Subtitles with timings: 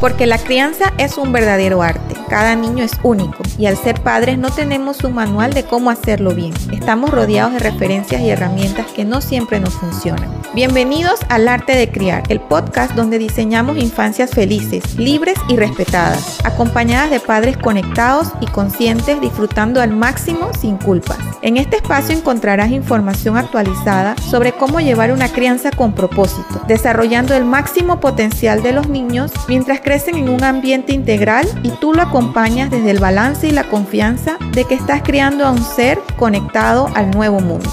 [0.00, 2.09] Porque la crianza es un verdadero arte.
[2.30, 6.32] Cada niño es único y al ser padres no tenemos un manual de cómo hacerlo
[6.32, 6.54] bien.
[6.70, 10.30] Estamos rodeados de referencias y herramientas que no siempre nos funcionan.
[10.54, 17.10] Bienvenidos al Arte de Criar, el podcast donde diseñamos infancias felices, libres y respetadas, acompañadas
[17.10, 21.18] de padres conectados y conscientes disfrutando al máximo sin culpas.
[21.42, 27.44] En este espacio encontrarás información actualizada sobre cómo llevar una crianza con propósito, desarrollando el
[27.44, 32.19] máximo potencial de los niños mientras crecen en un ambiente integral y tú lo acompañas
[32.20, 37.10] desde el balance y la confianza de que estás criando a un ser conectado al
[37.10, 37.70] nuevo mundo.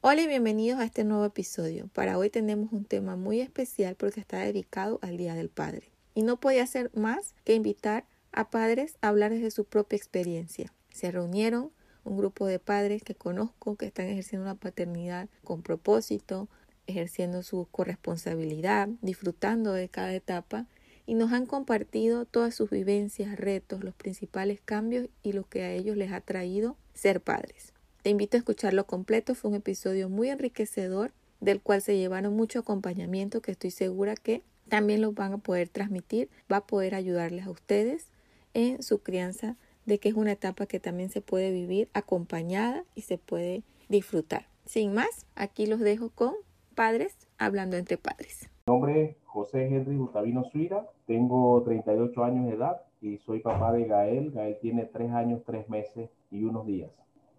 [0.00, 1.86] Hola y bienvenidos a este nuevo episodio.
[1.94, 5.92] Para hoy tenemos un tema muy especial porque está dedicado al Día del Padre.
[6.12, 10.72] Y no podía ser más que invitar a padres a hablar desde su propia experiencia.
[10.90, 11.70] Se reunieron
[12.02, 16.48] un grupo de padres que conozco que están ejerciendo una paternidad con propósito,
[16.88, 20.66] ejerciendo su corresponsabilidad, disfrutando de cada etapa
[21.06, 25.72] y nos han compartido todas sus vivencias, retos, los principales cambios y lo que a
[25.72, 27.72] ellos les ha traído ser padres.
[28.02, 32.60] Te invito a escucharlo completo, fue un episodio muy enriquecedor del cual se llevaron mucho
[32.60, 37.46] acompañamiento que estoy segura que también los van a poder transmitir, va a poder ayudarles
[37.46, 38.06] a ustedes
[38.54, 43.02] en su crianza de que es una etapa que también se puede vivir acompañada y
[43.02, 44.46] se puede disfrutar.
[44.64, 46.34] Sin más, aquí los dejo con
[46.74, 48.48] padres hablando entre padres.
[48.64, 53.72] Mi nombre es José Henry Gustavino Suira, tengo 38 años de edad y soy papá
[53.72, 54.30] de Gael.
[54.30, 56.92] Gael tiene 3 años, 3 meses y unos días.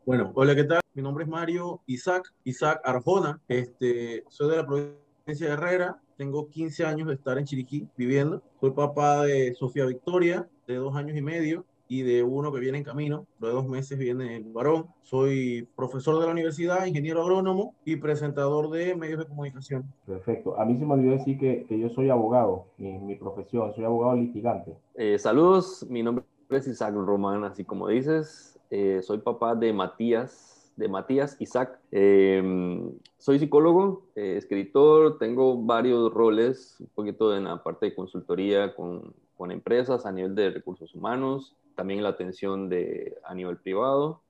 [0.05, 0.81] Bueno, hola, ¿qué tal?
[0.93, 3.39] Mi nombre es Mario Isaac, Isaac Arjona.
[3.47, 5.97] Este, soy de la provincia de Herrera.
[6.17, 8.43] Tengo 15 años de estar en Chiriquí viviendo.
[8.59, 12.79] Soy papá de Sofía Victoria, de dos años y medio, y de uno que viene
[12.79, 13.25] en camino.
[13.39, 14.87] De dos meses viene el varón.
[15.01, 19.85] Soy profesor de la universidad, ingeniero agrónomo y presentador de medios de comunicación.
[20.05, 20.59] Perfecto.
[20.59, 23.73] A mí se me olvidó decir que, que yo soy abogado, mi, mi profesión.
[23.73, 24.75] Soy abogado litigante.
[24.95, 28.59] Eh, saludos, mi nombre es Isaac Román, así como dices.
[28.69, 31.79] Eh, soy papá de Matías, de Matías Isaac.
[31.91, 38.73] Em, soy psicólogo, eh, escritor, tengo varios roles, un poquito en la parte de consultoría
[38.75, 44.21] con, con empresas a nivel de recursos humanos, también la atención de, a nivel privado.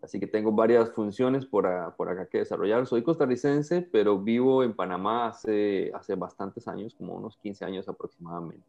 [0.00, 1.66] Así que tengo varias funciones por,
[1.96, 2.86] por, acá que desarrollar.
[2.86, 8.64] Soy costarricense, pero vivo en Panamá hace, hace bastantes años, como unos 15 años aproximadamente.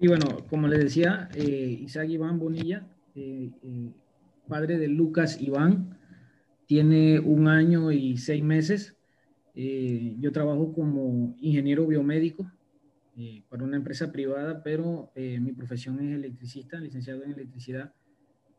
[0.00, 2.86] Y bueno, como les decía, eh, Isaac Iván Bonilla,
[4.48, 5.96] padre de Lucas Iván,
[6.66, 8.96] tiene un año y seis meses.
[9.54, 12.50] Eh, yo trabajo como ingeniero biomédico
[13.20, 17.92] eh, para una empresa privada, pero eh, mi profesión es electricista, licenciado en electricidad.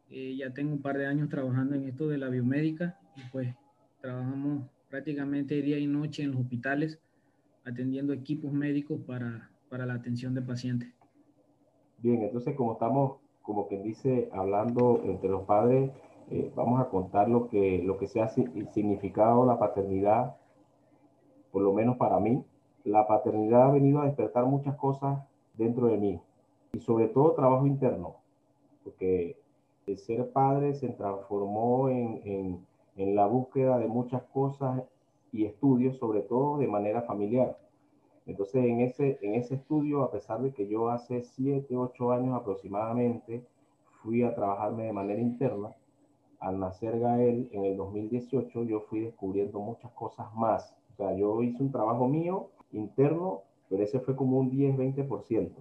[0.09, 3.55] ya tengo un par de años trabajando en esto de la biomédica y pues
[4.01, 6.99] trabajamos prácticamente día y noche en los hospitales
[7.63, 10.89] atendiendo equipos médicos para, para la atención de pacientes.
[11.99, 15.91] Bien, entonces como estamos como quien dice, hablando entre los padres,
[16.29, 20.35] eh, vamos a contar lo que, lo que se ha significado la paternidad,
[21.51, 22.43] por lo menos para mí.
[22.83, 25.19] La paternidad ha venido a despertar muchas cosas
[25.55, 26.21] dentro de mí
[26.73, 28.15] y sobre todo trabajo interno,
[28.83, 29.37] porque
[29.85, 32.65] el ser padre se transformó en, en,
[32.95, 34.83] en la búsqueda de muchas cosas
[35.31, 37.57] y estudios, sobre todo de manera familiar.
[38.25, 42.39] Entonces, en ese, en ese estudio, a pesar de que yo hace 7, 8 años
[42.39, 43.43] aproximadamente
[44.01, 45.75] fui a trabajarme de manera interna,
[46.39, 50.75] al nacer Gael en el 2018, yo fui descubriendo muchas cosas más.
[50.91, 55.51] O sea, yo hice un trabajo mío interno, pero ese fue como un 10, 20%.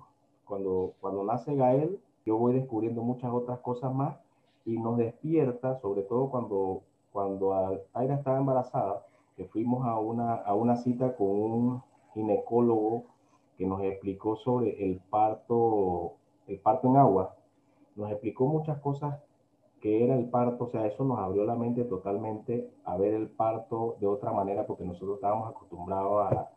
[0.44, 4.16] Cuando, cuando nace Gael, yo voy descubriendo muchas otras cosas más
[4.64, 6.82] y nos despierta, sobre todo cuando,
[7.12, 7.54] cuando
[7.94, 9.06] Aira estaba embarazada,
[9.36, 11.82] que fuimos a una, a una cita con un
[12.14, 13.04] ginecólogo
[13.56, 16.14] que nos explicó sobre el parto,
[16.46, 17.36] el parto en agua.
[17.96, 19.18] Nos explicó muchas cosas
[19.80, 23.28] que era el parto, o sea, eso nos abrió la mente totalmente a ver el
[23.28, 26.50] parto de otra manera porque nosotros estábamos acostumbrados a,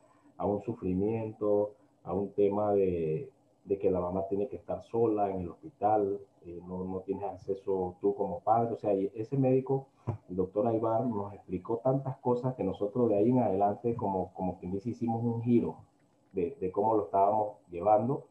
[0.44, 1.72] a un sufrimiento,
[2.04, 3.30] a un tema de,
[3.64, 7.24] de, que la mamá tiene que estar sola en el hospital, eh, no, no tienes
[7.24, 9.88] acceso tú como padre, o sea, ese médico
[10.30, 14.58] el doctor Aybar nos explicó tantas cosas que nosotros de ahí en adelante, como, como
[14.58, 15.78] quien dice, hicimos un giro
[16.34, 18.26] de, de cómo lo estábamos llevando.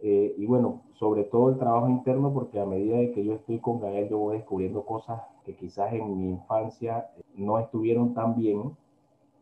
[0.00, 3.60] Eh, y bueno, sobre todo el trabajo interno, porque a medida de que yo estoy
[3.60, 8.76] con Gael, yo voy descubriendo cosas que quizás en mi infancia no estuvieron tan bien,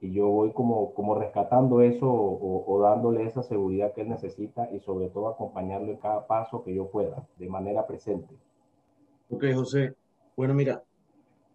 [0.02, 4.69] y yo voy como, como rescatando eso o, o, dándole esa seguridad que él necesita
[4.72, 8.34] y sobre todo acompañarlo en cada paso que yo pueda, de manera presente.
[9.31, 9.94] Ok, José.
[10.37, 10.82] Bueno, mira,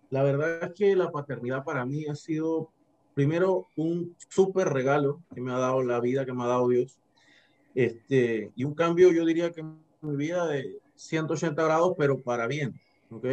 [0.10, 2.70] la verdad es que la paternidad para mí ha sido
[3.14, 6.98] primero un súper regalo que me ha dado la vida, que me ha dado Dios.
[7.76, 12.48] Este, y un cambio, yo diría que en mi vida de 180 grados, pero para
[12.48, 12.80] bien.
[13.12, 13.26] ¿ok?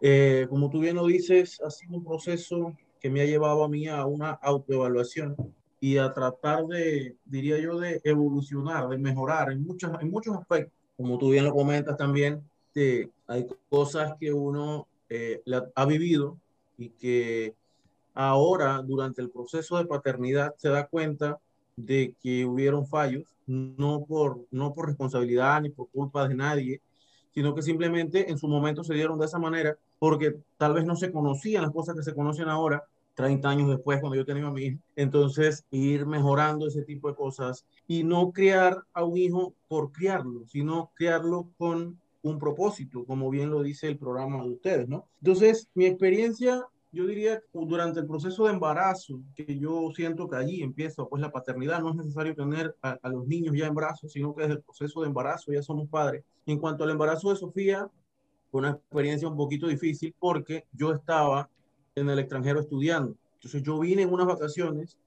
[0.00, 2.76] Eh, como tú bien lo dices, ha sido un proceso
[3.06, 5.36] que me ha llevado a mí a una autoevaluación
[5.78, 10.72] y a tratar de, diría yo, de evolucionar, de mejorar en muchos, en muchos aspectos.
[10.96, 12.42] Como tú bien lo comentas también,
[13.28, 15.40] hay cosas que uno eh,
[15.76, 16.36] ha vivido
[16.76, 17.54] y que
[18.12, 21.38] ahora, durante el proceso de paternidad, se da cuenta
[21.76, 26.80] de que hubieron fallos, no por, no por responsabilidad ni por culpa de nadie,
[27.32, 30.96] sino que simplemente en su momento se dieron de esa manera porque tal vez no
[30.96, 32.82] se conocían las cosas que se conocen ahora,
[33.16, 34.78] 30 años después, cuando yo tenía a mi hijo.
[34.94, 40.46] Entonces, ir mejorando ese tipo de cosas y no criar a un hijo por criarlo,
[40.46, 45.06] sino criarlo con un propósito, como bien lo dice el programa de ustedes, ¿no?
[45.20, 50.62] Entonces, mi experiencia yo diría durante el proceso de embarazo, que yo siento que allí
[50.62, 54.34] empieza pues la paternidad, no es necesario tener a, los niños ya en brazos, sino
[54.34, 56.24] que desde el proceso de embarazo ya somos padres.
[56.46, 57.90] En cuanto al embarazo de Sofía,
[58.50, 61.50] fue una experiencia un poquito difícil porque yo estaba
[61.96, 63.16] en el extranjero estudiando.
[63.34, 64.98] Entonces yo vine en unas vacaciones,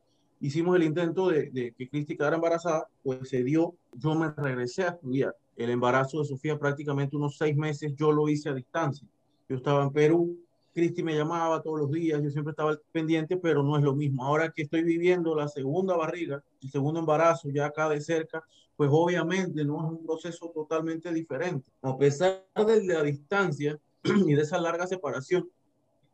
[0.41, 4.83] hicimos el intento de, de que Cristi quedara embarazada, pues se dio, yo me regresé
[4.83, 5.35] a estudiar.
[5.55, 9.07] El embarazo de Sofía prácticamente unos seis meses yo lo hice a distancia.
[9.47, 10.37] Yo estaba en Perú,
[10.73, 14.25] Cristi me llamaba todos los días, yo siempre estaba pendiente, pero no es lo mismo.
[14.25, 18.43] Ahora que estoy viviendo la segunda barriga, el segundo embarazo ya acá de cerca,
[18.75, 21.69] pues obviamente no es un proceso totalmente diferente.
[21.81, 25.49] A pesar de la distancia y de esa larga separación,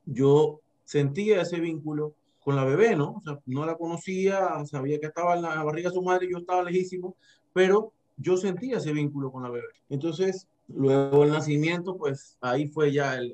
[0.05, 3.15] yo sentía ese vínculo con la bebé, ¿no?
[3.17, 6.37] O sea, no la conocía, sabía que estaba en la barriga de su madre, yo
[6.37, 7.15] estaba lejísimo,
[7.53, 9.67] pero yo sentía ese vínculo con la bebé.
[9.89, 13.33] Entonces, luego el nacimiento, pues ahí fue ya el,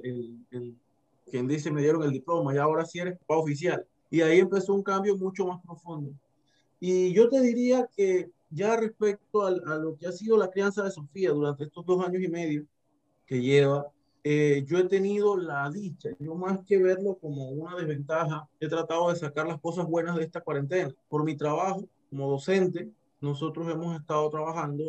[0.51, 0.75] el
[1.31, 3.88] quien dice me dieron el diploma y ahora sí eres papá oficial.
[4.09, 6.12] Y ahí empezó un cambio mucho más profundo.
[6.80, 10.92] Y yo te diría que ya respecto a, lo que ha sido la crianza de
[10.92, 12.65] Sofía durante estos dos años y medio
[13.25, 13.88] que lleva,
[14.23, 19.09] eh, yo he tenido la dicha, yo más que verlo como una desventaja, he tratado
[19.09, 20.94] de sacar las cosas buenas de esta cuarentena.
[21.09, 24.83] Por mi trabajo como docente, nosotros hemos estado trabajando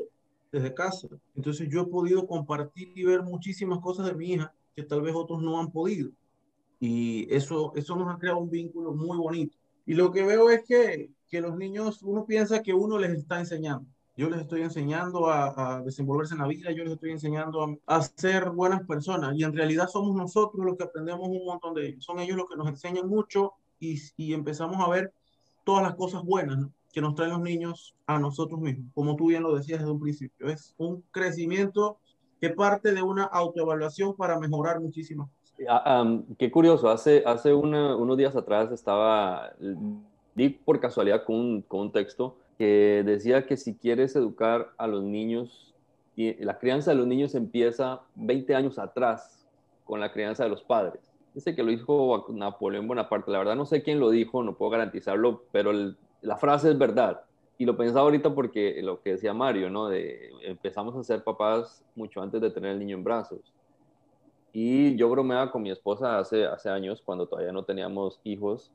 [0.50, 1.08] desde casa.
[1.34, 5.14] Entonces yo he podido compartir y ver muchísimas cosas de mi hija que tal vez
[5.14, 6.11] otros no han podido.
[6.78, 9.56] Y eso, eso nos ha creado un vínculo muy bonito.
[9.87, 13.38] Y lo que veo es que, que los niños, uno piensa que uno les está
[13.40, 13.87] enseñando.
[14.14, 18.03] Yo les estoy enseñando a, desenvolverse en la vida, yo les estoy enseñando a, a,
[18.03, 19.35] ser buenas personas.
[19.37, 22.05] Y en realidad somos nosotros los que aprendemos un montón de ellos.
[22.05, 25.12] Son ellos los que nos enseñan mucho y, y empezamos a ver
[25.64, 28.93] todas las cosas buenas que nos traen los niños a nosotros mismos.
[28.94, 31.99] Como tú bien lo decías desde un principio, es un crecimiento
[32.41, 35.56] que parte de una autoevaluación para mejorar muchísimas cosas.
[35.69, 36.05] Ah,
[36.38, 39.53] qué curioso, hace, hace unos días atrás estaba,
[40.35, 45.03] di por casualidad con con un texto que decía que si quieres educar a los
[45.03, 45.75] niños,
[46.14, 49.49] la crianza de los niños empieza 20 años atrás
[49.85, 51.12] con la crianza de los padres.
[51.35, 54.70] Dice que lo dijo Napoleón Bonaparte, la verdad no sé quién lo dijo, no puedo
[54.70, 55.73] garantizarlo, pero
[56.20, 57.23] la frase es verdad.
[57.59, 59.88] Y lo pensaba ahorita porque lo que decía Mario, ¿no?
[59.88, 63.41] De empezamos a ser papás mucho antes de tener el niño en brazos.
[64.53, 68.70] Y yo bromeaba con mi esposa hace, hace años, cuando todavía no teníamos hijos,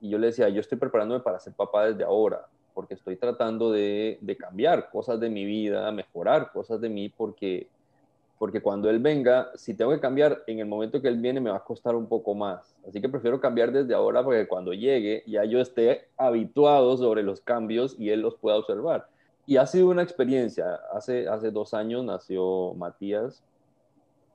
[0.00, 3.70] y yo le decía, yo estoy preparándome para ser papá desde ahora, porque estoy tratando
[3.70, 7.68] de, de cambiar cosas de mi vida, mejorar cosas de mí, porque,
[8.38, 11.50] porque cuando él venga, si tengo que cambiar en el momento que él viene, me
[11.50, 12.76] va a costar un poco más.
[12.86, 17.40] Así que prefiero cambiar desde ahora, porque cuando llegue ya yo esté habituado sobre los
[17.40, 19.08] cambios y él los pueda observar.
[19.46, 20.80] Y ha sido una experiencia.
[20.92, 23.44] Hace, hace dos años nació Matías,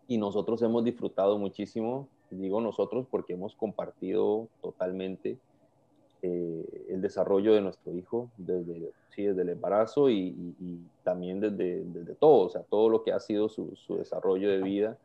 [0.10, 5.38] y nosotros hemos disfrutado muchísimo, digo nosotros porque hemos compartido totalmente
[6.22, 10.54] eh, el desarrollo de nuestro hijo desde, sí, desde el embarazo y,
[11.04, 14.98] también desde, desde, todo, o sea, todo lo que ha sido su, desarrollo de vida.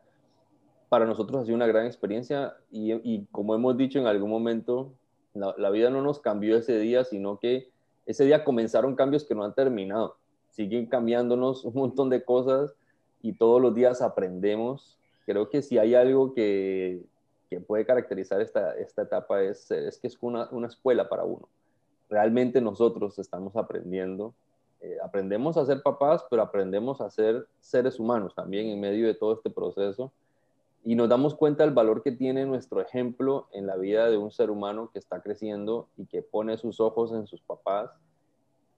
[0.89, 4.91] Para nosotros ha sido una gran experiencia y, y como hemos dicho en algún momento,
[5.33, 7.69] la, la, vida no nos cambió ese día, sino que
[8.05, 10.17] ese día comenzaron cambios que no han terminado.
[10.49, 12.75] Siguen cambiándonos un montón de cosas
[13.21, 14.97] y todos los días aprendemos.
[15.25, 17.03] Creo que si hay algo que,
[17.49, 21.47] que puede caracterizar esta, esta etapa es, es que es una, una, escuela para uno.
[22.09, 24.33] Realmente nosotros estamos aprendiendo.
[24.81, 29.13] Eh, aprendemos a ser papás, pero aprendemos a ser seres humanos también en medio de
[29.13, 30.11] todo este proceso.
[30.83, 34.31] Y nos damos cuenta del valor que tiene nuestro ejemplo en la vida de un
[34.31, 37.89] ser humano que está creciendo y que pone sus ojos en sus papás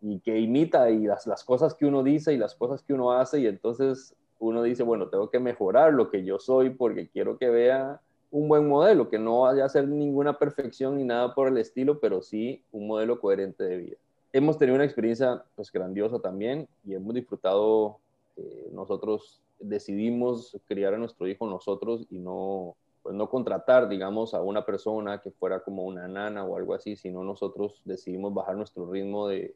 [0.01, 3.11] y que imita y las, las cosas que uno dice y las cosas que uno
[3.11, 7.37] hace y entonces uno dice, bueno, tengo que mejorar lo que yo soy porque quiero
[7.37, 7.99] que vea
[8.31, 11.99] un buen modelo, que no vaya a ser ninguna perfección ni nada por el estilo,
[11.99, 13.97] pero sí un modelo coherente de vida.
[14.33, 17.99] hemos tenido una experiencia pues grandiosa también y hemos disfrutado,
[18.35, 24.41] eh, nosotros decidimos criar a nuestro hijo nosotros y no, pues no contratar, digamos, a
[24.41, 28.91] una persona que fuera como una nana o algo así, sino nosotros decidimos bajar nuestro
[28.91, 29.55] ritmo de,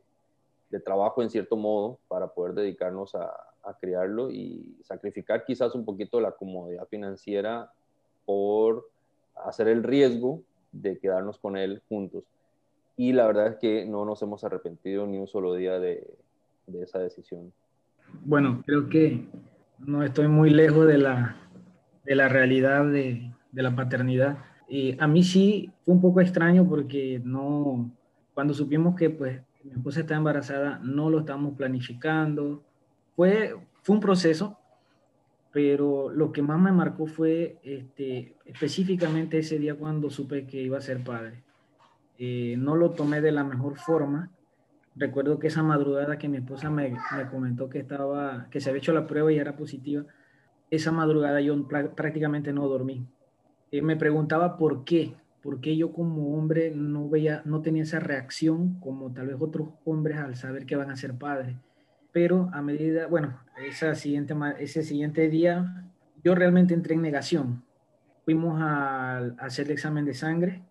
[0.70, 3.30] de trabajo en cierto modo para poder dedicarnos a,
[3.63, 7.70] a, criarlo y sacrificar quizás un poquito la comodidad financiera
[8.25, 8.90] por
[9.46, 12.24] hacer el riesgo de quedarnos con él juntos.
[12.98, 16.08] Y la verdad es que no nos hemos arrepentido ni un solo día de,
[16.68, 17.51] de esa decisión.
[18.25, 19.28] Bueno, creo que
[19.80, 21.36] no estoy muy lejos de la,
[22.06, 24.38] de la realidad de, de la paternidad.
[24.68, 27.92] Y a mí sí fue un poco extraño porque no,
[28.34, 32.63] cuando supimos que pues mi esposa está embarazada, no lo estamos planificando.
[33.16, 34.58] Fue, fue un proceso,
[35.51, 40.77] pero lo que más me marcó fue este, específicamente ese día cuando supe que iba
[40.77, 41.43] a ser padre.
[42.17, 44.31] Eh, no lo tomé de la mejor forma.
[44.96, 48.79] Recuerdo que esa madrugada que mi esposa me, me, comentó que, estaba, que se había
[48.79, 50.05] hecho la prueba y era positiva,
[50.70, 53.05] esa madrugada yo prácticamente no dormí.
[53.72, 58.00] Eh, me preguntaba por qué, por qué yo como hombre no, veía, no tenía esa
[58.00, 61.58] reacción como tal vez otros hombres al saber que van a ser padres.
[62.12, 65.89] Pero a medida, bueno, esa siguiente, ese siguiente día
[66.24, 67.63] yo realmente entré en negación.
[68.25, 70.63] Fuimos a, a hacer el examen de sangre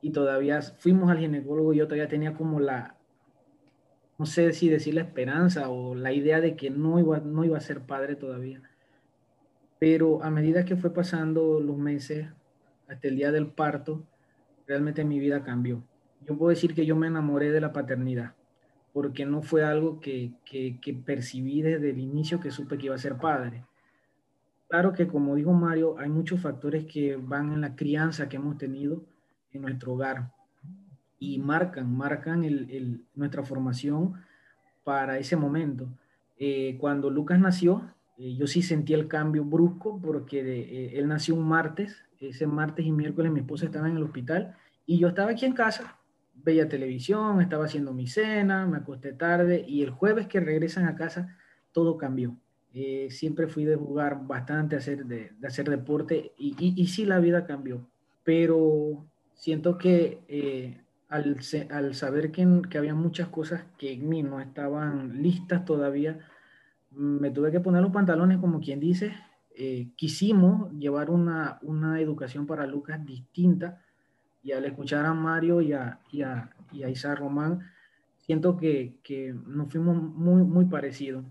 [0.00, 2.98] y todavía fuimos al ginecólogo y yo todavía tenía como la,
[4.18, 7.56] no sé si decir la esperanza o la idea de que no iba, no iba
[7.56, 8.60] a ser padre todavía.
[9.78, 12.26] Pero a medida que fue pasando los meses,
[12.88, 14.02] hasta el día del parto,
[14.66, 15.84] realmente mi vida cambió.
[16.26, 18.34] Yo puedo decir que yo me enamoré de la paternidad,
[18.98, 22.98] porque no fue algo que, que, percibí desde el inicio que supe que iba a
[22.98, 23.64] ser padre.
[24.68, 28.58] Claro que como dijo Mario, hay muchos factores que van en la crianza que hemos
[28.58, 29.04] tenido
[29.52, 30.32] en nuestro hogar
[31.20, 34.14] y marcan, marcan el, nuestra formación
[34.82, 35.86] para ese momento.
[36.36, 41.36] Eh, cuando Lucas nació, eh, yo sí sentí el cambio brusco porque eh, él nació
[41.36, 45.30] un martes, ese martes y miércoles mi esposa estaba en el hospital y yo estaba
[45.30, 45.97] aquí en casa,
[46.44, 50.96] veía televisión, estaba haciendo mi cena, me acosté tarde y el jueves que regresan a
[50.96, 51.36] casa
[51.72, 52.36] todo cambió.
[52.74, 57.88] Eh, siempre fui de jugar bastante, hacer, de, hacer deporte y, sí la vida cambió,
[58.24, 61.38] pero siento que eh, al,
[61.70, 66.18] al, saber que, que había muchas cosas que en mí no estaban listas todavía,
[66.90, 69.14] me tuve que poner los pantalones como quien dice.
[69.54, 73.82] Eh, quisimos llevar una, una, educación para Lucas distinta
[74.42, 77.60] y al escuchar a Mario y a, y a, y a Isa Román,
[78.18, 81.24] siento que, que nos fuimos muy, muy parecidos.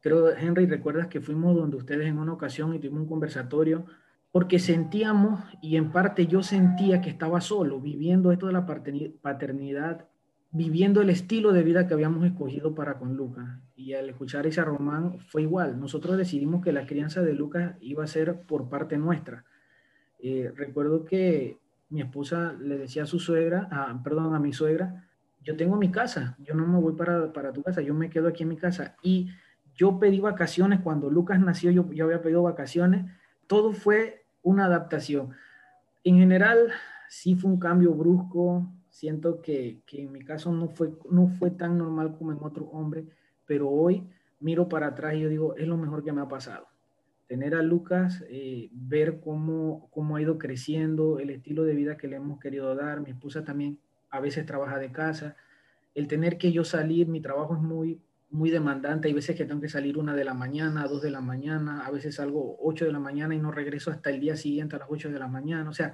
[0.00, 3.84] Creo, Henry, recuerdas que fuimos donde ustedes en una ocasión y tuvimos un conversatorio
[4.32, 10.06] porque sentíamos, y en parte yo sentía que estaba solo, viviendo esto de la paternidad
[10.52, 13.60] viviendo el estilo de vida que habíamos escogido para con Lucas.
[13.76, 15.78] Y al escuchar ese Román fue igual.
[15.78, 19.44] Nosotros decidimos que la crianza de Lucas iba a ser por parte nuestra.
[20.18, 21.59] Eh, recuerdo que
[21.90, 23.68] mi esposa le decía a su suegra,
[24.02, 25.04] perdón, a mi suegra,
[25.42, 28.28] yo tengo mi casa, yo no me voy para, para, tu casa, yo me quedo
[28.28, 28.96] aquí en mi casa.
[29.02, 29.30] Y
[29.74, 33.10] yo pedí vacaciones, cuando Lucas nació yo, yo había pedido vacaciones,
[33.46, 35.30] todo fue una adaptación.
[36.04, 36.70] En general,
[37.08, 41.50] sí fue un cambio brusco, siento que, que, en mi caso no fue, no fue
[41.50, 43.06] tan normal como en otros hombres,
[43.46, 46.69] pero hoy miro para atrás y yo digo, es lo mejor que me ha pasado.
[47.30, 52.08] Tener a Lucas, eh, ver cómo, cómo ha ido creciendo, el estilo de vida que
[52.08, 53.02] le hemos querido dar.
[53.02, 53.78] Mi esposa también
[54.10, 55.36] a veces trabaja de casa.
[55.94, 59.06] El tener que yo salir, mi trabajo es muy, muy demandante.
[59.06, 61.92] Hay veces que tengo que salir una de la mañana, dos de la mañana, a
[61.92, 64.88] veces salgo ocho de la mañana y no regreso hasta el día siguiente a las
[64.90, 65.70] ocho de la mañana.
[65.70, 65.92] O sea,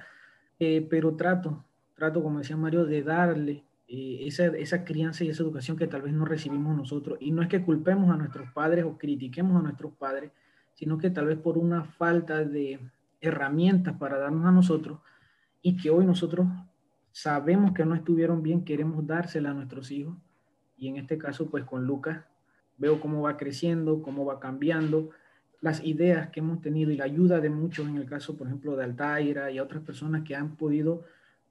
[0.57, 5.43] eh, pero trato, trato, como decía Mario, de darle eh, esa, esa, crianza y esa
[5.43, 7.19] educación que tal vez no recibimos nosotros.
[7.21, 10.31] Y no es que culpemos a nuestros padres o critiquemos a nuestros padres,
[10.77, 12.79] sino que tal vez por una falta de
[13.19, 14.99] herramientas para darnos a nosotros
[15.63, 16.47] y que hoy nosotros
[17.11, 20.15] sabemos que no estuvieron bien, queremos dársela a nuestros hijos.
[20.77, 22.23] Y en este caso, pues con Lucas,
[22.77, 25.09] veo cómo va creciendo, cómo va cambiando,
[25.61, 28.75] las ideas que hemos tenido y la ayuda de muchos, en el caso, por ejemplo,
[28.75, 31.05] de Altaira y otras personas que han podido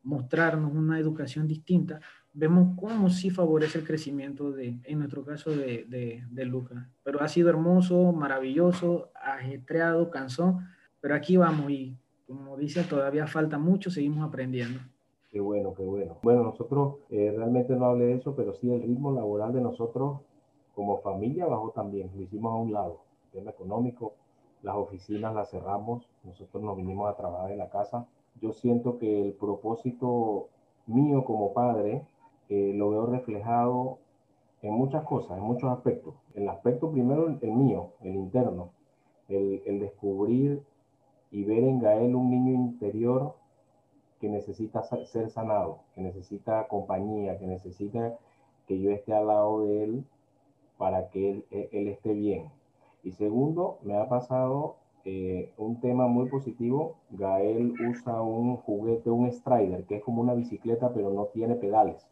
[0.04, 2.00] mostrarnos una educación distinta,
[2.36, 6.86] vemos cómo sí favorece el crecimiento de, en nuestro caso, de, de, de Lucas.
[7.02, 10.68] Pero ha sido hermoso, maravilloso, ajetreado, cansón,
[11.00, 14.80] pero aquí vamos y como dice, todavía falta mucho, seguimos aprendiendo.
[15.30, 16.18] Qué bueno, qué bueno.
[16.22, 20.20] Bueno, nosotros eh, realmente no hablé de eso, pero sí el ritmo laboral de nosotros
[20.74, 24.14] como familia bajó también, lo hicimos a un lado, el tema económico,
[24.62, 28.06] las oficinas las cerramos, nosotros nos vinimos a trabajar en la casa
[28.40, 30.48] yo siento que el propósito
[30.86, 32.02] mío como padre
[32.48, 33.98] eh, lo veo reflejado
[34.62, 36.14] en muchas cosas, en muchos aspectos.
[36.34, 38.70] El aspecto primero, el, mío, el interno,
[39.28, 40.62] el, el, descubrir
[41.30, 43.34] y ver en Gael un niño interior
[44.20, 48.16] que necesita ser sanado, que necesita compañía, que necesita
[48.66, 50.04] que yo esté al lado de él
[50.78, 52.50] para que él, él esté bien.
[53.02, 54.76] Y segundo, me ha pasado
[55.08, 56.96] eh, un tema muy positivo.
[57.10, 62.04] Gael usa un juguete, un Strider, que es como una bicicleta, pero no tiene pedales.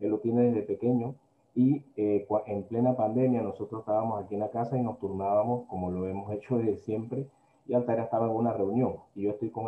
[0.00, 1.14] Él lo tiene desde pequeño.
[1.54, 5.90] Y eh, en plena pandemia nosotros estábamos aquí en la casa y nos turnábamos como
[5.90, 7.26] lo hemos hecho desde siempre
[7.70, 8.96] y Altaira estaba en una reunión.
[9.14, 9.66] Y yo estoy con,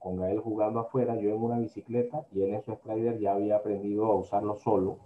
[0.00, 3.56] con Gael jugando afuera, yo en una bicicleta y él en su Strider ya había
[3.56, 4.98] aprendido a usarlo solo.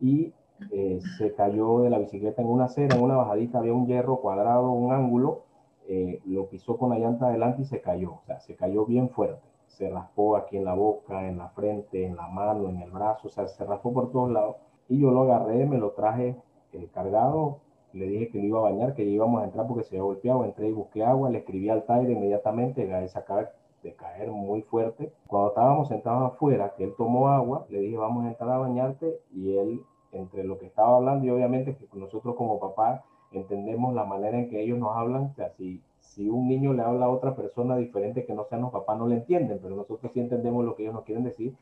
[0.00, 0.32] Y
[0.72, 4.16] eh, se cayó de la bicicleta en una acera, en una bajadita había un hierro
[4.20, 5.44] cuadrado, un ángulo,
[5.86, 9.08] eh, lo pisó con la llanta adelante y se cayó, o sea, se cayó bien
[9.08, 12.90] fuerte, se raspó aquí en la boca, en la frente, en la mano, en el
[12.90, 14.56] brazo, o sea, se raspó por todos lados
[14.88, 16.36] y yo lo agarré, me lo traje
[16.72, 17.58] eh, cargado,
[17.92, 20.44] le dije que lo iba a bañar, que íbamos a entrar porque se había golpeado,
[20.44, 23.50] entré y busqué agua, le escribí al Taire inmediatamente, Gael se acaba
[23.82, 25.12] de caer muy fuerte.
[25.26, 29.20] Cuando estábamos sentados afuera, que él tomó agua, le dije vamos a entrar a bañarte
[29.32, 34.04] y él entre lo que estaba hablando y obviamente que nosotros como papá entendemos la
[34.04, 37.10] manera en que ellos nos hablan, o sea, si, si un niño le habla a
[37.10, 40.64] otra persona diferente que no sean los papás no le entienden, pero nosotros sí entendemos
[40.64, 41.54] lo que ellos nos quieren decir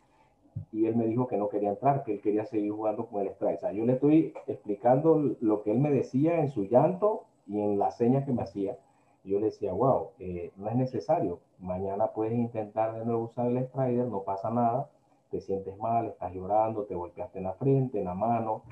[0.73, 3.29] y él me dijo que no quería entrar, que él quería seguir jugando con el
[3.29, 3.59] strike.
[3.59, 7.61] O sea, yo le estoy explicando lo que él me decía en su llanto y
[7.61, 8.77] en las señas que me hacía.
[9.23, 11.39] Yo le decía, wow, eh, no es necesario.
[11.61, 14.89] Mañana puedes intentar de nuevo usar el strider, no pasa nada
[15.31, 18.63] te sientes mal, estás llorando, te golpeaste en la frente, en la mano,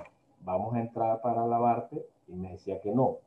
[0.40, 2.06] vamos a entrar para lavarte.
[2.28, 3.18] Y me decía que no.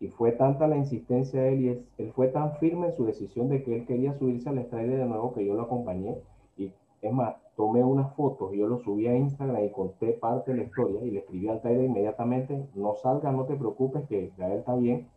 [0.00, 1.68] Y fue tanta la insistencia de él y
[2.02, 5.04] él, fue tan firme en su decisión de que él quería subirse al estadio de
[5.06, 6.16] nuevo que yo lo acompañé.
[6.56, 10.50] Y es más, tomé unas fotos y yo lo subí a Instagram y conté parte
[10.50, 14.32] de la historia y le escribí al Taide inmediatamente, no salga, no te preocupes, que
[14.36, 15.08] ya él está bien,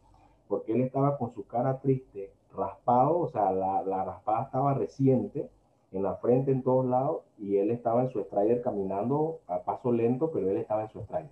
[0.47, 5.49] porque él estaba con su cara triste, raspado, o sea, la, la raspada estaba reciente,
[5.91, 9.91] en la frente, en todos lados, y él estaba en su strider caminando a paso
[9.91, 11.29] lento, pero él estaba en su strider.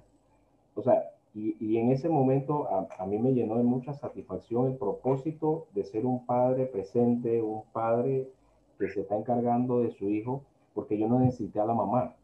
[0.76, 1.04] O sea,
[1.36, 6.06] y, en ese momento a, mí me llenó de mucha satisfacción el propósito de ser
[6.06, 8.30] un padre presente, un padre
[8.78, 10.44] que se está encargando de su hijo,
[10.76, 12.16] porque yo no necesité a la mamá.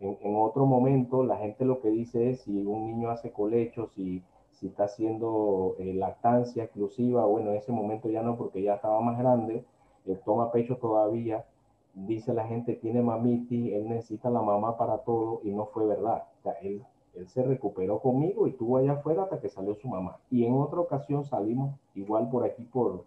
[0.00, 4.22] En, otro momento, la gente lo que dice es si un niño hace colecho, si,
[4.52, 9.00] si está haciendo eh, lactancia exclusiva, bueno, en ese momento ya no, porque ya estaba
[9.00, 9.64] más grande,
[10.06, 11.46] él toma pecho todavía,
[11.94, 16.24] dice la gente, tiene mamiti, él necesita la mamá para todo y no fue verdad.
[16.38, 16.82] O sea, él,
[17.18, 20.18] él se recuperó conmigo y estuvo allá afuera hasta que salió su mamá.
[20.30, 23.04] Y en otra ocasión salimos igual por aquí, por,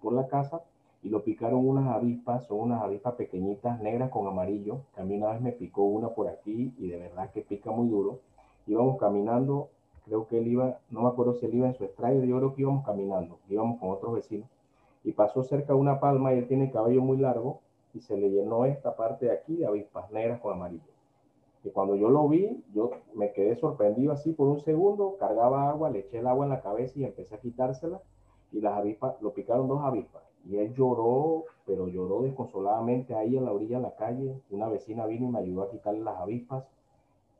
[0.00, 0.62] por la casa,
[1.02, 5.16] y lo picaron unas avispas, son unas avispas pequeñitas, negras con amarillo, que a mí
[5.16, 8.20] una vez me picó una por aquí y de verdad que pica muy duro.
[8.66, 9.68] Íbamos caminando,
[10.04, 12.54] creo que él iba, no me acuerdo si él iba en su estrella, yo creo
[12.54, 14.48] que íbamos caminando, íbamos con otros vecinos
[15.04, 17.60] y pasó cerca de una palma y él tiene cabello muy largo
[17.94, 20.91] y se le llenó esta parte de aquí de avispas negras con amarillo.
[21.64, 25.90] Y cuando yo lo vi, yo me quedé sorprendido así por un segundo, cargaba agua,
[25.90, 28.00] le eché el agua en la cabeza y empecé a quitársela
[28.52, 30.22] y las avispas, lo picaron dos avispas.
[30.44, 34.40] Y él lloró, pero lloró desconsoladamente ahí en la orilla de la calle.
[34.50, 36.64] Una vecina vino y me ayudó a quitarle las avispas.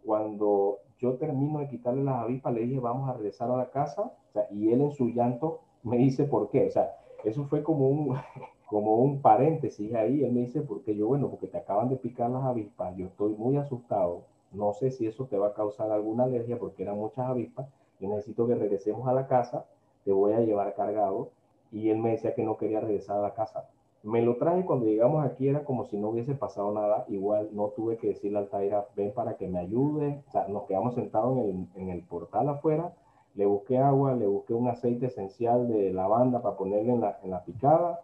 [0.05, 4.13] Cuando yo termino de quitarle las avispas, le dije, vamos a regresar a la casa.
[4.51, 6.69] y él en su llanto me dice por qué.
[6.69, 8.17] O sea, eso fue como un,
[8.73, 10.25] como un paréntesis ahí.
[10.25, 13.35] Él me dice, porque yo, bueno, porque te acaban de picar las avispas, yo estoy
[13.35, 14.23] muy asustado.
[14.51, 17.67] No sé si eso te va a causar alguna alergia porque eran muchas avispas.
[18.01, 19.67] Yo necesito que regresemos a la casa,
[20.05, 21.29] te voy a llevar cargado.
[21.71, 23.69] Y él me decía que no quería regresar a la casa.
[24.03, 27.05] Me lo traje cuando llegamos aquí, era como si no hubiese pasado nada.
[27.09, 30.23] Igual no tuve que decirle al Taira, ven para que me ayude.
[30.29, 32.95] O sea, nos quedamos sentados en el, en el portal afuera
[33.35, 37.31] le busqué agua, le busqué un aceite esencial de lavanda para ponerle en la, en
[37.31, 38.03] la picada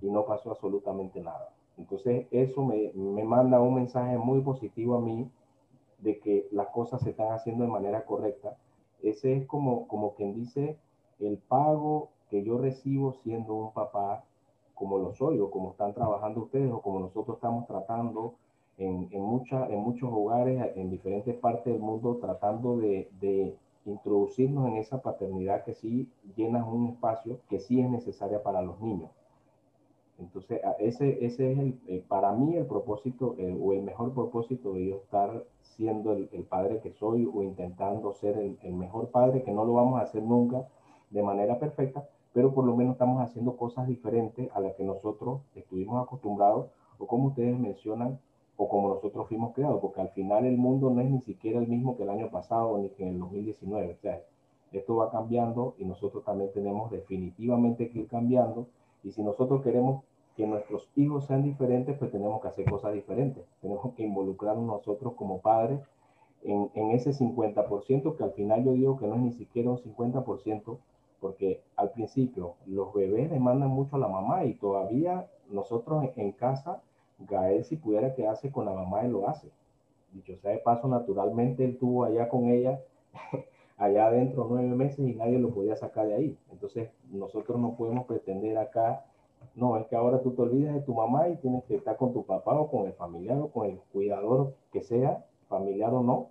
[0.00, 1.52] y no pasó absolutamente nada.
[1.76, 5.30] Entonces eso me, me, manda un mensaje muy positivo a mí
[5.98, 8.56] de que las cosas se están haciendo de manera correcta.
[9.02, 10.76] Ese es como, como quien dice
[11.18, 14.24] el pago que yo recibo siendo un papá
[14.74, 18.34] como lo soy o como están trabajando ustedes o como nosotros estamos tratando
[18.78, 24.68] en, en, mucha, en muchos hogares en diferentes partes del mundo tratando de, de introducirnos
[24.68, 29.10] en esa paternidad que sí llena un espacio que sí es necesaria para los niños.
[30.20, 34.88] Entonces, ese, ese es el, eh, para mí el propósito o el mejor propósito de
[34.88, 39.42] yo estar siendo el, el padre que soy o intentando ser el, el, mejor padre,
[39.42, 40.68] que no lo vamos a hacer nunca
[41.10, 45.40] de manera perfecta, pero por lo menos estamos haciendo cosas diferentes a las que nosotros
[45.54, 46.66] estuvimos acostumbrados
[46.98, 48.20] o como ustedes mencionan,
[48.56, 51.66] o como nosotros fuimos creados, porque al final el mundo no es ni siquiera el
[51.66, 53.92] mismo que el año pasado ni que en el 2019.
[53.94, 54.22] O sea,
[54.70, 58.66] esto va cambiando y nosotros también tenemos definitivamente que ir cambiando.
[59.02, 60.04] Y si nosotros queremos
[60.36, 63.44] que nuestros hijos sean diferentes, pues tenemos que hacer cosas diferentes.
[63.60, 65.80] Tenemos que involucrarnos nosotros como padres
[66.42, 69.78] en, en ese 50%, que al final yo digo que no es ni siquiera un
[69.78, 70.78] 50%,
[71.20, 76.82] porque al principio los bebés demandan mucho a la mamá y todavía nosotros en, casa,
[77.18, 79.50] Gael si pudiera quedarse con la mamá, él lo hace.
[80.12, 82.80] Dicho sea de paso, naturalmente él tuvo allá con ella,
[83.76, 86.38] allá adentro nueve meses y nadie lo podía sacar de ahí.
[86.50, 89.04] Entonces nosotros no podemos pretender acá,
[89.54, 92.12] no, es que ahora tú te olvidas de tu mamá y tienes que estar con
[92.12, 96.28] tu papá o con el familiar o con el cuidador que sea, familiar o no,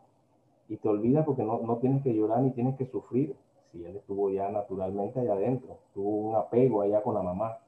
[0.67, 3.35] y te olvidas porque no, no tienes que llorar ni tienes que sufrir
[3.71, 7.59] si él estuvo ya naturalmente allá adentro, tuvo un apego allá con la mamá.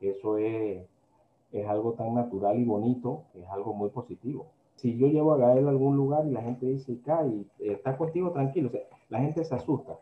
[0.00, 0.86] Eso es,
[1.52, 4.46] es algo tan natural y bonito, es algo muy positivo.
[4.76, 8.32] Si yo llevo a Gael a algún lugar y la gente dice, Kai, está contigo
[8.32, 8.70] tranquilo,
[9.08, 9.98] la gente se asusta.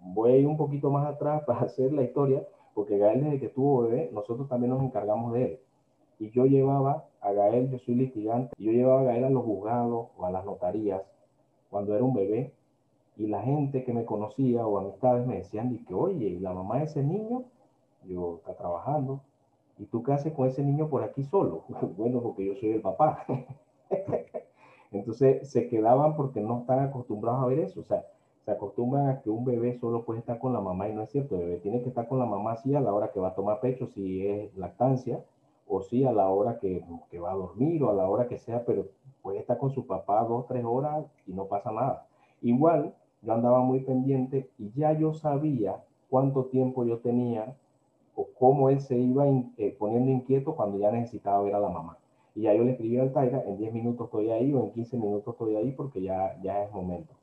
[0.00, 4.10] Voy un poquito más atrás para hacer la historia, porque Gael desde que tuvo bebé,
[4.12, 5.58] nosotros también nos encargamos de él.
[6.18, 10.08] Y yo llevaba a Gael, yo soy litigante, yo llevaba a Gael a los juzgados
[10.16, 11.02] o a las notarías
[11.70, 12.52] cuando era un bebé
[13.16, 16.52] y la gente que me conocía o amistades me decían, y que, oye, ¿y la
[16.52, 17.44] mamá de ese niño?
[18.04, 19.20] Yo, está trabajando.
[19.78, 21.64] ¿Y tú qué haces con ese niño por aquí solo?
[21.96, 23.26] bueno, porque yo soy el papá.
[24.92, 27.80] Entonces se quedaban porque no están acostumbrados a ver eso.
[27.80, 28.04] O sea,
[28.44, 31.10] se acostumbran a que un bebé solo puede estar con la mamá y no es
[31.10, 31.36] cierto.
[31.36, 33.34] El bebé tiene que estar con la mamá sí a la hora que va a
[33.34, 35.24] tomar pecho, si es lactancia,
[35.68, 38.38] o sí a la hora que, que va a dormir o a la hora que
[38.38, 38.86] sea, pero
[39.22, 42.06] puede estar con su papá dos, tres horas y no pasa nada.
[42.42, 47.56] Igual yo andaba muy pendiente y ya yo sabía cuánto tiempo yo tenía
[48.14, 49.24] o cómo él se iba
[49.56, 51.96] eh, poniendo inquieto cuando ya necesitaba ver a la mamá.
[52.34, 54.96] Y ya yo le escribí al Taira, en 10 minutos estoy ahí o en 15
[54.96, 57.14] minutos estoy ahí porque ya, ya es momento.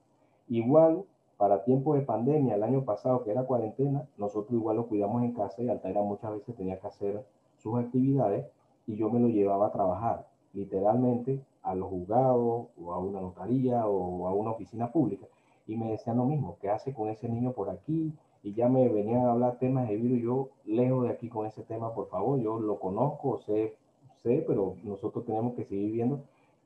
[0.50, 1.06] Igual,
[1.38, 5.34] para tiempo de pandemia, el año pasado que era cuarentena, nosotros igual lo cuidamos en
[5.34, 7.26] casa y Altaira muchas veces tenía que hacer
[7.58, 8.48] sus actividades
[8.88, 13.86] y yo me lo llevaba a trabajar, literalmente a los juzgados o a una notaría
[13.86, 15.28] o a una oficina pública
[15.68, 18.12] y me decían lo mismo, ¿qué hace con ese niño por aquí?
[18.42, 21.62] Y ya me venían a hablar temas de virus, yo lejos de aquí con ese
[21.62, 23.76] tema, por favor, yo lo conozco, sé,
[24.24, 26.22] sé, pero nosotros tenemos que seguir viendo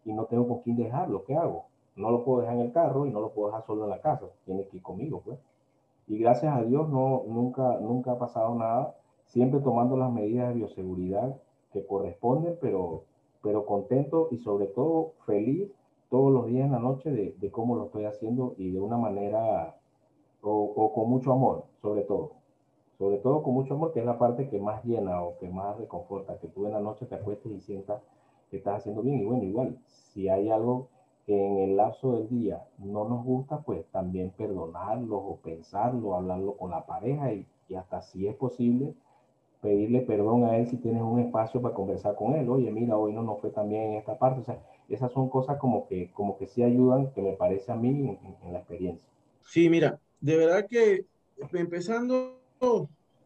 [0.06, 1.66] y no tengo con quién dejarlo, ¿qué hago?
[1.96, 4.02] No lo puedo dejar en el carro y no lo puedo dejar solo en la
[4.02, 5.40] casa, tiene que ir conmigo, pues.
[6.08, 10.56] Y gracias a Dios no, nunca, nunca ha pasado nada, siempre tomando las medidas de
[10.56, 11.38] bioseguridad
[11.72, 13.04] que corresponden, pero,
[13.42, 15.72] pero contento y sobre todo feliz
[16.10, 18.98] todos los días en la noche de, de cómo lo estoy haciendo y de una
[18.98, 19.76] manera
[20.44, 22.34] o, con mucho amor, sobre todo.
[22.98, 25.78] Sobre todo con mucho amor, que es la parte que más llena o que más
[25.78, 28.02] reconforta, que tú en la noche te acuestes y sientas
[28.50, 29.20] que estás haciendo bien.
[29.20, 30.90] Y bueno, igual, si hay algo
[31.26, 36.58] que en el lapso del día no nos gusta, pues también perdonarlo o pensarlo, hablarlo
[36.58, 38.94] con la pareja y, y hasta si es posible,
[39.64, 42.50] pedirle perdón a él si tienes un espacio para conversar con él.
[42.50, 44.42] Oye, mira, hoy no nos fue tan bien en esta parte.
[44.42, 47.76] O sea, esas son cosas como que, como que sí ayudan, que me parece a
[47.76, 49.10] mí en, la experiencia.
[49.42, 51.06] Sí, mira, de verdad que
[51.54, 52.38] empezando,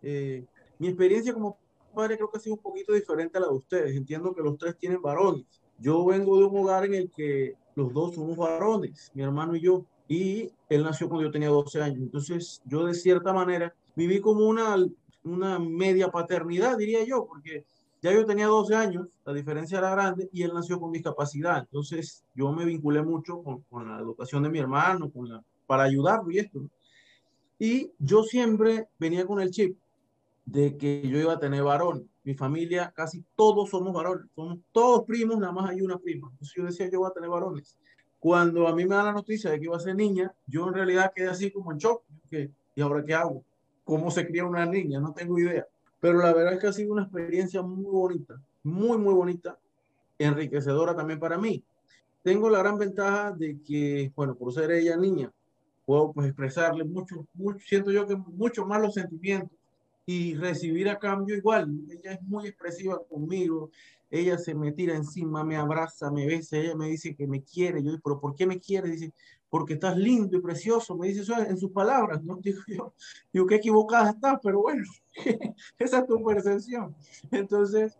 [0.04, 0.46] eh,
[0.78, 1.58] mi experiencia como
[1.94, 3.96] padre creo que ha sido un poquito diferente a la de ustedes.
[3.96, 5.46] Entiendo que los tres tienen varones.
[5.80, 9.62] Yo vengo de un hogar en el que los dos somos varones, mi hermano y
[9.62, 12.00] yo, y él nació cuando yo tenía 12 años.
[12.00, 14.76] Entonces, yo de cierta manera viví como una,
[15.24, 17.66] una media paternidad, diría yo, porque
[18.02, 21.60] ya yo tenía 12 años, la diferencia era grande y él nació con discapacidad.
[21.60, 25.84] Entonces yo me vinculé mucho con, con la educación de mi hermano, con la, para
[25.84, 26.68] ayudarlo y esto.
[27.60, 29.78] Y yo siempre venía con el chip
[30.46, 32.10] de que yo iba a tener varón.
[32.28, 36.28] Mi familia, casi todos somos varones, somos todos primos, nada más hay una prima.
[36.30, 37.78] Entonces yo decía, yo voy a tener varones.
[38.20, 40.74] Cuando a mí me da la noticia de que iba a ser niña, yo en
[40.74, 42.04] realidad quedé así como en shock.
[42.76, 43.46] ¿Y ahora qué hago?
[43.86, 45.00] ¿Cómo se cría una niña?
[45.00, 45.66] No tengo idea.
[46.02, 49.58] Pero la verdad es que ha sido una experiencia muy bonita, muy, muy bonita,
[50.20, 51.64] enriquecedora también para mí.
[52.24, 55.32] Tengo la gran ventaja de que, bueno, por ser ella niña,
[55.86, 59.57] puedo pues, expresarle mucho, mucho, siento yo que mucho más los sentimientos
[60.08, 61.70] y recibir a cambio igual.
[61.90, 63.70] Ella es muy expresiva conmigo,
[64.10, 67.84] ella se me tira encima, me abraza, me besa, ella me dice que me quiere.
[67.84, 68.90] Yo digo, pero ¿por qué me quiere?
[68.90, 69.14] Dice,
[69.50, 72.38] porque estás lindo y precioso, me dice eso en sus palabras, ¿no?
[72.42, 72.94] Digo yo,
[73.34, 74.84] digo que equivocada estás, pero bueno,
[75.78, 76.96] esa es tu percepción.
[77.30, 77.98] Entonces,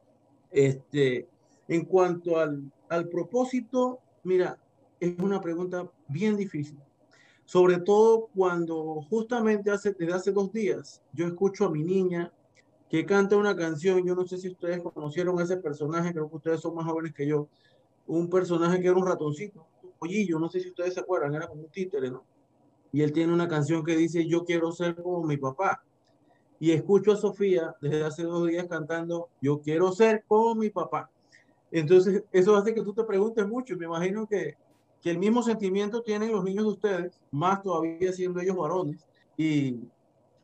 [0.50, 1.28] este,
[1.68, 4.58] en cuanto al, al propósito, mira,
[5.02, 6.80] es una pregunta bien difícil.
[7.48, 12.34] Sobre todo cuando justamente hace, desde hace dos días yo escucho a mi niña
[12.90, 16.60] que canta una canción, yo no sé si ustedes conocieron ese personaje, creo que ustedes
[16.60, 17.48] son más jóvenes que yo,
[18.06, 21.48] un personaje que era un ratoncito, un pollillo, no sé si ustedes se acuerdan, era
[21.48, 22.26] como un títere, ¿no?
[22.92, 25.82] Y él tiene una canción que dice, yo quiero ser como mi papá.
[26.60, 31.10] Y escucho a Sofía desde hace dos días cantando, yo quiero ser como mi papá.
[31.72, 33.78] Entonces, eso hace que tú te preguntes mucho.
[33.78, 34.56] Me imagino que,
[35.02, 39.06] que el mismo sentimiento tienen los niños de ustedes, más todavía siendo ellos varones,
[39.38, 39.80] y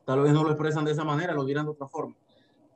[0.06, 2.16] tal vez no lo expresan de esa manera, lo dirán de otra forma.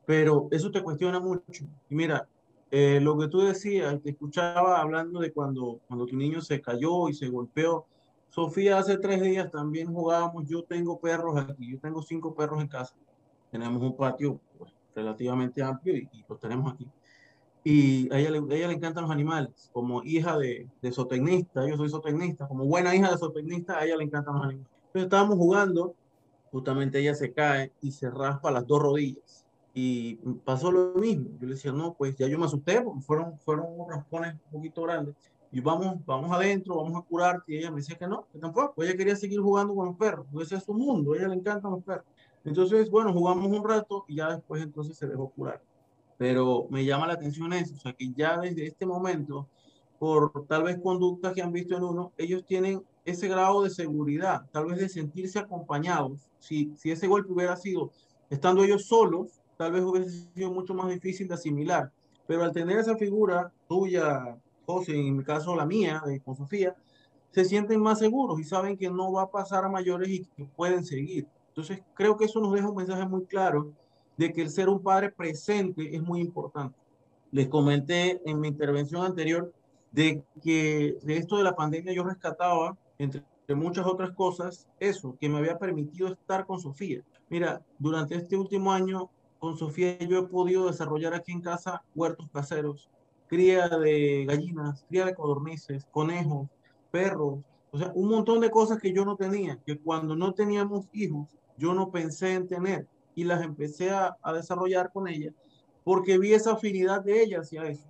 [0.06, 1.66] Pero eso te cuestiona mucho.
[1.90, 2.28] Y mira,
[2.72, 7.10] eh, lo que tú decías, te escuchaba hablando de cuando, cuando tu niño se cayó
[7.10, 7.86] y se golpeó.
[8.30, 12.68] Sofía, hace tres días también jugábamos, yo tengo perros aquí, yo tengo cinco perros en
[12.68, 12.96] casa.
[13.52, 16.88] Tenemos un patio pues, relativamente amplio y, y, los tenemos aquí.
[17.70, 21.68] Y a ella, le, a ella le encantan los animales, como hija de, de zootecnista,
[21.68, 24.72] yo soy zootecnista, como buena hija de zootecnista, a ella le encantan los animales.
[24.86, 25.94] Entonces estábamos jugando,
[26.50, 31.28] justamente ella se cae y se raspa las dos rodillas y pasó lo mismo.
[31.42, 34.52] Yo le decía, no, pues ya yo me asusté porque fueron, fueron unos raspones un
[34.60, 35.16] poquito grandes.
[35.52, 37.52] Y vamos, vamos adentro, vamos a curarte.
[37.52, 38.76] Y ella me decía que no, que tampoco.
[38.76, 40.26] Pues ella quería seguir jugando con los perros.
[40.42, 42.06] Ese es su mundo, a ella le encantan los perros.
[42.46, 45.62] Entonces, bueno, jugamos un rato y ya después entonces se dejó curar.
[46.18, 49.48] Pero me llama la atención eso, o sea, que ya desde este momento,
[50.00, 54.42] por tal vez conductas que han visto en uno, ellos tienen ese grado de seguridad,
[54.52, 56.30] tal vez de sentirse acompañados.
[56.40, 57.92] Si, si ese golpe hubiera sido
[58.30, 61.92] estando ellos solos, tal vez hubiese sido mucho más difícil de asimilar.
[62.26, 66.76] Pero al tener esa figura tuya, José, en mi caso la mía, de, con Sofía,
[67.32, 70.46] se sienten más seguros y saben que no va a pasar a mayores y que
[70.46, 71.28] pueden seguir.
[71.50, 73.74] Entonces, creo que eso nos deja un mensaje muy claro
[74.18, 76.78] de que el ser un padre presente es muy importante.
[77.32, 79.54] Les comenté en mi intervención anterior
[79.92, 85.30] de que de esto de la pandemia yo rescataba, entre muchas otras cosas, eso, que
[85.30, 87.04] me había permitido estar con Sofía.
[87.30, 92.30] Mira, durante este último año con Sofía yo he podido desarrollar aquí en casa huertos
[92.32, 92.90] caseros,
[93.28, 96.48] cría de gallinas, cría de codornices, conejos,
[96.92, 97.40] perros,
[97.72, 101.28] o sea, un montón de cosas que yo no tenía, que cuando no teníamos hijos,
[101.58, 105.34] yo no pensé en tener y las empecé a, a desarrollar con ella
[105.84, 107.88] porque vi esa afinidad de ella hacia eso.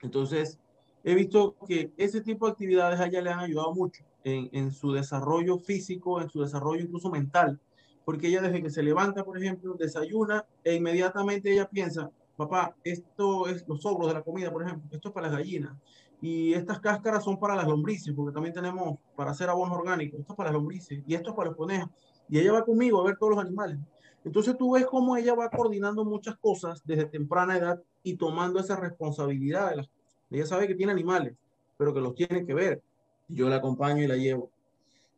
[0.00, 0.58] Entonces,
[1.04, 4.72] he visto que ese tipo de actividades a ella le han ayudado mucho en, en
[4.72, 7.60] su desarrollo físico, en su desarrollo incluso mental
[8.04, 13.46] porque ella desde que se levanta, por ejemplo, desayuna e inmediatamente ella piensa, papá, esto
[13.48, 15.76] es los sobros de la comida, por ejemplo, esto es para las gallinas
[16.20, 20.32] y estas cáscaras son para las lombrices, porque también tenemos para hacer abonos orgánicos, esto
[20.32, 21.90] es para las lombrices y esto es para los conejos.
[22.28, 23.78] Y ella va conmigo a ver todos los animales.
[24.24, 28.76] Entonces tú ves cómo ella va coordinando muchas cosas desde temprana edad y tomando esa
[28.76, 29.88] responsabilidad de.
[30.30, 31.34] Ella sabe que tiene animales,
[31.76, 32.82] pero que los tiene que ver.
[33.28, 34.50] Yo la acompaño y la llevo.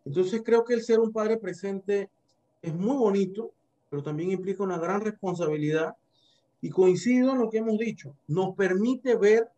[0.05, 2.11] Entonces creo que el ser un padre presente
[2.62, 3.53] es muy bonito,
[3.90, 5.95] pero también implica una gran responsabilidad.
[6.61, 9.49] Y coincido en lo que hemos dicho, nos permite ver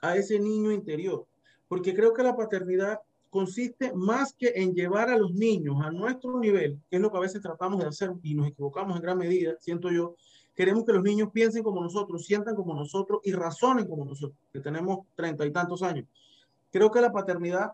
[0.00, 1.26] a ese niño interior,
[1.68, 6.38] porque creo que la paternidad consiste más que en llevar a los niños a nuestro
[6.38, 9.18] nivel, que es lo que a veces tratamos de hacer y nos equivocamos en gran
[9.18, 10.16] medida, siento yo,
[10.54, 14.60] queremos que los niños piensen como nosotros, sientan como nosotros y razonen como nosotros, que
[14.60, 16.06] tenemos treinta y tantos años.
[16.70, 17.72] Creo que la paternidad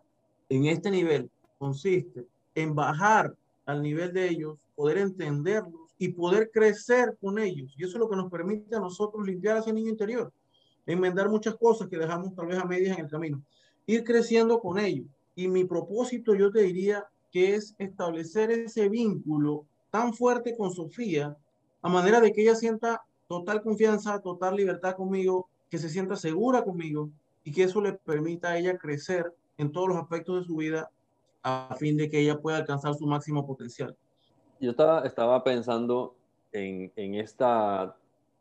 [0.48, 3.34] en este nivel consiste en bajar
[3.66, 7.72] al nivel de ellos, poder entenderlos y poder crecer con ellos.
[7.76, 10.32] Y eso es lo que nos permite a nosotros limpiar a ese niño interior,
[10.84, 13.42] enmendar muchas cosas que dejamos tal vez a medias en el camino,
[13.86, 15.06] ir creciendo con ellos.
[15.34, 21.36] Y mi propósito, yo te diría, que es establecer ese vínculo tan fuerte con Sofía,
[21.82, 26.62] a manera de que ella sienta total confianza, total libertad conmigo, que se sienta segura
[26.62, 27.10] conmigo
[27.42, 30.88] y que eso le permita a ella crecer en todos los aspectos de su vida
[31.42, 33.96] a fin de que ella pueda alcanzar su máximo potencial.
[34.60, 36.14] Yo estaba, estaba pensando
[36.52, 37.96] en, en, esta,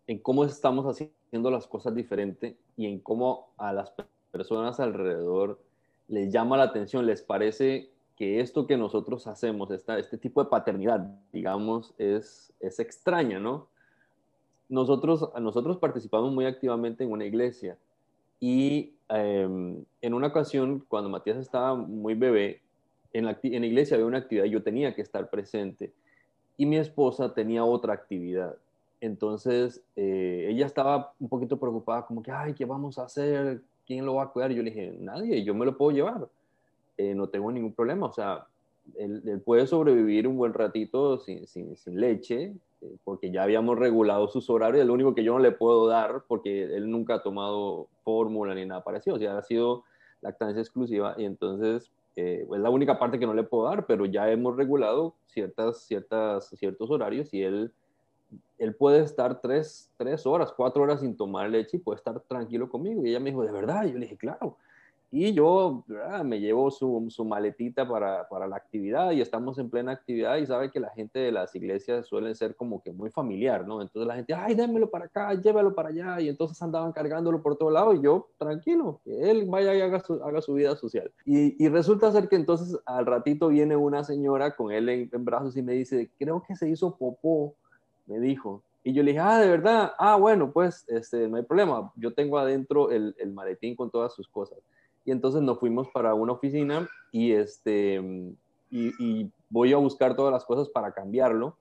[0.05, 3.91] en cómo estamos haciendo las cosas diferente y en cómo a las
[4.31, 5.59] personas alrededor
[6.07, 10.49] les llama la atención, les parece que esto que nosotros hacemos, esta, este tipo de
[10.49, 10.99] paternidad,
[11.31, 13.67] digamos, es, es extraña, ¿no?
[14.69, 17.77] Nosotros, nosotros participamos muy activamente en una iglesia
[18.39, 22.61] y eh, en una ocasión, cuando Matías estaba muy bebé,
[23.13, 25.93] en la, en la iglesia había una actividad, yo tenía que estar presente
[26.57, 28.57] y mi esposa tenía otra actividad.
[29.01, 33.61] Entonces, eh, ella estaba un poquito preocupada, como que, ay, ¿qué vamos a hacer?
[33.85, 34.51] ¿Quién lo va a cuidar?
[34.51, 36.27] Yo le dije, nadie, yo me lo puedo llevar.
[36.97, 38.07] Eh, no tengo ningún problema.
[38.07, 38.47] O sea,
[38.95, 44.49] él, puede sobrevivir un buen ratito sin, sin, leche, eh, porque ya habíamos regulado sus
[44.49, 44.85] horarios.
[44.85, 48.65] Lo único que yo no le puedo dar, porque él nunca ha tomado fórmula ni
[48.65, 49.15] nada parecido.
[49.15, 49.83] O sea, ha sido
[50.21, 51.15] lactancia exclusiva.
[51.17, 54.55] Y entonces, eh, es la única parte que no le puedo dar, pero ya hemos
[54.55, 57.71] regulado ciertas, ciertas, ciertos horarios y él,
[58.57, 62.69] él puede estar tres, tres horas, cuatro horas sin tomar leche y puede estar tranquilo
[62.69, 63.05] conmigo.
[63.05, 63.85] Y ella me dijo, ¿de verdad?
[63.85, 64.57] Yo le dije, claro.
[65.15, 65.85] Y yo
[66.25, 70.47] me llevo su, su maletita para, para, la actividad y estamos en plena actividad y
[70.47, 73.79] sabe que la gente de las iglesias suelen ser como que muy familiar, ¿no?
[73.83, 77.57] Entonces la gente, ay, démelo para acá, llévalo para allá y entonces andaban cargándolo por
[77.57, 81.11] todo lado y yo, tranquilo, él vaya y haga su, haga su vida social.
[81.25, 85.25] Y, y, resulta ser que entonces al ratito viene una señora con él en, en
[85.25, 87.55] brazos y me dice, creo que se hizo popó,
[88.05, 88.63] me dijo.
[88.83, 92.13] Y yo le dije, ah, de verdad, ah, bueno, pues este, no hay problema, yo
[92.13, 94.59] tengo adentro el, el maletín con todas sus cosas.
[95.05, 98.01] Y entonces nos fuimos para una oficina y, este,
[98.69, 101.55] y, voy a buscar todas las cosas para cambiarlo.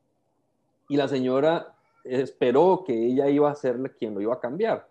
[0.88, 1.74] Y la señora
[2.04, 4.88] esperó que ella iba a ser quien lo iba a cambiar.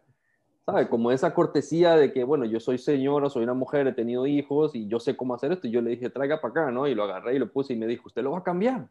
[0.65, 0.87] ¿Sabe?
[0.87, 4.75] Como esa cortesía de que, bueno, yo soy señora, soy una mujer, he tenido hijos
[4.75, 5.67] y yo sé cómo hacer esto.
[5.67, 6.87] Y yo le dije, traiga para acá, ¿no?
[6.87, 8.87] Y lo agarré y lo puse y me dijo, ¿usted lo va a cambiar?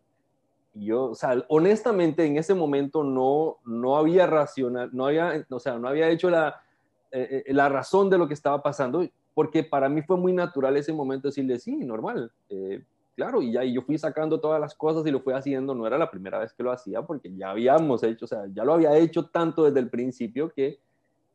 [0.73, 5.79] Yo, o sea, honestamente en ese momento no, no había racional, no había, o sea,
[5.79, 6.63] no había hecho la,
[7.11, 9.05] eh, eh, la razón de lo que estaba pasando
[9.35, 12.83] porque para mí fue muy natural ese momento decirle, sí, normal, eh,
[13.17, 15.87] claro, y ya y yo fui sacando todas las cosas y lo fui haciendo, no
[15.87, 18.75] era la primera vez que lo hacía, porque ya habíamos hecho, o sea, ya lo
[18.75, 20.79] había hecho tanto desde el principio que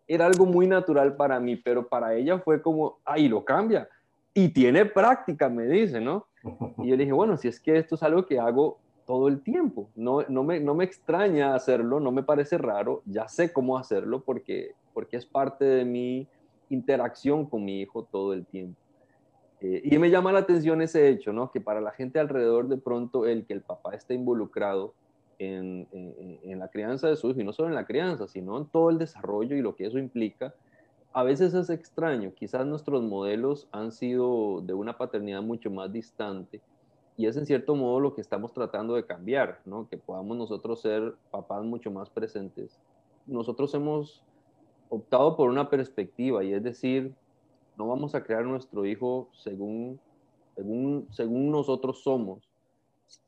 [0.08, 3.90] era algo muy natural para mí, pero para ella fue como, ay, lo cambia,
[4.34, 6.28] y tiene práctica, me dice, ¿no?
[6.78, 9.42] Y yo le dije, bueno, si es que esto es algo que hago todo el
[9.42, 13.78] tiempo, no, no, me, no me extraña hacerlo, no me parece raro, ya sé cómo
[13.78, 16.28] hacerlo porque, porque es parte de mi
[16.70, 18.80] interacción con mi hijo todo el tiempo.
[19.62, 21.52] Eh, y me llama la atención ese hecho, ¿no?
[21.52, 24.94] Que para la gente alrededor de pronto el que el papá esté involucrado
[25.38, 28.66] en, en, la crianza de su hijo, y no solo en la crianza, sino en
[28.66, 30.56] todo el desarrollo y lo que eso implica,
[31.14, 32.34] a veces es extraño.
[32.34, 36.62] Quizás nuestros modelos han sido de una paternidad mucho más distante
[37.18, 39.88] y es en cierto modo lo que estamos tratando de cambiar, ¿no?
[39.88, 42.78] Que podamos nosotros ser papás mucho más presentes.
[43.26, 44.22] Nosotros hemos
[44.90, 47.14] optado por una perspectiva y es decir,
[47.78, 50.00] no vamos a crear nuestro hijo según,
[50.56, 52.50] según, según nosotros somos,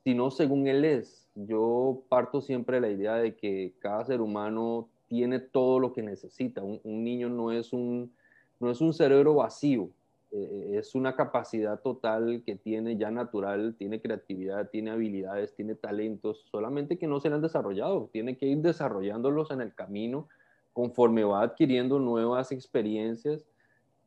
[0.04, 1.28] sino según él es.
[1.36, 6.62] Yo parto siempre la idea de que cada ser humano tiene todo lo que necesita.
[6.63, 8.12] Un, niño no es un,
[8.60, 9.89] no es un cerebro vacío,
[10.31, 16.45] eh, es una capacidad total que tiene ya natural, tiene creatividad, tiene habilidades, tiene talentos,
[16.51, 20.27] solamente que no se han desarrollado, tiene que ir desarrollándolos en el camino
[20.73, 23.45] conforme va adquiriendo nuevas experiencias,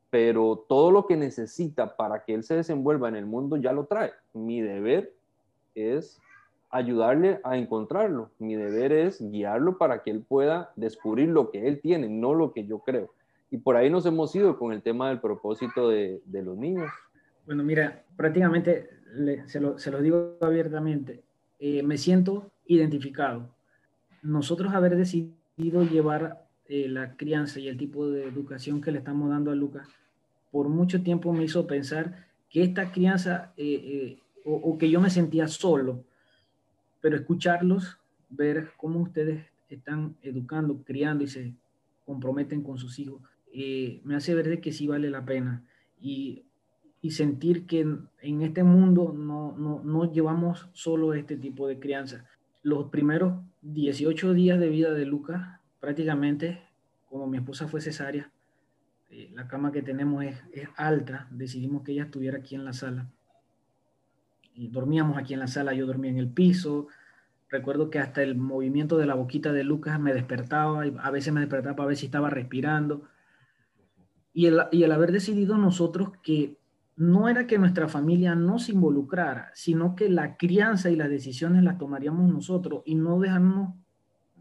[0.09, 3.85] pero todo lo que necesita para que él se desenvuelva en el mundo ya lo
[3.85, 4.11] trae.
[4.33, 5.13] Mi deber
[5.73, 6.21] es
[6.69, 8.29] ayudarle a encontrarlo.
[8.39, 12.53] Mi deber es guiarlo para que él pueda descubrir lo que él tiene, no lo
[12.53, 13.11] que yo creo.
[13.51, 16.89] Y por ahí nos hemos ido con el tema del propósito de, los niños.
[17.45, 18.89] Bueno, mira, prácticamente
[19.45, 21.21] se, lo, digo abiertamente,
[21.59, 23.53] eh, me siento identificado.
[24.23, 29.29] Nosotros haber decidido llevar eh, la crianza y el tipo de educación que le estamos
[29.29, 29.87] dando a Lucas,
[30.51, 35.09] por mucho tiempo me hizo pensar que esta crianza, eh, eh, o, que yo me
[35.09, 36.03] sentía solo,
[36.99, 37.97] pero escucharlos,
[38.29, 41.53] ver cómo ustedes están educando, criando y se
[42.05, 43.21] comprometen con sus hijos,
[44.03, 45.63] me hace ver que sí vale la pena.
[45.99, 46.45] Y,
[47.09, 52.25] sentir que en, este mundo no, no, no, llevamos solo este tipo de crianza.
[52.61, 56.61] Los primeros 18 días de vida de Lucas prácticamente,
[57.09, 58.31] como mi esposa fue cesárea,
[59.09, 60.39] eh, la cama que tenemos es,
[60.77, 63.09] alta, decidimos que ella estuviera aquí en la sala.
[64.55, 66.87] Dormíamos aquí en la sala, yo dormía en el piso.
[67.49, 71.41] Recuerdo que hasta el movimiento de la boquita de Lucas me despertaba, a veces me
[71.41, 73.03] despertaba para ver si estaba respirando.
[74.33, 76.57] Y el, y el haber decidido nosotros que
[76.95, 81.63] no era que nuestra familia no se involucrara, sino que la crianza y las decisiones
[81.63, 83.73] las tomaríamos nosotros y no dejarnos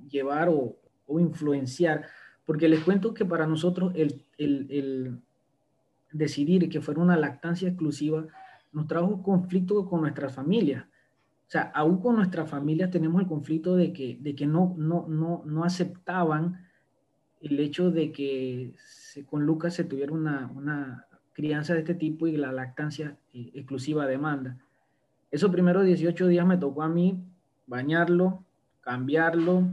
[0.09, 0.77] llevar o,
[1.07, 2.07] o influenciar,
[2.45, 5.21] porque les cuento que para nosotros el, el,
[6.13, 8.27] decidir que fuera una lactancia exclusiva
[8.73, 10.85] nos trajo conflicto con nuestras familias.
[10.85, 15.07] O sea, aún con nuestras familias tenemos el conflicto de que, de que no, no,
[15.09, 16.65] no, no aceptaban
[17.41, 18.75] el hecho de que
[19.29, 24.07] con Lucas se tuviera una, una crianza de este tipo y la lactancia eh, exclusiva
[24.07, 24.59] demanda.
[25.31, 27.23] Esos primeros 18 días me tocó a mí
[27.67, 28.45] bañarlo,
[28.81, 29.69] cambiarlo,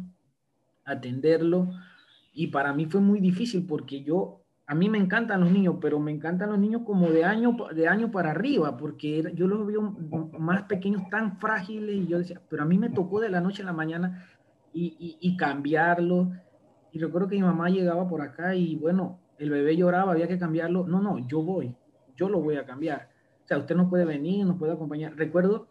[0.86, 1.70] atenderlo.
[2.34, 6.00] Y para mí fue muy difícil porque yo, a mí me encantan los niños, pero
[6.00, 9.82] me encantan los niños como de año, de año para arriba, porque yo los veo
[10.38, 13.64] más pequeños, tan frágiles, y yo decía, pero a mí me tocó de la noche
[13.64, 14.26] a la mañana
[14.74, 16.32] y, y, cambiarlo.
[16.92, 20.40] Y recuerdo que mi mamá llegaba por acá y bueno, el bebé lloraba, había que
[20.40, 20.88] cambiarlo.
[20.88, 21.76] No, no, yo voy,
[22.16, 23.10] yo lo voy a cambiar.
[23.44, 25.16] O sea, usted no puede venir, nos puede acompañar.
[25.16, 25.68] Recuerdo,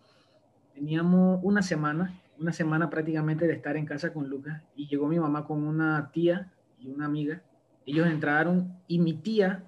[0.75, 5.19] teníamos una semana una semana prácticamente de estar en casa con Lucas y llegó mi
[5.19, 7.43] mamá con una tía y una amiga.
[7.85, 9.65] Ellos entraron y mi tía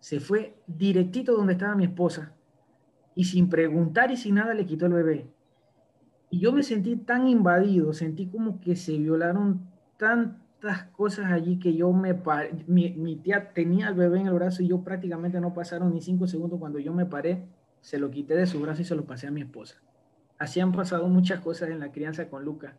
[0.00, 2.32] se fue directito donde estaba mi esposa
[3.14, 5.30] y sin preguntar y sin nada le quitó el bebé.
[6.30, 9.70] Y yo me sentí tan invadido, sentí como que se violaron
[10.64, 14.32] tantas cosas allí que yo me paré, mi, mi, tía tenía el bebé en el
[14.32, 17.44] brazo y yo prácticamente no pasaron ni cinco segundos cuando yo me paré,
[17.80, 19.76] se lo quité de su brazo y se lo pasé a mi esposa.
[20.38, 22.74] Así han pasado muchas cosas en la crianza con Lucas.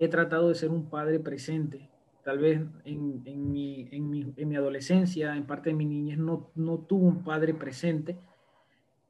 [0.00, 1.88] He tratado de ser un padre presente.
[2.24, 6.18] Tal vez en, en, mi, en, mi, en mi, adolescencia, en parte de mi niñez,
[6.18, 8.18] no, no tuve un padre presente.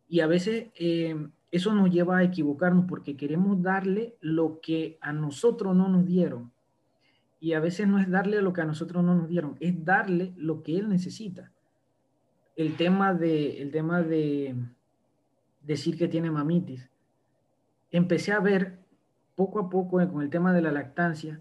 [0.09, 1.17] Y a veces eh,
[1.51, 6.52] eso nos lleva a equivocarnos porque queremos darle lo que a nosotros no nos dieron.
[7.43, 10.33] Y a veces no es darle lo que a nosotros no nos dieron, es darle
[10.37, 11.51] lo que él necesita.
[12.55, 14.55] El tema de, el tema de
[15.61, 16.89] decir que tiene mamitis.
[17.91, 18.79] Empecé a ver
[19.35, 21.41] poco a poco con el tema de la lactancia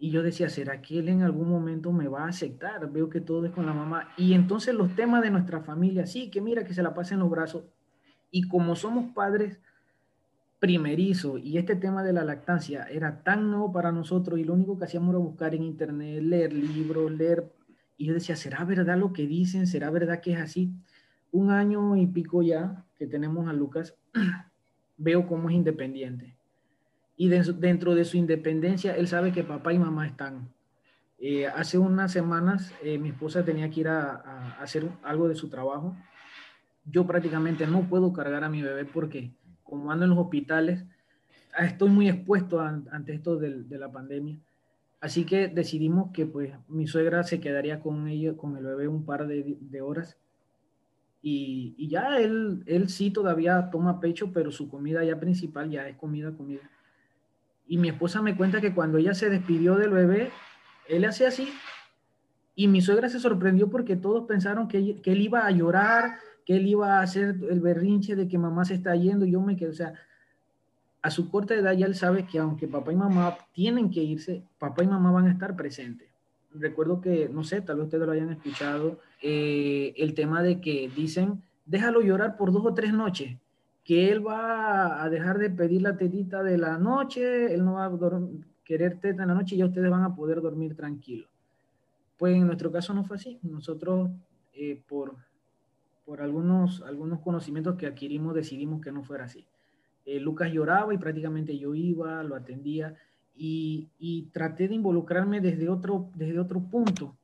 [0.00, 2.90] y yo decía, ¿será que él en algún momento me va a aceptar?
[2.90, 4.08] Veo que todo es con la mamá.
[4.16, 7.20] Y entonces los temas de nuestra familia, sí, que mira que se la pasa en
[7.20, 7.66] los brazos,
[8.32, 9.60] y como somos padres
[10.58, 14.78] primerizos y este tema de la lactancia era tan nuevo para nosotros y lo único
[14.78, 17.52] que hacíamos era buscar en internet, leer libros, leer...
[17.98, 19.66] Y yo decía, ¿será verdad lo que dicen?
[19.66, 20.72] ¿Será verdad que es así?
[21.32, 23.96] Un año y pico ya que tenemos a Lucas,
[24.96, 26.36] veo cómo es independiente.
[27.16, 30.50] Y dentro de su independencia, él sabe que papá y mamá están.
[31.18, 35.48] Eh, hace unas semanas eh, mi esposa tenía que ir a hacer algo de su
[35.48, 35.96] trabajo
[36.86, 39.32] yo prácticamente no puedo cargar a mi bebé porque
[39.68, 40.84] como ando en los hospitales,
[41.58, 44.38] estoy muy expuesto ante esto de, la pandemia.
[45.00, 49.26] Así que decidimos que pues mi suegra se quedaría con con el bebé un par
[49.26, 50.16] de, horas.
[51.22, 55.88] Y, y, ya él, él sí todavía toma pecho, pero su comida ya principal ya
[55.88, 56.70] es comida, comida.
[57.66, 60.30] Y mi esposa me cuenta que cuando ella se despidió del bebé,
[60.88, 61.52] él hace así.
[62.54, 66.56] Y mi suegra se sorprendió porque todos pensaron que, que él iba a llorar, que
[66.56, 69.70] él iba a hacer el berrinche de que mamá se está yendo, yo me quedo,
[69.70, 69.94] o sea,
[71.02, 74.44] a su corta edad ya él sabe que aunque papá y mamá tienen que irse,
[74.58, 76.08] papá y mamá van a estar presentes.
[76.54, 80.90] Recuerdo que, no sé, tal vez ustedes lo hayan escuchado, eh, el tema de que
[80.94, 83.36] dicen, déjalo llorar por dos o tres noches,
[83.84, 87.86] que él va a dejar de pedir la tetita de la noche, él no va
[87.86, 88.20] a
[88.64, 91.28] querer teta en la noche y ya ustedes van a poder dormir tranquilos.
[92.16, 93.38] Pues en nuestro caso no fue así.
[93.42, 94.10] Nosotros,
[94.54, 95.14] eh, por
[96.06, 99.44] por algunos, algunos conocimientos que adquirimos, decidimos que no fuera así.
[100.06, 102.94] Eh, Lucas lloraba y prácticamente yo iba, lo atendía
[103.36, 107.14] y, y, traté de involucrarme desde otro, desde otro punto,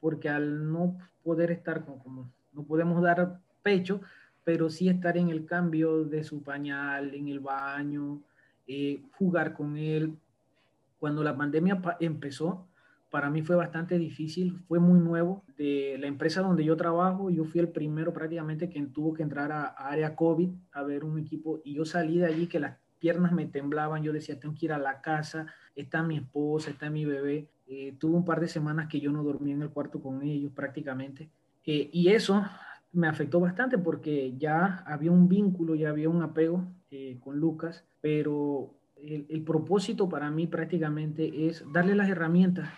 [0.00, 4.00] porque al no poder estar con, como no podemos dar pecho,
[4.42, 8.22] pero sí estar en el cambio de su pañal, en el baño,
[8.66, 10.16] eh, jugar con él.
[10.98, 12.66] Cuando la pandemia empezó,
[13.10, 15.44] para mí fue bastante difícil, fue muy nuevo.
[15.56, 19.52] De la empresa donde yo trabajo, yo fui el primero prácticamente que tuvo que entrar
[19.52, 23.32] a, área COVID a ver un equipo y yo salí de allí que las piernas
[23.32, 27.04] me temblaban, yo decía, tengo que ir a la casa, está mi esposa, está mi
[27.04, 27.48] bebé.
[27.66, 30.52] Eh, tuve un par de semanas que yo no dormía en el cuarto con ellos
[30.52, 31.30] prácticamente.
[31.64, 32.44] Eh, y eso
[32.92, 37.84] me afectó bastante porque ya había un vínculo, ya había un apego eh, con Lucas,
[38.00, 42.70] pero el, propósito para mí prácticamente es darle las herramientas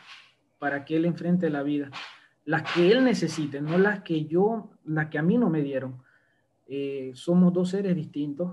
[0.58, 1.90] para que él enfrente la vida.
[2.44, 6.02] Las que él necesite, no las que yo, las que a mí no me dieron.
[6.66, 8.52] Eh, somos dos seres distintos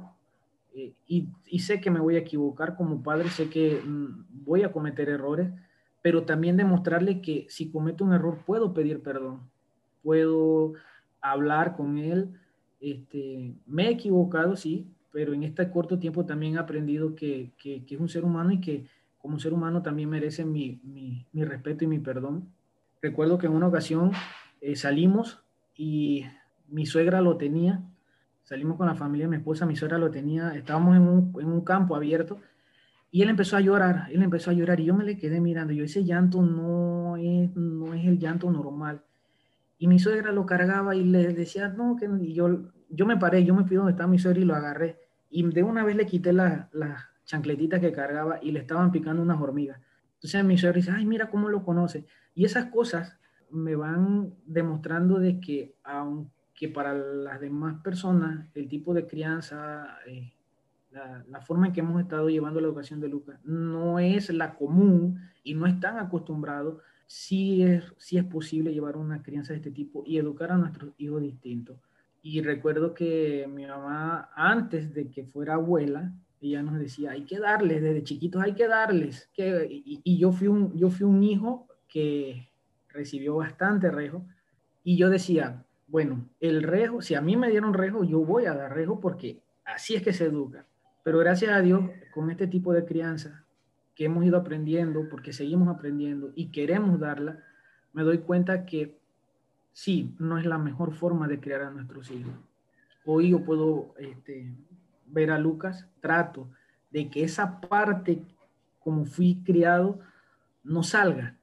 [0.73, 4.63] eh, y, y, sé que me voy a equivocar como padre, sé que mm, voy
[4.63, 5.51] a cometer errores,
[6.01, 9.41] pero también demostrarle que si cometo un error puedo pedir perdón,
[10.01, 10.73] puedo
[11.21, 12.33] hablar con él.
[12.79, 17.83] Este, me he equivocado, sí, pero en este corto tiempo también he aprendido que, que,
[17.87, 18.85] es un ser humano y que
[19.17, 22.49] como ser humano también merece mi, mi, respeto y mi perdón.
[23.01, 24.11] Recuerdo que en una ocasión
[24.61, 25.39] eh, salimos
[25.75, 26.25] y
[26.67, 27.81] mi suegra lo tenía,
[28.43, 31.61] salimos con la familia mi esposa, mi suegra lo tenía, estábamos en un, en un
[31.61, 32.39] campo abierto
[33.09, 35.73] y él empezó a llorar, él empezó a llorar y yo me le quedé mirando,
[35.73, 39.01] yo ese llanto no es, no es el llanto normal.
[39.79, 43.43] Y mi suegra lo cargaba y le decía, no, que y yo, yo me paré,
[43.43, 44.99] yo me fui donde estaba mi suegra y lo agarré.
[45.29, 49.21] Y de una vez le quité la, la, chancletitas que cargaba y le estaban picando
[49.21, 49.79] unas hormigas.
[50.15, 52.07] Entonces mi suegra dice, ay, mira cómo lo conoce.
[52.33, 53.19] Y esas cosas
[53.51, 60.33] me van demostrando de que aunque para las demás personas el tipo de crianza, eh,
[60.91, 65.19] la, forma en que hemos estado llevando la educación de Lucas no es la común
[65.43, 70.03] y no están acostumbrados, sí es, sí es posible llevar una crianza de este tipo
[70.05, 71.77] y educar a nuestros hijos distintos.
[72.29, 76.11] Y recuerdo que mi mamá, antes de que fuera abuela,
[76.41, 79.29] ella nos decía, hay que darles, desde chiquitos hay que darles.
[79.33, 82.51] Que, y, yo, fui un, yo fui un hijo que
[82.89, 84.25] recibió bastante rejo.
[84.83, 88.53] Y yo decía, bueno, el rejo, si a mí me dieron rejo, yo voy a
[88.53, 90.65] dar rejo porque así es que se educa.
[91.05, 93.45] Pero gracias a Dios, con este tipo de crianza
[93.95, 97.41] que hemos ido aprendiendo, porque seguimos aprendiendo y queremos darla,
[97.93, 98.96] me doy cuenta que
[99.77, 102.33] sí, no es la mejor forma de criar a nuestros hijos.
[103.05, 104.51] Hoy yo puedo este,
[105.05, 106.49] ver a Lucas, trato
[106.89, 108.23] de que esa parte,
[108.79, 109.99] como fui criado,
[110.63, 111.37] no salga,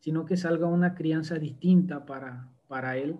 [0.00, 3.16] sino que salga una crianza distinta para, él.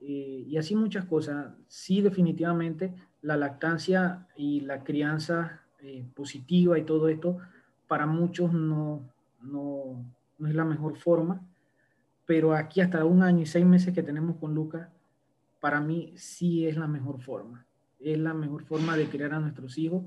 [0.00, 1.52] Eh, y así muchas cosas.
[1.66, 7.38] Sí, definitivamente, la lactancia y la crianza eh, positiva y todo esto,
[7.88, 9.02] para muchos no,
[9.42, 10.04] no,
[10.38, 11.42] no es la mejor forma,
[12.28, 14.88] pero aquí hasta un año y seis meses que tenemos con Lucas,
[15.58, 17.66] para mí sí es la mejor forma.
[17.98, 20.04] Es la mejor forma de criar a nuestros hijos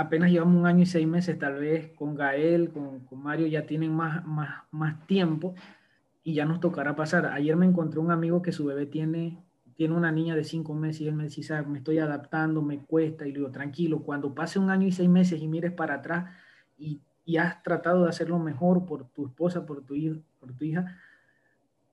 [0.00, 3.92] apenas llevamos un año y seis meses, tal vez con Gael, con, Mario ya tienen
[3.92, 5.54] más, más, más tiempo
[6.24, 7.26] y ya nos tocará pasar.
[7.26, 11.02] Ayer me encontré un amigo que su bebé tiene, tiene una niña de cinco meses
[11.02, 14.58] y él me decía, me estoy adaptando, me cuesta, y le digo, tranquilo, cuando pase
[14.58, 16.30] un año y seis meses y mires para atrás
[16.78, 19.94] y, y has tratado de hacerlo mejor por tu esposa, por tu,
[20.38, 20.96] por tu hija,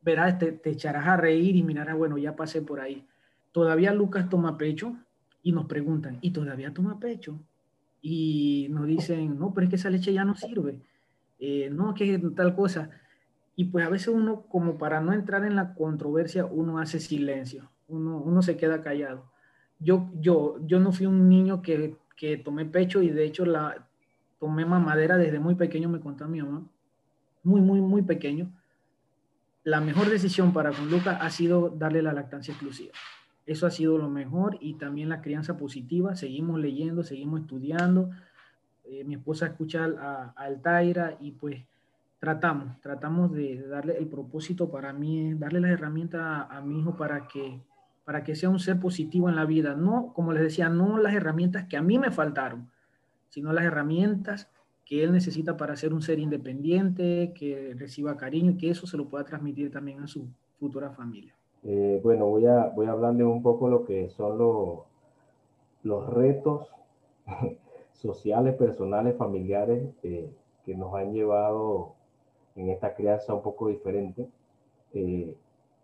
[0.08, 3.06] verás, te, te echarás a reír y mirarás, bueno, ya pasé por ahí.
[3.52, 4.96] Todavía Lucas toma pecho
[5.44, 7.40] y nos preguntan, ¿y todavía toma pecho?
[8.02, 10.80] y nos dicen, no, pero es que esa leche ya no sirve,
[11.40, 12.90] eh, no, que tal cosa.
[13.56, 17.70] Y pues a veces uno, como para no entrar en la controversia, uno hace silencio,
[17.88, 19.32] uno, uno se queda callado.
[19.80, 23.88] Yo, yo, yo no fui un niño que, que tomé pecho y de hecho la
[24.40, 26.66] tomé mamadera desde muy pequeño, me contó mi mamá,
[27.44, 28.52] muy, muy, muy pequeño.
[29.68, 32.94] La mejor decisión para con Luca ha sido darle la lactancia exclusiva.
[33.46, 36.16] Eso ha sido lo mejor y también la crianza positiva.
[36.16, 38.10] Seguimos leyendo, seguimos estudiando.
[38.86, 41.66] Eh, mi esposa escucha a, Altaira y pues
[42.18, 47.28] tratamos, tratamos de, darle el propósito para mí, darle las herramientas a, mi hijo para
[47.28, 47.60] que,
[48.06, 49.76] para que sea un ser positivo en la vida.
[49.76, 52.72] No, como les decía, no las herramientas que a mí me faltaron,
[53.28, 54.50] sino las herramientas
[54.88, 58.96] que él necesita para ser un ser independiente, que reciba cariño y que eso se
[58.96, 60.28] lo pueda transmitir también a su
[60.60, 61.36] futura familia.
[61.64, 64.80] Eh, bueno, voy a, voy a hablarle un poco lo que son los,
[65.84, 66.70] los retos
[67.94, 70.32] sociales, personales, familiares eh,
[70.66, 71.96] que nos han llevado
[72.56, 74.30] en esta crianza un poco diferente.
[74.94, 75.36] Eh,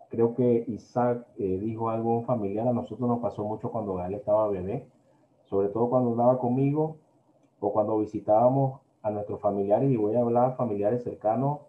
[0.08, 4.48] creo que Isaac dijo algo un familiar, a nosotros nos pasó mucho cuando Gael estaba
[4.48, 4.86] bebé,
[5.44, 6.96] sobre todo cuando andaba conmigo
[7.60, 11.60] o cuando visitábamos a nuestros familiares, y voy a hablar familiares cercanos,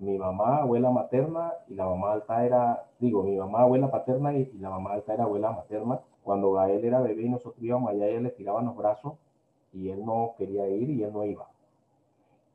[0.00, 4.50] mi mamá, abuela materna y la mamá alta era, digo, mi mamá, abuela paterna y,
[4.58, 6.00] la mamá alta era abuela materna.
[6.24, 9.14] Cuando Gael era bebé y nosotros íbamos allá, ella le tiraban los brazos
[9.72, 11.48] y él no quería ir y él no iba.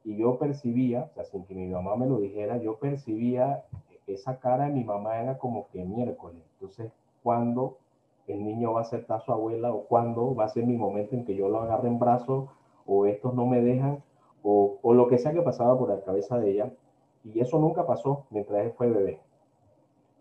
[0.04, 3.64] Y yo percibía, o sea, sin que mi mamá me lo dijera, yo percibía
[4.08, 6.42] esa cara de mi mamá era como que miércoles.
[6.54, 6.92] Entonces,
[7.24, 7.78] ¿cuándo
[8.28, 11.16] el niño va a aceptar a su abuela o cuándo va a ser mi momento
[11.16, 12.50] en que yo lo agarre en brazos
[12.86, 14.04] o estos no me dejan
[14.48, 16.72] o, lo que sea que pasaba por la cabeza de ella?
[17.24, 19.20] Y eso nunca pasó mientras él fue bebé.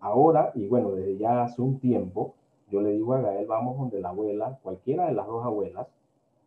[0.01, 2.35] Ahora, y bueno, desde ya hace un tiempo,
[2.71, 5.89] yo le digo a Gael, vamos donde la abuela, cualquiera de las dos abuelas,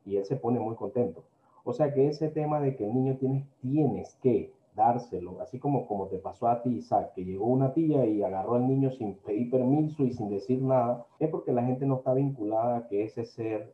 [0.06, 1.24] y él se pone muy contento.
[1.64, 5.88] O sea que ese tema de que el niño tienes, tienes que dárselo, así como,
[5.88, 9.16] como te pasó a ti, Isaac, que llegó una tía y agarró al niño sin
[9.16, 13.04] pedir permiso y sin decir nada, es porque la gente no está vinculada a que
[13.04, 13.74] ese ser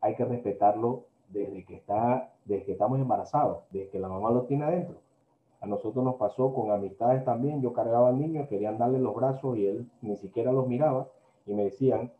[0.00, 4.42] hay que respetarlo desde que está, desde que estamos embarazados, desde que la mamá lo
[4.42, 4.96] tiene adentro.
[5.60, 7.62] A nosotros nos pasó con amistades también.
[7.62, 11.08] Yo cargaba al niño, querían darle los brazos y él ni siquiera los miraba
[11.46, 12.12] y me decían,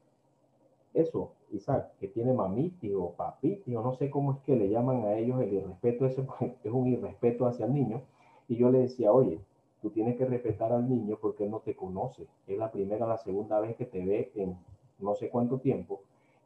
[0.95, 5.05] eso, Isaac, que tiene mamiti o papiti o no sé cómo es que le llaman
[5.05, 6.27] a ellos el irrespeto, ese
[6.65, 8.03] es un irrespeto hacia el niño.
[8.49, 9.41] Y yo le decía, oye,
[9.83, 12.27] tú tienes que respetar al niño porque él no te conoce.
[12.47, 14.57] Es la primera, la segunda vez que te ve en
[14.99, 16.01] no sé cuánto tiempo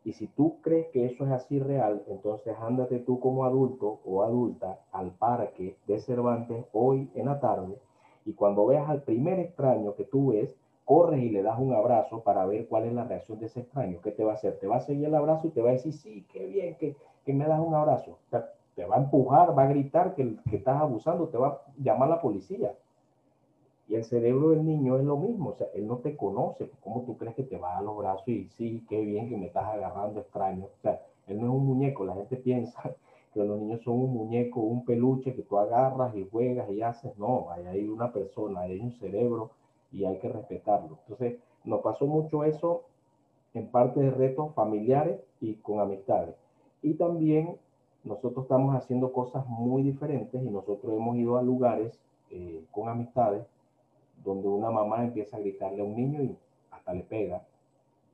[0.05, 4.22] y si tú crees que eso es así real, entonces ándate tú como adulto o
[4.22, 7.78] adulta al parque de Cervantes hoy en la tarde
[8.24, 12.20] y cuando veas al primer extraño que tú ves, corres y le das un abrazo
[12.22, 14.01] para ver cuál es la reacción de ese extraño.
[14.03, 14.59] ¿Qué te va a hacer?
[14.59, 16.96] Te va a seguir el abrazo y te va a decir, sí, qué bien que,
[17.24, 18.18] que me das un abrazo.
[18.74, 22.09] te va a empujar, va a gritar que, que estás abusando, te va a llamar
[22.09, 22.74] la policía.
[23.91, 27.03] Y el cerebro del niño es lo mismo, o sea, él no te conoce, ¿cómo
[27.03, 29.64] tú crees que te va a los brazos y sí, qué bien que me estás
[29.64, 30.66] agarrando extraño?
[30.66, 32.80] O sea, él no es un muñeco, la gente piensa
[33.34, 37.18] que los niños son un muñeco, un peluche que tú agarras y juegas y haces,
[37.18, 39.51] no, hay una persona, hay un cerebro
[39.91, 40.99] y hay que respetarlo.
[41.09, 42.84] Entonces, nos pasó mucho eso
[43.55, 46.36] en parte de retos familiares y con amistades.
[46.80, 47.57] Y también
[48.05, 51.99] nosotros estamos haciendo cosas muy diferentes y nosotros hemos ido a lugares
[52.30, 53.45] eh, con amistades
[54.25, 56.37] donde una mamá empieza a gritarle a un niño y
[56.85, 57.43] sea, le pega.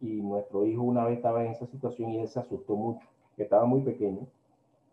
[0.01, 3.65] Y nuestro hijo una vez estaba en esa situación y él se asustó mucho, estaba
[3.65, 4.27] muy pequeño,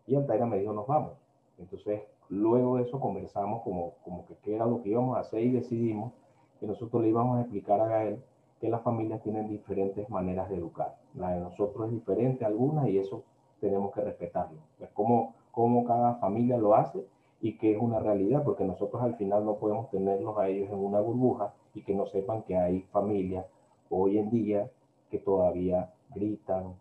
[0.06, 1.12] y Altaira me dijo, nos vamos.
[1.58, 5.40] Entonces, luego de eso conversamos como, como que qué era lo que íbamos a hacer
[5.40, 6.12] y decidimos
[6.60, 8.22] que nosotros le íbamos a explicar a Gael
[8.60, 10.96] que las familias tienen diferentes maneras de educar.
[11.14, 13.22] La de nosotros es diferente algunas y eso
[13.60, 14.58] tenemos que respetarlo.
[14.80, 17.06] Es como, como cada familia lo hace
[17.44, 20.78] y que es una realidad, porque nosotros al final no podemos tenerlos a ellos en
[20.78, 23.44] una burbuja y que no sepan que hay familias
[23.90, 24.70] hoy en día
[25.10, 26.72] que todavía gritan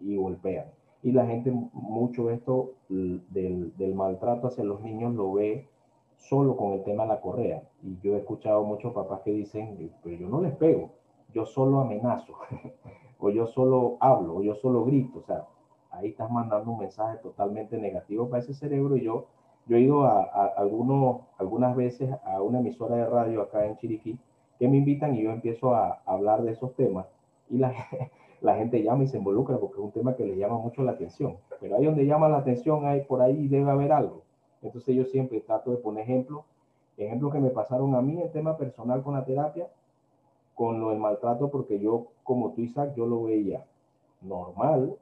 [0.00, 0.66] y golpean.
[1.02, 5.66] Y la gente mucho esto del, del maltrato hacia los niños lo ve
[6.18, 7.62] solo con el tema de la correa.
[7.82, 10.90] Y yo he escuchado muchos papás que dicen, pero yo no les pego,
[11.32, 12.34] yo solo amenazo,
[13.18, 15.20] o yo solo hablo, o yo solo grito.
[15.20, 15.46] O sea,
[15.90, 18.94] ahí estás mandando un mensaje totalmente negativo para ese cerebro.
[18.98, 19.28] Y yo,
[19.66, 20.22] yo he ido a,
[20.56, 24.18] algunos, algunas veces a una emisora de radio acá en Chiriquí
[24.58, 27.06] que me invitan y yo empiezo a, hablar de esos temas.
[27.48, 27.72] Y la,
[28.40, 30.92] la gente llama y se involucra porque es un tema que le llama mucho la
[30.92, 31.36] atención.
[31.60, 34.22] Pero ahí donde llama la atención, hay, por ahí debe haber algo.
[34.62, 36.44] Entonces yo siempre trato de poner ejemplos,
[36.96, 39.68] ejemplos que me pasaron a mí en tema personal con la terapia,
[40.54, 43.64] con lo del maltrato, porque yo, como tú Isaac, yo lo veía
[44.20, 44.96] normal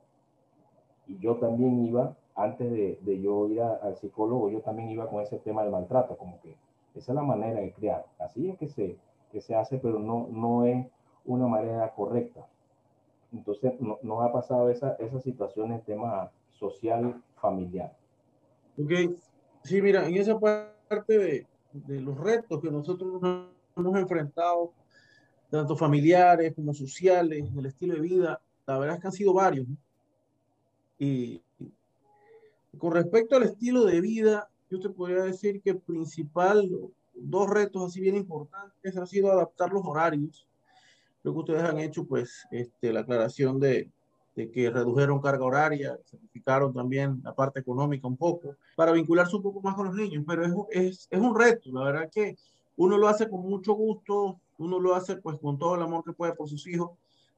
[1.07, 5.23] y yo también iba, antes de, de yo ir al psicólogo, yo también iba con
[5.23, 6.57] ese tema del maltrato, como que
[6.95, 8.07] esa es la manera de criar.
[8.19, 8.97] Así es que se,
[9.31, 10.87] que se hace, pero no, no es
[11.25, 12.47] una manera correcta.
[13.33, 17.97] Entonces, no, nos ha pasado esa, esa situación en tema social familiar.
[18.79, 19.17] Ok,
[19.63, 24.73] Sí, mira, en esa parte de, de los retos que nosotros nos hemos enfrentado,
[25.51, 29.67] tanto familiares como sociales, el estilo de vida, la verdad es que han sido varios.
[30.99, 31.43] Y
[32.79, 36.71] con respecto al estilo de vida, yo te podría decir que principal,
[37.15, 40.47] dos retos así bien importantes han sido adaptar los horarios.
[41.23, 43.91] Lo que ustedes han hecho, pues, este, la aclaración de,
[44.35, 49.61] que redujeron carga horaria, sacrificaron también la parte económica un poco, para vincularse un poco
[49.61, 52.37] más con los niños, pero es, es, es un reto, la verdad que
[52.77, 56.13] uno lo hace con mucho gusto, uno lo hace pues con todo el amor que
[56.13, 56.93] puede por sus hijos,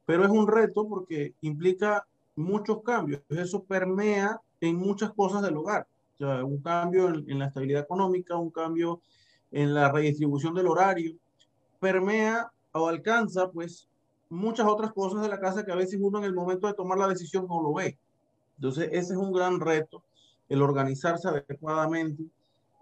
[0.06, 2.06] pero es un reto porque implica
[2.36, 7.38] muchos cambios, eso permea en muchas cosas del hogar, o sea, un cambio en, en
[7.38, 9.00] la estabilidad económica, un cambio
[9.50, 11.14] en la redistribución del horario,
[11.78, 13.88] permea o alcanza pues
[14.30, 16.98] muchas otras cosas de la casa que a veces uno en el momento de tomar
[16.98, 17.98] la decisión no lo ve.
[18.56, 20.02] Entonces, ese es un gran reto,
[20.48, 22.24] el organizarse adecuadamente.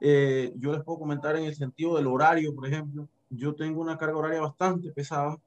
[0.00, 3.08] Eh, yo les puedo comentar en el sentido del horario, por ejemplo.
[3.30, 5.38] Yo tengo una carga horaria bastante pesada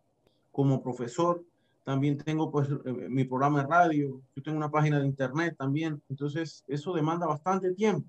[0.52, 1.44] como profesor.
[1.84, 4.22] También tengo pues eh, mi programa de radio.
[4.36, 6.02] Yo tengo una página de internet también.
[6.10, 8.08] Entonces, eso demanda bastante tiempo.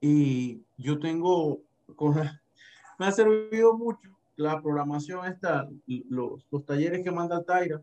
[0.00, 1.60] Y yo tengo,
[1.96, 2.14] con,
[2.98, 5.68] me ha servido mucho la programación está,
[6.08, 7.82] los, los talleres que manda Taira,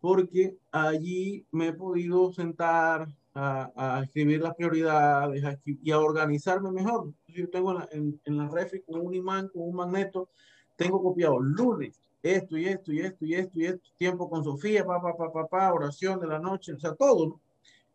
[0.00, 7.12] porque allí me he podido sentar a, a escribir las prioridades y a organizarme mejor.
[7.28, 10.28] Yo tengo en la, en, en la refri con un imán, con un magneto,
[10.76, 12.00] tengo copiado lunes,
[12.34, 15.72] esto y esto y esto y esto y esto, tiempo con Sofía, papá, papá, papá,
[15.72, 17.40] oración de la noche, o sea, todo, ¿no?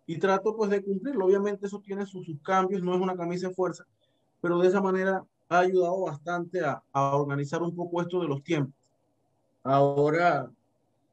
[0.05, 1.25] Y trato pues de cumplirlo.
[1.25, 3.85] Obviamente eso tiene sus, sus cambios, no es una camisa de fuerza,
[4.41, 8.43] pero de esa manera ha ayudado bastante a, a, organizar un poco esto de los
[8.43, 8.75] tiempos.
[9.63, 10.51] Ahora,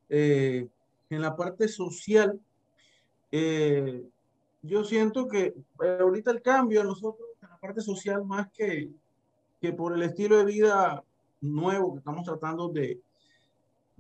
[0.09, 0.67] eh,
[1.09, 2.41] en la parte social,
[3.31, 4.03] eh,
[4.63, 8.91] yo siento que eh, ahorita el cambio a nosotros en la parte social, más que,
[9.61, 11.05] que por el estilo de vida
[11.41, 13.01] nuevo que estamos tratando de,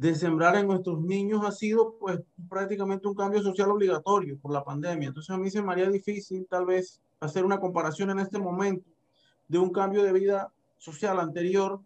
[0.01, 4.65] de sembrar en nuestros niños, ha sido pues prácticamente un cambio social obligatorio por la
[4.65, 5.09] pandemia.
[5.09, 8.89] Entonces a mí se me haría difícil tal vez hacer una comparación en este momento
[9.47, 11.83] de un cambio de vida social anterior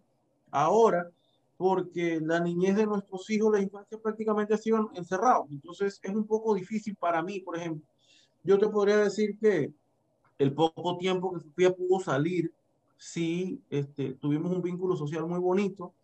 [0.52, 1.10] ahora,
[1.56, 5.48] porque la niñez de nuestros hijos, la infancia prácticamente ha sido encerrado.
[5.50, 7.84] Entonces es un poco difícil para mí, por ejemplo.
[8.44, 9.72] Yo te podría decir que
[10.38, 12.54] el poco tiempo que Sofía pudo salir,
[12.96, 15.94] sí, este, tuvimos un vínculo social muy bonito.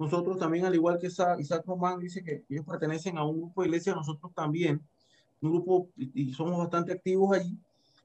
[0.00, 3.68] Nosotros también, al igual que Isaac Román dice que ellos pertenecen a un grupo de
[3.68, 4.80] iglesia, nosotros también,
[5.42, 7.58] un grupo, y somos bastante activos allí.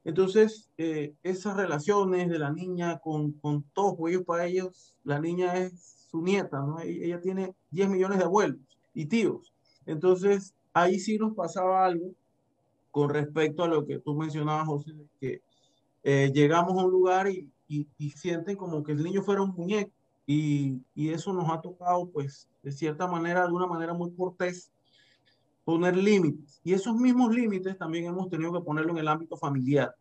[0.04, 5.56] Entonces, eh, esas relaciones de la niña con, con todos ellos, para ellos, la niña
[5.56, 6.82] es su nieta, ¿no?
[6.82, 8.60] E-, ella tiene 10 millones de abuelos
[8.94, 9.54] y tíos.
[9.86, 12.12] Entonces, ahí sí nos pasaba algo
[12.92, 14.92] con respecto a lo que tú mencionabas, José,
[15.22, 15.42] que
[16.04, 19.56] eh, llegamos a un lugar y, y, y, sienten como que el niño fuera un
[19.56, 19.95] muñeco.
[20.28, 24.72] Y, y eso nos ha tocado, pues, de cierta manera, de una manera muy cortés,
[25.64, 26.62] poner límites.
[26.64, 29.96] Y esos mismos límites también hemos tenido que ponerlo en el ámbito familiar.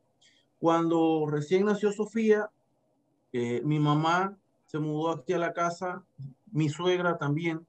[0.58, 2.50] Cuando recién nació Sofía,
[3.32, 6.04] eh, mi mamá se mudó aquí a la casa,
[6.52, 7.66] mi suegra también,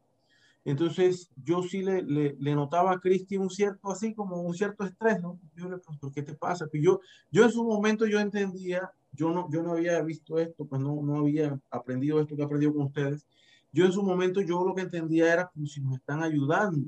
[0.67, 5.21] Entonces, yo sí le, le, notaba a Cristi un cierto, así como un cierto estrés,
[5.21, 5.39] ¿no?
[5.55, 6.67] Yo le pregunto, ¿qué te pasa?
[6.71, 7.01] Que yo,
[7.31, 11.01] yo en su momento yo entendía, yo no, yo no había visto esto, pues no,
[11.01, 13.25] no había aprendido esto que he aprendido con ustedes.
[13.71, 16.87] Yo en su momento yo lo que entendía era como si nos están ayudando.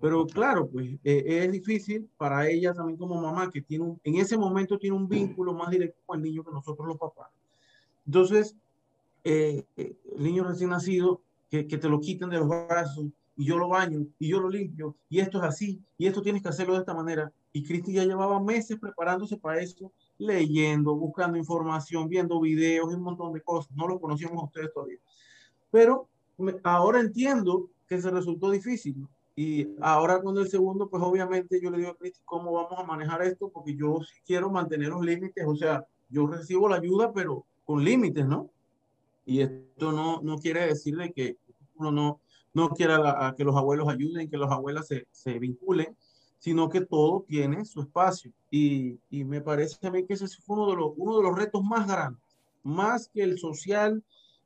[0.00, 4.16] Pero claro, pues eh, es difícil para ella también como mamá, que tiene un, en
[4.16, 7.30] ese momento tiene un vínculo más directo con el niño que nosotros los papás.
[8.04, 8.54] Entonces,
[9.24, 13.06] eh, el niño recién nacido que, que, te lo quiten de los brazos
[13.36, 16.42] y yo lo baño y yo lo limpio y esto es así y esto tienes
[16.42, 17.32] que hacerlo de esta manera.
[17.52, 23.02] Y Cristi ya llevaba meses preparándose para eso, leyendo, buscando información, viendo videos y un
[23.02, 23.74] montón de cosas.
[23.76, 24.98] No lo conocíamos a ustedes todavía.
[25.70, 26.08] Pero
[26.62, 29.06] ahora entiendo que se resultó difícil.
[29.34, 32.84] Y ahora con el segundo, pues obviamente yo le digo a Cristi cómo vamos a
[32.84, 35.44] manejar esto, porque yo sí quiero mantener los límites.
[35.46, 38.48] O sea, yo recibo la ayuda, pero con límites, ¿no?
[39.26, 41.36] Y esto no, no quiere decir de que
[41.74, 42.20] uno no,
[42.54, 45.94] no quiera que los abuelos ayuden, que los abuelas se, se, vinculen,
[46.46, 48.30] sino que todo tiene su espacio.
[48.52, 51.36] Y, y, me parece a mí que ese fue uno de, los, uno de los
[51.36, 52.22] retos más grandes,
[52.62, 54.00] más que el social,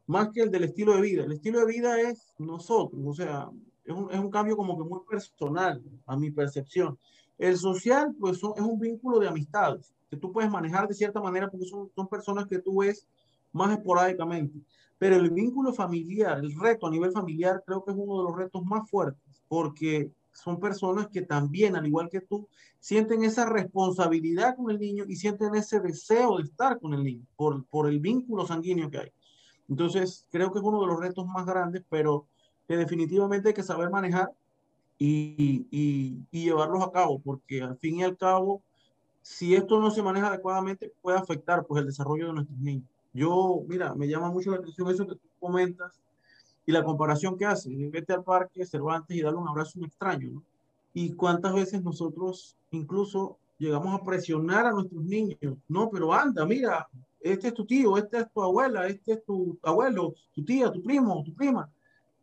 [0.07, 1.25] más que el del estilo de vida.
[1.25, 3.51] El estilo de vida es nosotros, o sea,
[3.85, 6.99] es un, es un cambio como que muy personal a mi percepción.
[7.37, 11.51] El social, pues es un vínculo de amistades que tú puedes manejar de cierta manera
[11.51, 13.07] porque son, son personas que tú ves
[13.53, 14.59] más esporádicamente.
[14.97, 18.39] Pero el vínculo familiar, el reto a nivel familiar, creo que es uno de los
[18.39, 24.57] retos más fuertes, porque son personas que también, al igual que tú, sienten esa responsabilidad
[24.57, 28.01] con el niño y sienten ese deseo de estar con el niño por, por el
[28.01, 29.13] vínculo sanguíneo que hay.
[29.69, 32.27] Entonces, creo que es uno de los retos más grandes, pero
[32.67, 34.31] que definitivamente hay que saber manejar
[34.99, 38.63] y, y, y llevarlos a cabo, porque al fin y al cabo,
[39.23, 42.89] si esto no se maneja adecuadamente, puede afectar pues, el desarrollo de nuestros niños.
[43.13, 46.01] Yo, mira, me llama mucho la atención eso que tú comentas
[46.67, 47.73] y la comparación que haces.
[47.91, 50.43] Vete al parque Cervantes y darle un abrazo a un extraño, ¿no?
[50.93, 55.39] Y cuántas veces nosotros incluso llegamos a presionar a nuestros niños.
[55.69, 56.89] No, pero anda, mira,
[57.21, 60.83] este es tu tío, este es tu abuela, este es tu abuelo, tu tía, tu
[60.83, 61.71] primo, tu prima.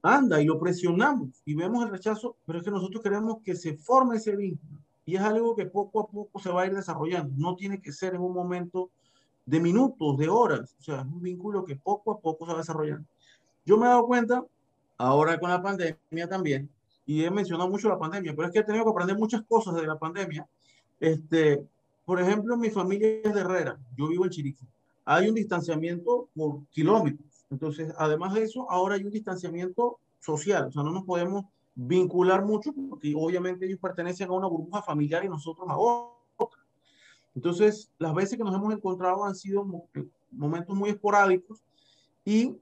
[0.02, 3.78] Anda, y lo presionamos y vemos el rechazo, pero es que nosotros queremos que se
[3.78, 4.80] forme ese vínculo.
[5.06, 7.34] Y es algo que poco a poco se va a ir desarrollando.
[7.38, 8.90] No tiene que ser en un momento
[9.46, 10.76] de minutos, de horas.
[10.80, 13.08] O sea, es un vínculo que poco a poco se va desarrollando.
[13.68, 14.46] Yo me he dado cuenta,
[14.98, 16.70] ahora con la pandemia también,
[17.06, 19.76] y he mencionado mucho la pandemia, pero es que he tenido que aprender muchas cosas
[19.76, 20.48] de la pandemia.
[21.02, 21.62] Este,
[22.06, 24.66] por ejemplo, mi familia es de Herrera, yo vivo en Chiriquí.
[25.04, 27.46] Hay un distanciamiento por kilómetros.
[27.50, 30.68] Entonces, además de eso, ahora hay un distanciamiento social.
[30.68, 31.44] O sea, no nos podemos
[31.76, 36.62] vincular mucho porque obviamente ellos pertenecen a una burbuja familiar y nosotros a otra.
[37.36, 39.68] Entonces, las veces que nos hemos encontrado han sido
[40.32, 41.62] momentos muy esporádicos
[42.24, 42.56] y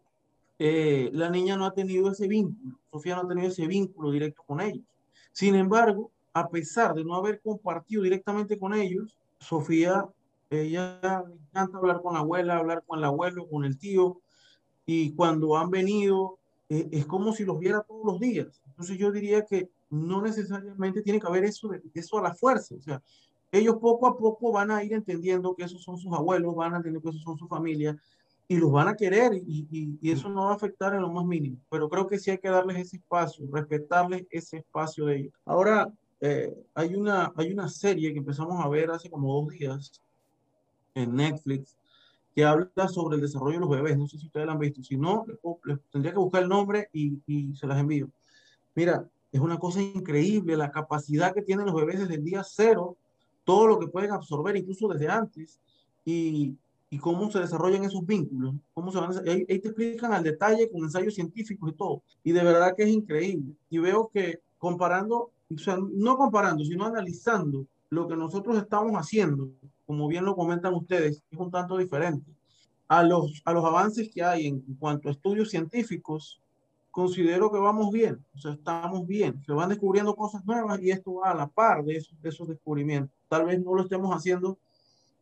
[0.58, 4.44] eh, la niña no ha tenido ese vínculo, Sofía no ha tenido ese vínculo directo
[4.46, 4.86] con ellos.
[5.32, 10.08] Sin embargo, a pesar de no haber compartido directamente con ellos, Sofía,
[10.50, 14.22] ella le encanta hablar con la abuela, hablar con el abuelo, con el tío,
[14.86, 16.38] y cuando han venido,
[16.70, 18.62] eh, es como si los viera todos los días.
[18.68, 22.76] Entonces yo diría que no necesariamente tiene que haber eso, eso a la fuerza.
[22.76, 23.02] O sea,
[23.52, 26.78] ellos poco a poco van a ir entendiendo que esos son sus abuelos, van a
[26.78, 27.98] entender que esos son su familia
[28.48, 31.26] y los van a querer y, y, eso no va a afectar en lo más
[31.26, 31.58] mínimo.
[31.70, 35.34] Pero creo que sí hay que darles ese espacio, respetarles ese espacio de ellos.
[35.46, 35.92] Ahora,
[36.22, 40.02] eh, hay, una, hay una serie que empezamos a ver hace como dos días
[40.94, 41.76] en Netflix
[42.36, 43.98] que habla sobre el desarrollo de los bebés.
[43.98, 44.84] No sé si ustedes la han visto.
[44.84, 45.26] Si no,
[45.64, 48.10] les, tendría que buscar el nombre y, y se las envío.
[48.76, 52.98] Mira, es una cosa increíble la capacidad que tienen los bebés desde el día cero
[53.46, 55.60] todo lo que pueden absorber incluso desde antes
[56.04, 56.58] y,
[56.90, 60.24] y cómo se desarrollan esos vínculos, cómo se van a, ahí, ahí, te explican al
[60.24, 62.04] detalle con ensayos científicos y todo.
[62.24, 63.54] Y de verdad que es increíble.
[63.70, 69.50] Y veo que comparando, o sea, no comparando, sino analizando lo que nosotros estamos haciendo,
[69.86, 72.32] como bien lo comentan ustedes, es un tanto diferente.
[72.88, 76.40] A los, a los avances que hay en cuanto a estudios científicos,
[76.92, 81.16] considero que vamos bien, o sea, estamos bien, se van descubriendo cosas nuevas y esto
[81.16, 83.12] va a la par de esos, de esos descubrimientos.
[83.28, 84.58] Tal vez no lo estemos haciendo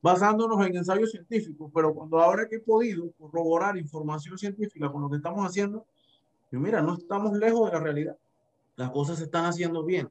[0.04, 5.10] basándonos en ensayos científicos, pero cuando ahora que he podido corroborar información científica con lo
[5.10, 5.86] que estamos haciendo,
[6.52, 8.18] yo mira, no estamos lejos de la realidad.
[8.76, 10.10] Las cosas se están haciendo bien,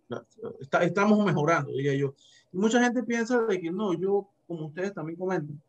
[0.61, 2.15] está, estamos mejorando, diría yo.
[2.53, 5.61] Y mucha gente piensa de que no, yo, como ustedes también comentan,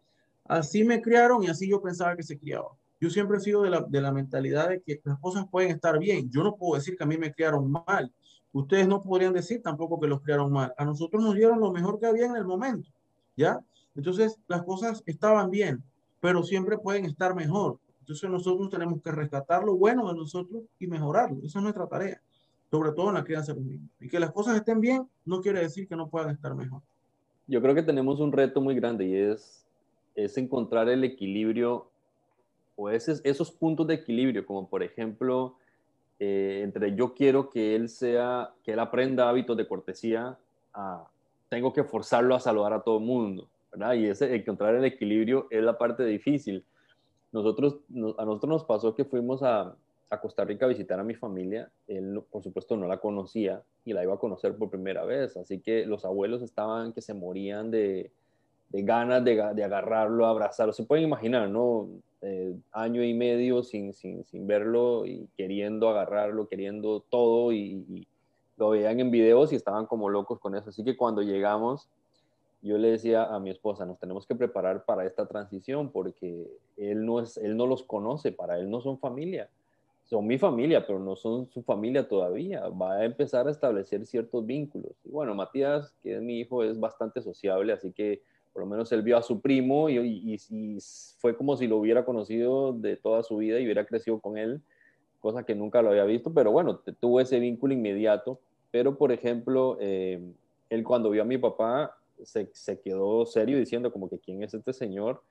[0.46, 2.70] así me criaron y así yo pensaba que se criaba.
[3.02, 6.00] Yo siempre he sido de la, de la mentalidad de que las cosas pueden estar
[6.00, 6.30] bien.
[6.32, 8.10] Yo no puedo decir que a mí me criaron mal.
[8.54, 10.74] Ustedes no podrían decir tampoco que los criaron mal.
[10.78, 12.90] A nosotros nos dieron lo mejor que había en el momento,
[13.36, 13.60] ¿ya?
[13.96, 15.84] Entonces, las cosas estaban bien,
[16.20, 17.78] pero siempre pueden estar mejor.
[18.00, 21.38] Entonces, nosotros tenemos que rescatar lo bueno de nosotros y mejorarlo.
[21.44, 22.22] Esa es nuestra tarea.
[22.72, 23.90] sobre todo en la crianza de los niños.
[24.00, 26.82] Y que las cosas estén bien no quiere decir que no puedan estar mejor.
[27.46, 29.64] Yo creo que tenemos un reto muy grande y es,
[30.16, 31.88] es encontrar el equilibrio
[32.76, 35.56] o esos, esos puntos de equilibrio, como por ejemplo,
[36.20, 40.38] eh, entre yo quiero que él sea, que él aprenda hábitos de cortesía,
[40.74, 41.06] a,
[41.50, 43.94] tengo que forzarlo a saludar a todo el mundo, ¿verdad?
[43.96, 46.64] Y ese, encontrar el equilibrio es la parte difícil.
[47.32, 47.80] Nosotros,
[48.18, 49.76] a nosotros nos pasó que fuimos a,
[50.10, 51.70] a Costa Rica a visitar a mi familia.
[51.88, 55.36] Él, por supuesto, no la conocía y la iba a conocer por primera vez.
[55.38, 58.12] Así que los abuelos estaban que se morían de,
[58.70, 60.74] de ganas de, de, agarrarlo, abrazarlo.
[60.74, 61.90] Se pueden imaginar, ¿no?
[62.22, 68.08] Eh, año y medio sin, sin, sin, verlo y queriendo agarrarlo, queriendo todo y, y,
[68.56, 70.70] lo veían en videos y estaban como locos con eso.
[70.70, 71.90] Así que cuando llegamos,
[72.64, 76.48] yo le decía a mi esposa, nos tenemos que preparar para esta transición porque
[76.78, 79.50] él no, es, él no los conoce, para él no son familia
[80.06, 82.68] son mi familia, pero no son su familia todavía.
[82.70, 84.92] Va a empezar a establecer ciertos vínculos.
[85.04, 88.92] Y bueno, Matías, que es mi hijo, es bastante sociable, así que por lo menos
[88.92, 90.38] él vio a su primo y,
[91.18, 94.62] fue como si lo hubiera conocido de toda su vida y hubiera crecido con él,
[95.20, 98.40] cosa que nunca lo había visto, pero bueno, tuvo ese vínculo inmediato.
[98.70, 100.22] Pero, por ejemplo, eh,
[100.70, 104.74] él cuando vio a mi papá se, quedó serio diciendo como que quién es este
[104.74, 105.22] señor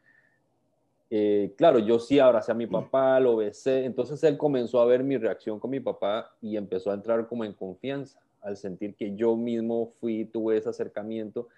[1.15, 5.05] eh, claro, yo sí abracé a mi papá, lo besé, entonces él comenzó a ver
[5.05, 9.15] mi reacción con mi papá y empezó a entrar como en confianza, al sentir que
[9.15, 11.49] yo mismo fui, tuve ese acercamiento.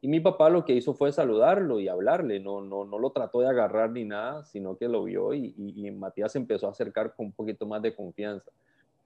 [0.00, 3.40] Y mi papá lo que hizo fue saludarlo y hablarle, no, no, no lo trató
[3.40, 7.14] de agarrar ni nada, sino que lo vio y, y, y Matías empezó a acercar
[7.14, 8.50] con un poquito más de confianza.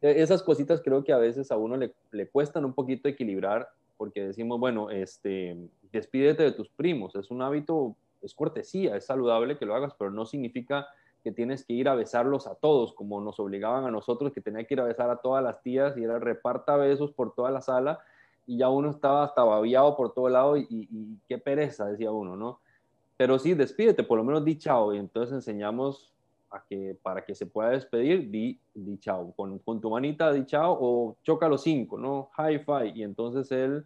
[0.01, 3.68] E, esas cositas creo que a veces a uno le, le cuestan un poquito equilibrar
[3.97, 5.57] porque decimos, bueno, este,
[5.93, 10.11] despídete de tus primos, es un hábito es cortesía, es saludable que lo hagas, pero
[10.11, 10.89] no significa
[11.23, 14.65] que tienes que ir a besarlos a todos, como nos obligaban a nosotros, que tenía
[14.65, 17.61] que ir a besar a todas las tías y era reparta besos por toda la
[17.61, 18.01] sala
[18.47, 22.61] y ya uno estaba hasta babiado por todo lado y, qué pereza, decía uno, ¿no?
[23.17, 26.13] Pero sí, despídete, por lo menos di chao y entonces enseñamos
[27.03, 31.17] para que se pueda despedir, di, di chao, con, con tu manita di chao o
[31.23, 32.31] choca los cinco, ¿no?
[32.37, 33.85] High five y entonces él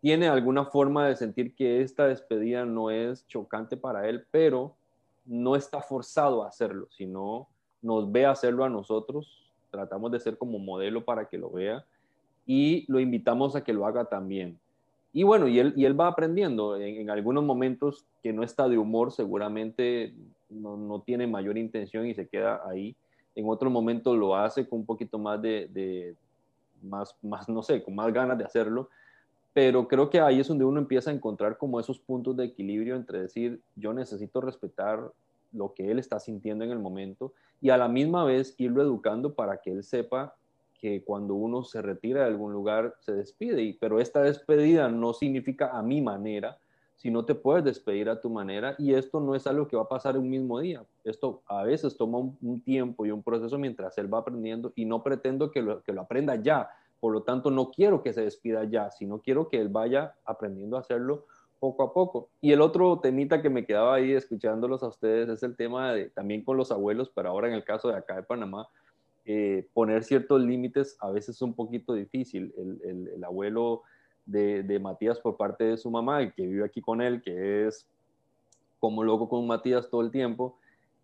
[0.00, 4.76] tiene alguna forma de sentir que esta despedida no es chocante para él, pero
[5.24, 7.48] no está forzado a hacerlo, sino
[7.82, 11.84] nos ve hacerlo a nosotros, tratamos de ser como modelo para que lo vea
[12.46, 14.58] y lo invitamos a que lo haga también.
[15.12, 18.78] Y bueno, y él, y él va aprendiendo en, algunos momentos que no está de
[18.78, 20.14] humor, seguramente
[20.50, 22.94] no, no, tiene mayor intención y se queda ahí.
[23.34, 26.14] En otros momentos lo hace con un poquito más de, de
[26.82, 28.88] más, más, no sé, con más ganas de hacerlo
[29.58, 32.94] pero creo que ahí es donde uno empieza a encontrar como esos puntos de equilibrio
[32.94, 35.10] entre decir, yo necesito respetar
[35.52, 39.34] lo que él está sintiendo en el momento y a la misma vez irlo educando
[39.34, 40.36] para que él sepa
[40.80, 45.76] que cuando uno se retira de algún lugar se despide, pero esta despedida no significa
[45.76, 46.56] a mi manera,
[46.98, 49.88] sino te puedes despedir a tu manera y esto no es algo que va a
[49.88, 54.12] pasar un mismo día, esto a veces toma un, tiempo y un proceso mientras él
[54.12, 56.68] va aprendiendo y no pretendo que lo, que lo aprenda ya,
[57.00, 60.76] por lo tanto, no quiero que se despida ya, sino quiero que él vaya aprendiendo
[60.76, 61.26] a hacerlo
[61.60, 62.30] poco a poco.
[62.40, 66.10] Y el otro temita que me quedaba ahí escuchándolos a ustedes es el tema de
[66.10, 68.68] también con los abuelos, pero ahora en el caso de acá de Panamá,
[69.24, 72.52] eh, poner ciertos límites a veces es un poquito difícil.
[72.82, 73.82] El abuelo
[74.28, 77.86] de, Matías por parte de su mamá, que vive aquí con él, que es
[78.78, 80.58] como loco con Matías todo el tiempo,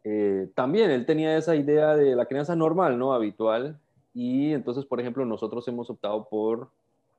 [0.05, 3.15] eh, también él tenía esa idea de la crianza normal, ¿no?
[3.15, 3.79] Habitual,
[4.13, 6.71] y entonces, por ejemplo, nosotros hemos optado por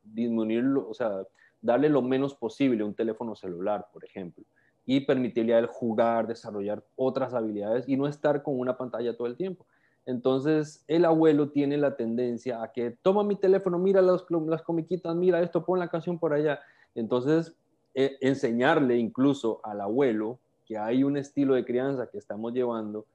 [0.03, 1.24] disminuirlo, o sea,
[1.62, 4.43] darle lo menos posible un teléfono celular, por ejemplo,
[4.86, 9.28] y permitirle a él jugar, desarrollar otras habilidades y no estar con una pantalla todo
[9.28, 9.66] el tiempo.
[10.06, 15.16] Entonces, el abuelo tiene la tendencia a que toma mi teléfono, mira las, las comiquitas,
[15.16, 16.60] mira esto, pon la canción por allá.
[16.93, 17.56] Entonces,
[17.93, 23.06] eh, enseñarle incluso al abuelo que hay un estilo de crianza que estamos llevando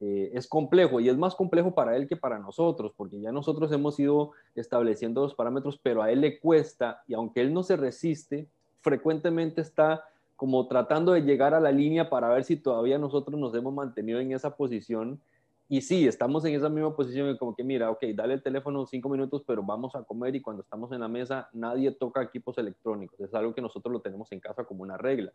[0.00, 3.72] eh, es complejo y es más complejo para él que para nosotros, porque ya nosotros
[3.72, 7.76] hemos ido estableciendo los parámetros, pero a él le cuesta y aunque él no se
[7.76, 8.46] resiste,
[8.80, 10.04] frecuentemente está
[10.36, 14.20] como tratando de llegar a la línea para ver si todavía nosotros nos hemos mantenido
[14.20, 15.20] en esa posición
[15.70, 19.10] y sí, estamos en esa misma posición, como que mira, ok, dale el teléfono cinco
[19.10, 23.20] minutos, pero vamos a comer y cuando estamos en la mesa nadie toca equipos electrónicos.
[23.20, 25.30] Es algo que nosotros lo tenemos en casa como una regla.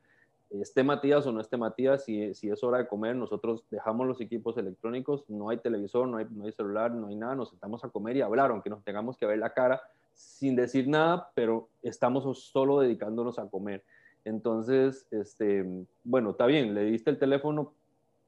[0.50, 4.22] Esté Matías o no esté Matías, si, si es hora de comer, nosotros dejamos los
[4.22, 7.84] equipos electrónicos, no hay televisor, no hay, no hay celular, no hay nada, nos sentamos
[7.84, 9.82] a comer y hablar, aunque nos tengamos que ver la cara
[10.14, 13.84] sin decir nada, pero estamos solo dedicándonos a comer.
[14.26, 15.64] Entonces, este,
[16.04, 17.74] bueno, está bien, le diste el teléfono,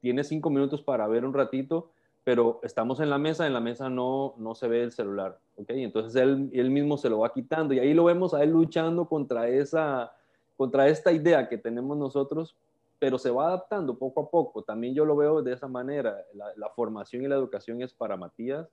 [0.00, 1.90] tiene cinco minutos para ver un ratito,
[2.26, 5.70] pero estamos en la mesa, en la mesa no, no se ve el celular, ¿ok?
[5.70, 9.08] Entonces él, él mismo se lo va quitando y ahí lo vemos a él luchando
[9.08, 10.12] contra, esa,
[10.56, 12.56] contra esta idea que tenemos nosotros,
[12.98, 14.64] pero se va adaptando poco a poco.
[14.64, 16.16] También yo lo veo de esa manera.
[16.34, 18.68] La, la formación y la educación es para Matías,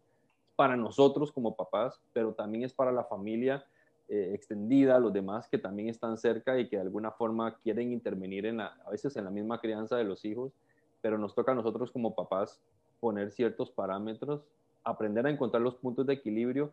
[0.56, 3.64] para nosotros como papás, pero también es para la familia
[4.10, 8.48] eh, extendida, los demás que también están cerca y que de alguna forma quieren intervenir
[8.48, 10.54] en a veces en la misma crianza de los hijos,
[11.02, 12.60] pero nos toca a nosotros como papás
[13.04, 14.46] poner ciertos parámetros,
[14.82, 16.72] aprender a encontrar los puntos de equilibrio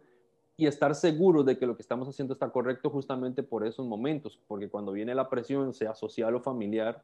[0.56, 4.38] y estar seguros de que lo que estamos haciendo está correcto justamente por esos momentos,
[4.46, 7.02] porque cuando viene la presión, sea social o familiar,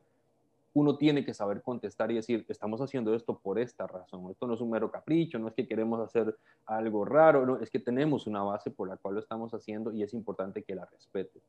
[0.74, 4.30] uno tiene que saber contestar y decir, estamos haciendo esto por esta razón.
[4.30, 7.68] Esto no es un mero capricho, no es que queremos hacer algo raro, no, es
[7.68, 10.84] que tenemos una base por la cual lo estamos haciendo y es importante que la
[10.84, 11.40] respete.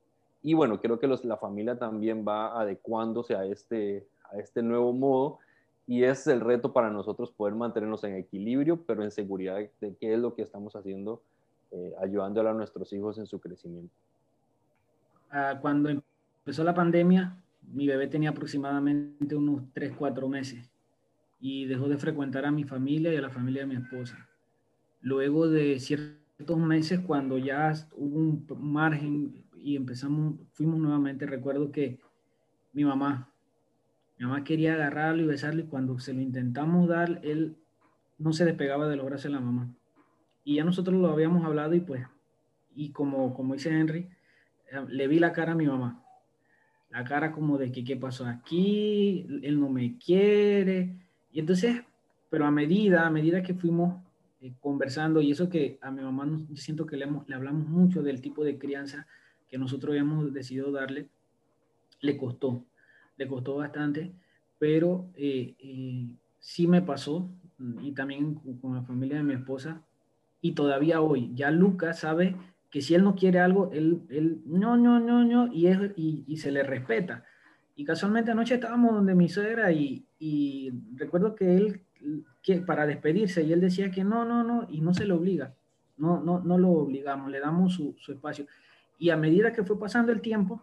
[0.41, 4.93] Y bueno, creo que los, la familia también va adecuándose a este, a este nuevo
[4.93, 5.39] modo
[5.88, 10.13] y es el reto para nosotros poder mantenernos en equilibrio, pero en seguridad de qué
[10.13, 11.21] es lo que estamos haciendo,
[11.71, 13.93] eh, ayudando a nuestros hijos en su crecimiento.
[15.31, 17.38] Ah, cuando empezó la pandemia,
[17.73, 20.69] mi bebé tenía aproximadamente unos 3, 4 meses
[21.39, 24.27] y dejó de frecuentar a mi familia y a la familia de mi esposa.
[24.99, 31.99] Luego de ciertos meses, cuando ya hubo un margen y empezamos, fuimos nuevamente, recuerdo que
[32.73, 33.31] mi mamá,
[34.18, 37.55] mi mamá quería agarrarlo y besarlo y cuando se lo intentamos dar, él
[38.18, 39.70] no se despegaba de los brazos de la mamá.
[40.43, 42.05] Y ya nosotros lo habíamos hablado y pues,
[42.76, 44.07] y como, como dice Henry,
[44.72, 46.03] eh, le vi la cara a mi mamá
[46.89, 50.95] la cara como de que qué pasó aquí, él no me quiere.
[51.32, 51.82] Y entonces,
[52.30, 54.01] pero a medida, a medida que fuimos
[54.41, 58.01] eh, conversando, y eso que a mi mamá yo siento que le, le hablamos mucho
[58.03, 59.07] del tipo de crianza
[59.49, 61.09] que nosotros habíamos decidido darle,
[62.01, 62.63] le costó,
[63.18, 64.13] le costó bastante,
[64.59, 66.07] pero eh, eh,
[66.39, 67.30] sí me pasó,
[67.82, 69.82] y también con la familia de mi esposa,
[70.41, 72.36] y todavía hoy, ya Lucas sabe
[72.70, 76.24] que si él no quiere algo, él, él no, no, no, no, y, es, y,
[76.28, 77.24] y, se le respeta.
[77.76, 81.82] Y casualmente anoche estábamos donde mi suegra y, y recuerdo que él,
[82.43, 85.55] que para despedirse, y él decía que no, no, no, y no se le obliga,
[85.97, 88.45] no, no, no lo obligamos, le damos su, su espacio.
[88.99, 90.61] Y a medida que fue pasando el tiempo,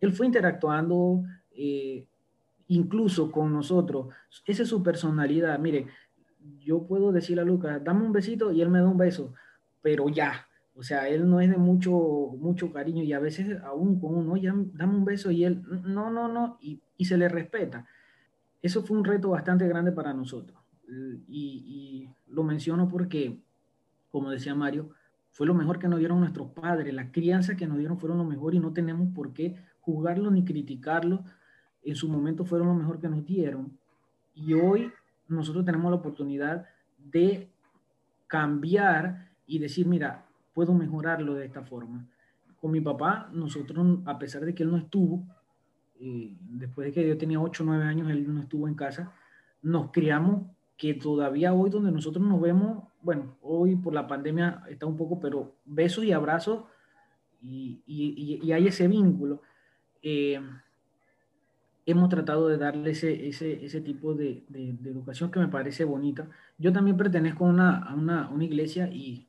[0.00, 2.06] él fue interactuando eh,
[2.68, 4.08] incluso con nosotros.
[4.46, 5.58] Esa es su personalidad.
[5.58, 5.86] Mire,
[6.58, 9.34] yo puedo decirle a Lucas, dame un besito y él me da un beso,
[9.82, 11.90] pero ya, o sea, él no es de mucho,
[12.38, 16.10] mucho cariño y a veces aún con uno, ya dame un beso y él, no,
[16.10, 17.86] no, no, y, y se le respeta.
[18.62, 20.58] Eso fue un reto bastante grande para nosotros.
[21.28, 23.40] Y, y, lo menciono porque,
[24.10, 24.90] como decía Mario,
[25.30, 26.92] fue lo mejor que nos dieron nuestros padres.
[26.94, 30.44] La crianza que nos dieron fueron lo mejor y no tenemos por qué juzgarlo ni
[30.44, 31.24] criticarlo.
[31.82, 33.76] En su momento fueron lo mejor que nos dieron.
[34.34, 34.90] Y hoy
[35.28, 36.66] nosotros tenemos la oportunidad
[36.98, 37.48] de
[38.26, 42.06] cambiar y decir, mira, puedo mejorarlo de esta forma.
[42.60, 45.24] Con mi papá, nosotros, a pesar de que él no estuvo,
[45.98, 49.12] eh, después de que yo tenía 8 o 9 años, él no estuvo en casa,
[49.62, 54.86] nos criamos que todavía hoy donde nosotros nos vemos, bueno, hoy por la pandemia está
[54.86, 56.64] un poco, pero besos y abrazos
[57.42, 59.42] y, y, hay ese vínculo.
[60.02, 60.40] Eh,
[61.90, 65.84] hemos tratado de darle ese, ese, ese tipo de, de, de, educación que me parece
[65.84, 66.28] bonita.
[66.58, 69.26] Yo también pertenezco a una, a una, una iglesia y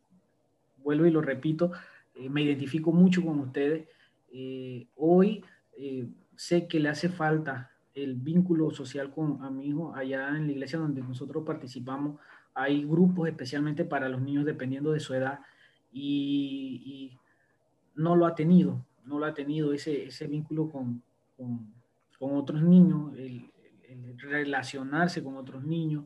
[0.78, 1.72] vuelvo y lo repito,
[2.16, 3.88] eh, me identifico mucho con ustedes.
[4.32, 5.44] Eh, hoy
[5.78, 10.48] eh, sé que le hace falta el vínculo social con a mi hijo allá en
[10.48, 12.20] la iglesia donde nosotros participamos.
[12.54, 15.40] Hay grupos especialmente para los niños dependiendo de su edad
[15.92, 17.20] y, y
[17.96, 21.02] no lo ha tenido, no lo ha tenido ese, ese vínculo con,
[21.38, 21.74] con,
[22.22, 23.52] con otros niños, el,
[23.90, 26.06] el, relacionarse con otros niños.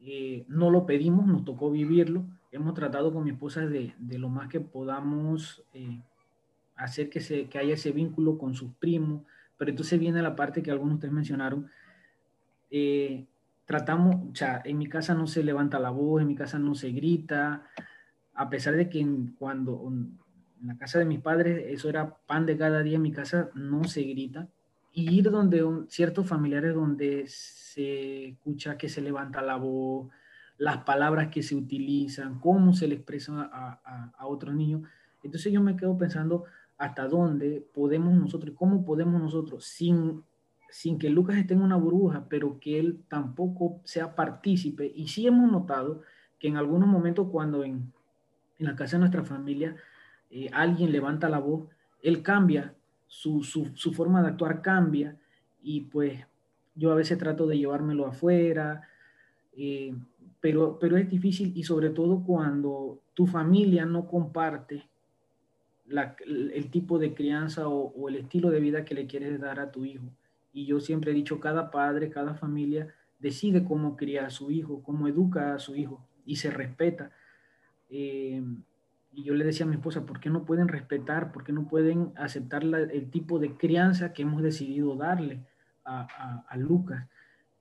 [0.00, 2.24] Eh, no lo pedimos, nos tocó vivirlo
[2.56, 6.00] hemos tratado con mi esposa de, de lo más que podamos eh,
[6.74, 9.22] hacer que, se, que haya ese vínculo con sus primos,
[9.56, 11.70] pero entonces viene la parte que algunos de ustedes mencionaron.
[12.70, 13.26] Eh,
[13.64, 16.74] tratamos, o sea, en mi casa no se levanta la voz, en mi casa no
[16.74, 17.62] se grita,
[18.34, 20.18] a pesar de que en, cuando en
[20.66, 23.84] la casa de mis padres eso era pan de cada día, en mi casa no
[23.84, 24.48] se grita.
[24.98, 30.08] Ir donde un, ciertos familiares donde se escucha que se levanta la voz,
[30.56, 34.88] las palabras que se utilizan, cómo se le expresa a, a, a otros niños.
[35.22, 36.44] Entonces yo me quedo pensando
[36.78, 40.22] hasta dónde podemos nosotros, cómo podemos nosotros, sin,
[40.70, 44.90] sin que Lucas esté en una burbuja, pero que él tampoco sea partícipe.
[44.94, 46.00] Y sí hemos notado
[46.38, 47.92] que en algunos momentos cuando en,
[48.58, 49.76] en la casa de nuestra familia
[50.30, 51.68] eh, alguien levanta la voz,
[52.02, 52.74] él cambia,
[53.16, 55.16] su, su, forma de actuar cambia
[55.62, 56.20] y pues
[56.74, 58.82] yo a veces trato de llevármelo afuera,
[59.56, 59.94] eh,
[60.38, 64.86] pero, pero es difícil y sobre todo cuando tu familia no comparte
[66.26, 69.86] el tipo de crianza o, el estilo de vida que le quieres dar a tu
[69.86, 70.04] hijo.
[70.52, 74.82] Y yo siempre he dicho, cada padre, cada familia decide cómo criar a su hijo,
[74.82, 77.12] cómo educa a su hijo y se respeta.
[77.88, 78.42] Eh,
[79.16, 81.66] y yo le decía a mi esposa, ¿por qué no pueden respetar, por qué no
[81.66, 85.46] pueden aceptar el tipo de crianza que hemos decidido darle
[85.84, 87.08] a, a, Lucas?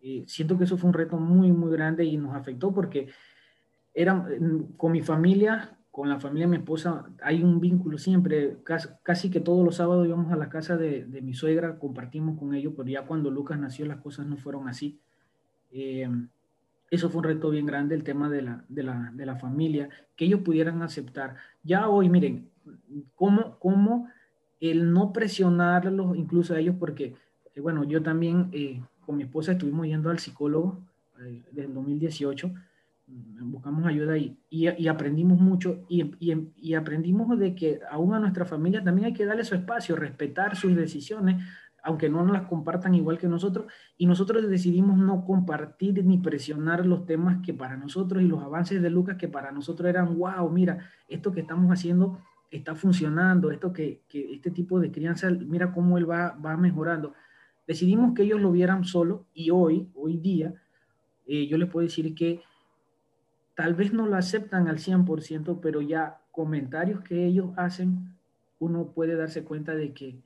[0.01, 3.07] Eh, siento que eso fue un reto muy, muy grande y nos afectó porque
[3.93, 4.27] era,
[4.75, 8.57] con mi familia con la familia de mi esposa hay un vínculo siempre,
[9.01, 12.73] casi, que todos los sábados íbamos a la casa de, mi suegra, compartimos con ellos,
[12.75, 14.99] pero ya cuando Lucas nació las cosas no fueron así.
[15.71, 16.09] Eh,
[16.91, 20.41] eso fue un reto bien grande, el tema de la, de la, familia, que ellos
[20.41, 21.35] pudieran aceptar.
[21.63, 22.49] Ya hoy, miren,
[23.15, 24.09] cómo, cómo
[24.59, 27.15] el no presionarlos incluso a ellos, porque,
[27.53, 30.81] eh, bueno, yo también eh, con mi esposa estuvimos yendo al psicólogo
[31.51, 32.53] desde el 2018
[33.07, 38.45] Mm, buscamos ayuda y, y, aprendimos mucho y, y, aprendimos de que aún a nuestra
[38.45, 41.43] familia también hay que darle su espacio, respetar sus decisiones,
[41.85, 46.83] aunque no nos las compartan igual que nosotros, y nosotros decidimos no compartir ni presionar
[46.83, 50.49] los temas que para nosotros y los avances de Lucas que para nosotros eran, wow,
[50.49, 52.19] mira, esto que estamos haciendo
[52.49, 57.13] está funcionando, esto que, que este tipo de crianza, mira cómo él va, va mejorando.
[57.67, 60.55] Decidimos que ellos lo vieran solo y hoy, hoy día,
[61.27, 62.41] eh, yo les puedo decir que
[63.53, 68.15] tal vez no lo aceptan al 100%, pero ya comentarios que ellos hacen,
[68.57, 70.19] uno puede darse cuenta de que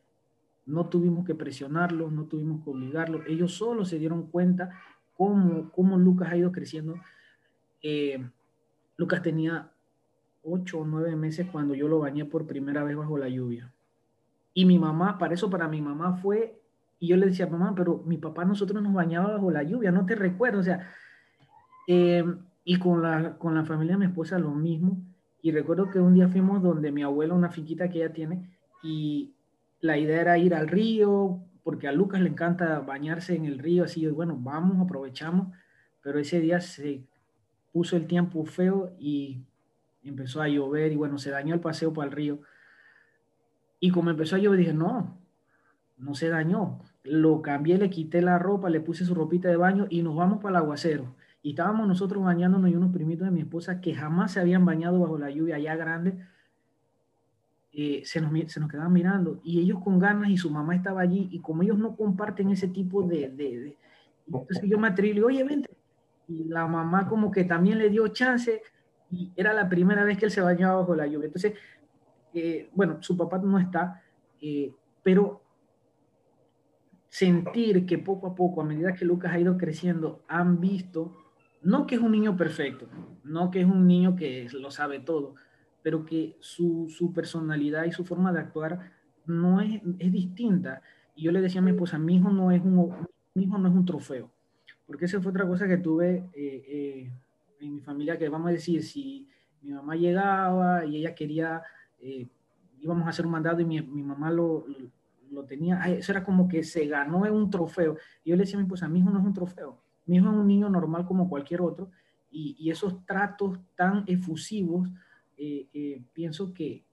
[0.70, 4.70] no tuvimos que presionarlos, no tuvimos que obligarlos, ellos solo se dieron cuenta
[5.16, 6.96] cómo, cómo Lucas ha ido creciendo.
[7.82, 8.24] Eh,
[8.96, 9.72] Lucas tenía
[10.44, 13.74] ocho o nueve meses cuando yo lo bañé por primera vez bajo la lluvia.
[14.54, 16.62] Y mi mamá, para eso para mi mamá fue,
[17.00, 20.06] y yo le decía, mamá, pero mi papá nosotros nos bañaba bajo la lluvia, no
[20.06, 20.88] te recuerdo, o sea,
[21.88, 22.24] eh,
[22.64, 25.02] y con la, con la familia de mi esposa lo mismo.
[25.42, 28.50] Y recuerdo que un día fuimos donde mi abuela, una finquita que ella tiene,
[28.84, 29.34] y
[29.82, 33.84] la idea era ir al río, porque a Lucas le encanta bañarse en el río,
[33.84, 35.56] así, bueno, vamos, aprovechamos,
[36.02, 37.04] pero ese día se
[37.72, 39.44] puso el tiempo feo y
[40.04, 42.40] empezó a llover y bueno, se dañó el paseo para el río.
[43.80, 45.18] Y como empezó a llover, dije, no,
[45.98, 46.80] no se dañó.
[47.04, 50.40] Lo cambié, le quité la ropa, le puse su ropita de baño y nos vamos
[50.40, 51.16] para el aguacero.
[51.42, 55.00] Y estábamos nosotros bañándonos y unos primitos de mi esposa que jamás se habían bañado
[55.00, 56.20] bajo la lluvia ya grande,
[57.72, 59.40] eh, se, nos, se nos quedaban mirando.
[59.44, 62.68] Y ellos con ganas y su mamá estaba allí y como ellos no comparten ese
[62.68, 63.30] tipo de...
[63.30, 63.78] de,
[64.28, 65.70] entonces yo me atreví oye, vente.
[66.28, 68.62] Y la mamá como que también le dio chance
[69.12, 71.26] y era la primera vez que él se bañaba bajo la lluvia.
[71.26, 71.54] Entonces,
[72.34, 74.04] eh, bueno, su papá no está,
[74.42, 75.42] eh, pero
[77.10, 81.18] sentir que poco a poco, a medida que Lucas ha ido creciendo, han visto
[81.62, 82.88] no que es un niño perfecto,
[83.24, 85.36] no que es un niño que lo sabe todo,
[85.82, 88.92] pero que su, personalidad y su forma de actuar
[89.26, 90.82] no es, es, distinta.
[91.16, 93.70] Y yo le decía a mi esposa, mi hijo no es un, mi hijo no
[93.70, 94.32] es un trofeo,
[94.86, 97.12] porque esa fue otra cosa que tuve eh, eh,
[97.60, 99.28] en mi familia, que vamos a decir, si
[99.62, 101.62] mi mamá llegaba y ella quería,
[102.00, 102.28] eh,
[102.80, 104.66] íbamos a hacer un mandado y mi, mamá lo,
[105.32, 107.98] lo, tenía, eso era como que se ganó un trofeo.
[108.24, 110.28] Y yo le decía a mi esposa, mi hijo no es un trofeo mi hijo
[110.28, 111.92] es un niño normal como cualquier otro
[112.32, 114.90] y, esos tratos tan efusivos,
[115.40, 116.84] eh, eh, pienso que,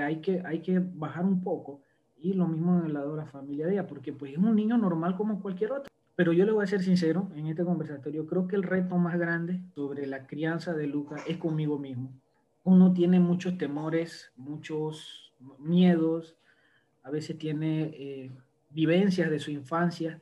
[0.00, 1.82] hay que hay que bajar un poco
[2.16, 4.54] y lo mismo en el lado de la familia de ella, porque pues es un
[4.54, 5.92] niño normal como cualquier otro.
[6.14, 9.18] Pero yo le voy a ser sincero en este conversatorio, creo que el reto más
[9.18, 12.12] grande sobre la crianza de Lucas es conmigo mismo.
[12.64, 16.36] Uno tiene muchos temores, muchos miedos,
[17.02, 18.30] a veces tiene eh,
[18.70, 20.20] vivencias de su infancia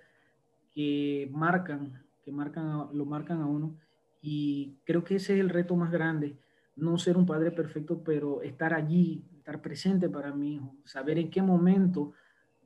[0.72, 3.76] que marcan que marcan, lo marcan a uno.
[4.22, 6.36] Y creo que ese es el reto más grande,
[6.80, 11.30] no ser un padre perfecto, pero estar allí, estar presente para mi hijo, saber en
[11.30, 12.12] qué momento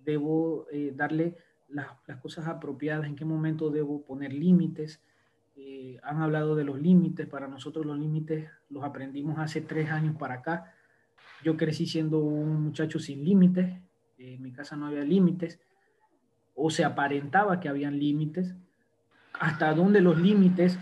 [0.05, 1.37] debo eh, darle
[1.69, 1.89] las,
[2.21, 5.01] cosas apropiadas, en qué momento debo poner límites.
[5.57, 10.17] Eh, han hablado de los límites, para nosotros los límites los aprendimos hace tres años
[10.17, 10.73] para acá.
[11.43, 13.73] Yo crecí siendo un muchacho sin límites,
[14.19, 15.61] en mi casa no había límites,
[16.55, 18.55] o se aparentaba que habían límites,
[19.33, 20.79] hasta dónde los límites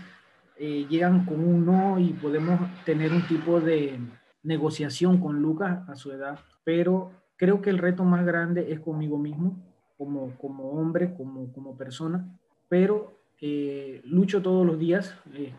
[0.57, 3.99] eh, llegan con un no y podemos tener un tipo de
[4.43, 9.17] negociación con Lucas a su edad, pero creo que el reto más grande es conmigo
[9.17, 9.57] mismo,
[9.97, 12.27] como, como hombre, como, como persona,
[12.69, 15.15] pero eh, lucho todos los días.
[15.33, 15.53] Eh,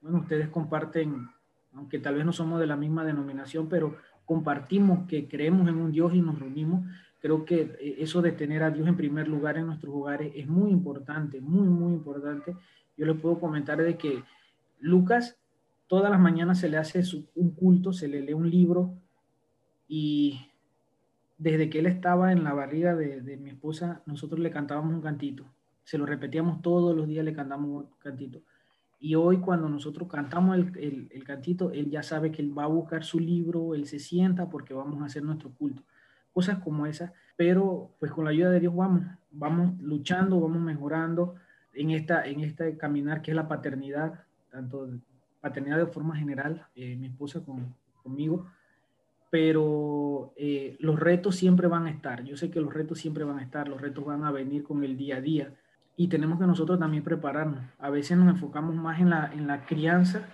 [0.00, 1.28] bueno, ustedes comparten,
[1.72, 5.92] aunque tal vez no somos de la misma denominación, pero compartimos que creemos en un
[5.92, 6.86] Dios y nos reunimos.
[7.20, 10.46] Creo que eh, eso de tener a Dios en primer lugar en nuestros hogares es
[10.46, 12.56] muy importante, muy, muy importante.
[12.96, 14.22] Yo les puedo comentar de que
[14.80, 15.36] Lucas
[15.86, 17.02] todas las mañanas se le hace
[17.34, 18.94] un culto, se le lee un libro
[19.86, 20.40] y
[21.38, 25.44] desde que él estaba en la barriga de, mi esposa, nosotros le cantábamos un cantito.
[25.82, 28.40] Se lo repetíamos todos los días, le cantamos un cantito.
[28.98, 32.68] Y hoy cuando nosotros cantamos el, el, cantito, él ya sabe que él va a
[32.68, 35.82] buscar su libro, él se sienta porque vamos a hacer nuestro culto
[36.34, 41.36] cosas como esas, pero pues con la ayuda de Dios vamos, vamos luchando, vamos mejorando
[41.74, 44.88] en, esta, en este caminar que es la paternidad, tanto
[45.40, 48.46] paternidad de forma general, eh, mi esposa con, conmigo,
[49.30, 53.38] pero eh, los retos siempre van a estar, yo sé que los retos siempre van
[53.38, 55.54] a estar, los retos van a venir con el día a día.
[55.96, 57.60] Y tenemos que nosotros también prepararnos.
[57.78, 60.26] A veces nos enfocamos más en la, en la crianza,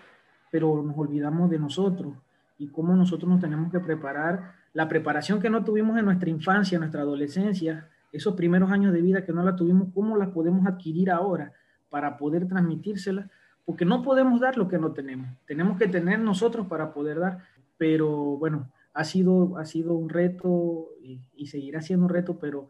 [0.51, 2.15] pero nos olvidamos de nosotros
[2.59, 4.55] y cómo nosotros nos tenemos que preparar.
[4.75, 9.03] La preparación que no tuvimos en nuestra infancia, en nuestra adolescencia, esos primeros años de
[9.03, 11.53] vida que no la tuvimos, ¿cómo la podemos adquirir ahora
[11.89, 13.31] para poder transmitírsela?
[13.65, 15.29] Porque no podemos dar lo que no tenemos.
[15.47, 17.39] Tenemos que tener nosotros para poder dar.
[17.79, 22.69] Pero bueno, ha sido, ha sido un reto y, seguirá siendo un reto, pero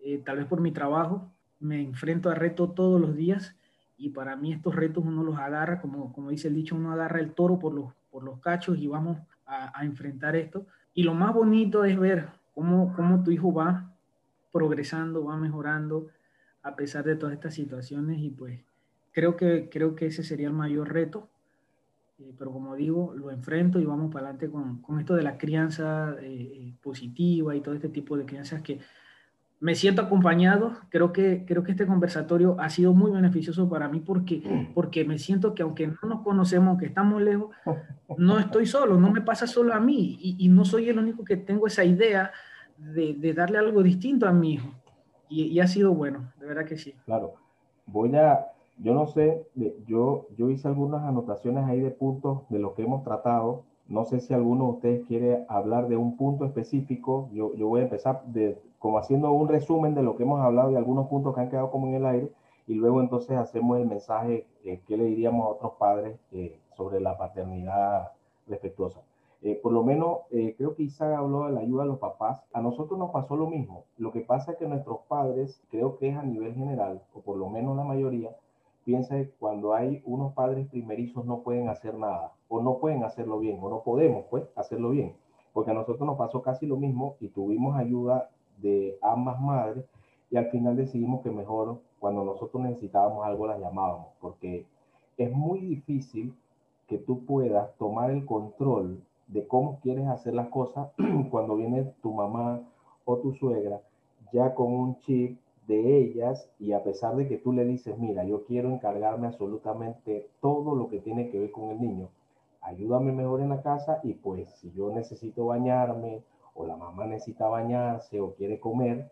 [0.00, 3.56] eh, tal vez por mi trabajo me enfrento a retos todos los días
[3.96, 7.20] y para mí estos retos uno los agarra, como, como dice el dicho, uno agarra
[7.20, 11.14] el toro por los, por los cachos y vamos a, a enfrentar esto y lo
[11.14, 13.91] más bonito es ver cómo, cómo tu hijo va
[14.52, 16.08] progresando, va mejorando
[16.62, 18.60] a pesar de todas estas situaciones y pues
[19.12, 21.28] creo que, creo que ese sería el mayor reto.
[22.18, 25.38] Eh, pero como digo, lo enfrento y vamos para adelante con, con esto de la
[25.38, 28.80] crianza eh, positiva y todo este tipo de crianzas que
[29.58, 30.76] me siento acompañado.
[30.88, 35.18] Creo que, creo que este conversatorio ha sido muy beneficioso para mí porque, porque me
[35.18, 37.54] siento que aunque no nos conocemos, que estamos lejos,
[38.18, 41.24] no estoy solo, no me pasa solo a mí y, y no soy el único
[41.24, 42.32] que tengo esa idea
[42.94, 44.68] de, darle algo distinto a mi hijo.
[45.28, 46.94] Y, y, ha sido bueno, de verdad que sí.
[47.06, 47.34] Claro.
[47.86, 48.48] Voy a,
[48.78, 49.46] yo no sé,
[49.86, 53.64] yo, yo hice algunas anotaciones ahí de puntos de lo que hemos tratado.
[53.88, 57.28] No sé si alguno de ustedes quiere hablar de un punto específico.
[57.32, 60.72] Yo, yo voy a empezar de, como haciendo un resumen de lo que hemos hablado
[60.72, 62.32] y algunos puntos que han quedado como en el aire,
[62.66, 67.00] y luego entonces hacemos el mensaje eh, que le diríamos a otros padres eh, sobre
[67.00, 68.10] la paternidad
[68.48, 69.00] respetuosa.
[69.44, 72.42] Eh, por lo menos, eh, creo que Isaac habló de la ayuda a los papás.
[72.52, 73.84] A nosotros nos pasó lo mismo.
[73.98, 77.36] Lo que pasa es que nuestros padres, creo que es a nivel general, o por
[77.36, 78.36] lo menos la mayoría,
[78.84, 83.40] piensa que cuando hay unos padres primerizos no pueden hacer nada, o no pueden hacerlo
[83.40, 85.14] bien, o no podemos, pues, hacerlo bien.
[85.52, 89.84] Porque a nosotros nos pasó casi lo mismo y tuvimos ayuda de ambas madres
[90.30, 94.66] y al final decidimos que mejor cuando nosotros necesitábamos algo las llamábamos, porque
[95.18, 96.34] es muy difícil
[96.86, 99.02] que tú puedas tomar el control
[99.32, 100.88] de cómo quieres hacer las cosas
[101.30, 102.60] cuando viene tu mamá
[103.04, 103.80] o tu suegra
[104.32, 108.24] ya con un chip de ellas y a pesar de que tú le dices, mira,
[108.24, 112.08] yo quiero encargarme absolutamente todo lo que tiene que ver con el niño,
[112.60, 116.22] ayúdame mejor en la casa y pues si yo necesito bañarme
[116.54, 119.10] o la mamá necesita bañarse o quiere comer,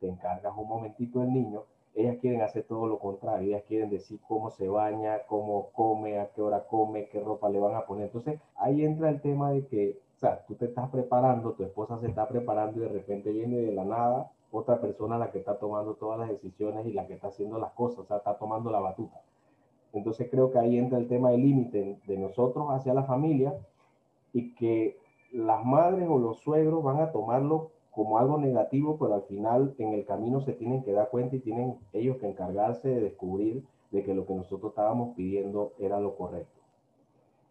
[0.00, 1.64] te encargas un momentito del niño,
[1.98, 6.30] ellas quieren hacer todo lo contrario, ellas quieren decir cómo se baña, cómo come, a
[6.30, 8.04] qué hora come, qué ropa le van a poner.
[8.04, 11.98] Entonces ahí entra el tema de que, o sea, tú te estás preparando, tu esposa
[11.98, 15.58] se está preparando y de repente viene de la nada otra persona la que está
[15.58, 18.70] tomando todas las decisiones y la que está haciendo las cosas, o sea, está tomando
[18.70, 19.20] la batuta.
[19.92, 23.54] Entonces creo que ahí entra el tema del límite de nosotros hacia la familia
[24.32, 24.98] y que
[25.32, 29.92] las madres o los suegros van a tomarlo como algo negativo, pero al final en
[29.92, 34.04] el camino se tienen que dar cuenta y tienen ellos que encargarse de descubrir de
[34.04, 36.60] que lo que nosotros estábamos pidiendo era lo correcto.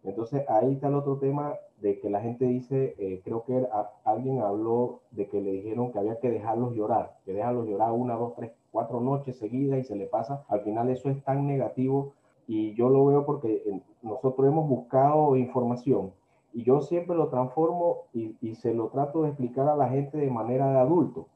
[0.04, 3.68] Entonces ahí está el otro tema de que la gente dice, eh, creo que
[4.04, 8.14] alguien habló de que le dijeron que había que dejarlos llorar, que dejarlos llorar una,
[8.14, 10.46] dos, tres, cuatro noches seguidas y se le pasa.
[10.48, 12.14] Al final eso es tan negativo
[12.46, 16.12] y yo lo veo porque eh, nosotros hemos buscado información
[16.52, 20.18] y yo siempre lo transformo y, y, se lo trato de explicar a la gente
[20.18, 21.26] de manera de adulto.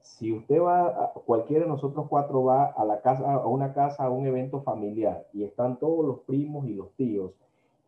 [0.00, 4.10] Si usted va, cualquiera de nosotros cuatro va a la casa, a una casa, a
[4.10, 7.32] un evento familiar y están todos los primos y los tíos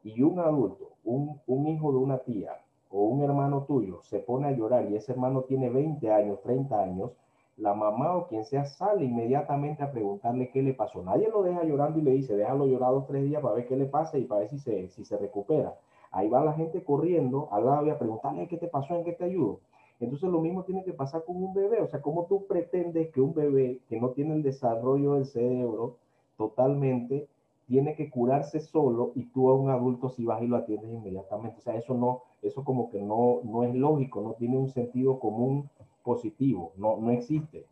[0.05, 2.61] y un adulto, un, un hijo de una tía
[2.91, 6.83] o un hermano tuyo se pone a llorar y ese hermano tiene 20 años, 30
[6.83, 7.11] años,
[7.57, 11.03] la mamá o quien sea sale inmediatamente a preguntarle qué le pasó.
[11.03, 13.77] Nadie lo deja llorando y le dice, déjalo llorar dos, tres días para ver qué
[13.77, 15.75] le pasa y para ver si se, si se recupera.
[16.11, 19.25] Ahí va la gente corriendo al lado a preguntarle qué te pasó, en qué te
[19.25, 19.61] ayudo.
[20.01, 21.81] Entonces lo mismo tiene que pasar con un bebé.
[21.83, 25.97] O sea, ¿cómo tú pretendes que un bebé que no tiene el desarrollo del cerebro
[26.37, 27.29] totalmente
[27.67, 31.59] tiene que curarse solo y tú a un adulto si vas y lo atiendes inmediatamente?
[31.59, 35.21] O sea, eso no, eso como que no, no es lógico, no tiene un sentido
[35.21, 35.69] común
[36.03, 37.67] positivo, no, no existe.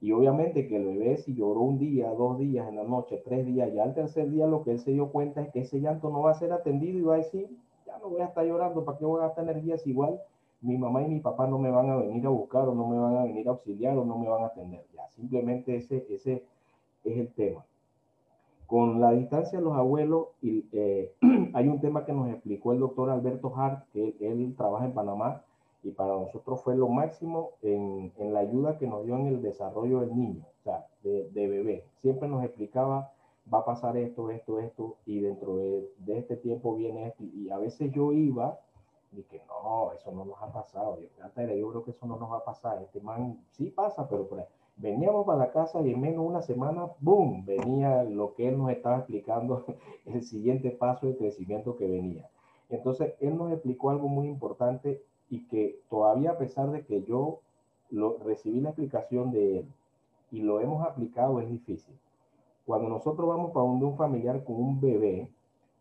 [0.00, 3.46] Y obviamente que el bebé si lloró un día, dos días en la noche, tres
[3.46, 6.10] días, ya al tercer día lo que él se dio cuenta es que ese llanto
[6.10, 7.48] no va a ser atendido y va a decir,
[7.86, 10.20] ya no voy a estar llorando, ¿para qué voy a gastar energías igual?
[10.60, 12.98] Mi mamá y mi papá no me van a venir a buscar o no me
[12.98, 14.84] van a venir a auxiliar o no me van a atender.
[14.94, 16.44] Ya, simplemente ese, ese
[17.04, 17.64] es el tema.
[18.66, 21.12] Con la distancia de los abuelos, y, eh,
[21.54, 25.42] hay un tema que nos explicó el doctor Alberto Hart, que él, trabaja en Panamá,
[25.84, 29.42] y para nosotros fue lo máximo en, en, la ayuda que nos dio en el
[29.42, 31.84] desarrollo del niño, o sea, de, de, bebé.
[32.00, 33.12] Siempre nos explicaba,
[33.52, 37.22] va a pasar esto, esto, esto, y dentro de, de este tiempo viene esto.
[37.22, 38.58] Y a veces yo iba
[39.12, 40.98] y que no, eso no nos ha pasado.
[40.98, 41.08] Yo,
[41.54, 42.82] yo creo que eso no nos va a pasar.
[42.82, 44.46] Este man sí pasa, pero por ahí
[44.76, 48.58] Veníamos para la casa y en menos de una semana, ¡boom!, venía lo que él
[48.58, 49.64] nos estaba explicando,
[50.04, 52.28] el siguiente paso de crecimiento que venía.
[52.68, 55.04] Entonces, él nos explicó algo muy importante
[55.34, 57.40] y que todavía a pesar de que yo
[57.90, 59.66] lo, recibí la explicación de él
[60.30, 61.94] y lo hemos aplicado, es difícil.
[62.64, 65.28] Cuando nosotros vamos para donde un familiar con un bebé,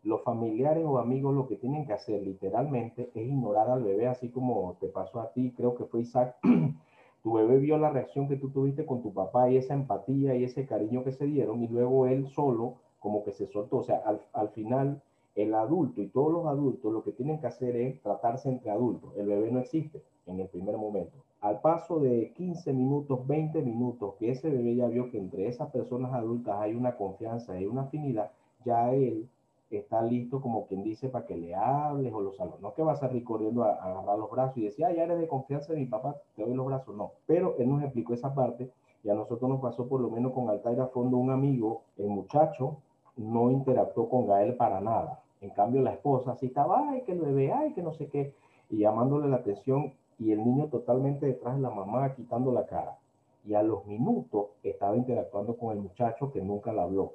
[0.04, 4.30] los familiares o amigos lo que tienen que hacer literalmente es ignorar al bebé, así
[4.30, 6.36] como te pasó a ti, creo que fue Isaac,
[7.24, 10.44] tu bebé vio la reacción que tú tuviste con tu papá y esa empatía y
[10.44, 13.78] ese cariño que se dieron y luego él solo como que se soltó.
[13.78, 14.02] O sea,
[14.34, 15.02] al, final
[15.36, 19.12] el adulto y todos los adultos lo que tienen que hacer es tratarse entre adultos.
[19.18, 21.18] El bebé no existe en el primer momento.
[21.42, 25.70] Al paso de 15 minutos, 20 minutos, que ese bebé ya vio que entre esas
[25.72, 28.32] personas adultas hay una confianza, hay una afinidad,
[28.64, 29.28] ya él
[29.70, 32.62] está listo como quien dice para que le hables o los saludos.
[32.62, 35.20] No que vas a salir corriendo a, agarrar los brazos y decir, ah, ya eres
[35.20, 36.96] de confianza de mi papá, te doy los brazos.
[36.96, 38.70] No, pero él nos explicó esa parte
[39.04, 42.78] y a nosotros nos pasó por lo menos con Altaira Fondo un amigo, el muchacho
[43.18, 45.23] no interactuó con Gael para nada.
[45.44, 48.34] En cambio la esposa sí estaba, ay, que el bebé, ay, que no sé qué,
[48.70, 52.98] y llamándole la atención y el niño totalmente detrás de la mamá quitando la cara.
[53.46, 57.12] Y a los minutos estaba interactuando con el muchacho que nunca la habló.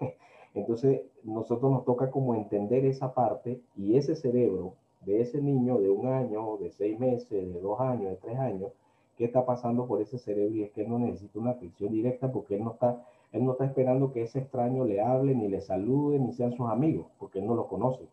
[0.54, 4.72] Entonces, nosotros nos toca como entender esa parte y ese cerebro
[5.02, 8.72] de ese niño de un año, de seis meses, de dos años, de tres años,
[9.18, 12.32] qué está pasando por ese cerebro y es que él no necesita una atención directa
[12.32, 15.60] porque él no está, él no está esperando que ese extraño le hable, ni le
[15.60, 18.06] salude, ni sean sus amigos, porque él no lo conoce.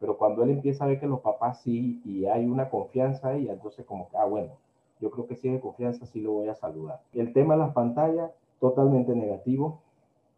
[0.00, 3.48] Pero cuando él empieza a ver que los papás sí y hay una confianza ahí,
[3.48, 4.52] entonces como ah, bueno,
[5.00, 7.00] yo creo que si es de confianza sí lo voy a saludar.
[7.12, 9.80] El tema de las pantallas, totalmente negativo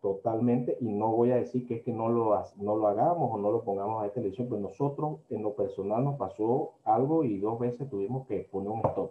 [0.07, 3.39] totalmente y no voy a decir que es que no lo, no lo hagamos o
[3.39, 7.59] no lo pongamos a televisión, pero nosotros en lo personal nos pasó algo y dos
[7.59, 9.11] veces tuvimos que poner un stop.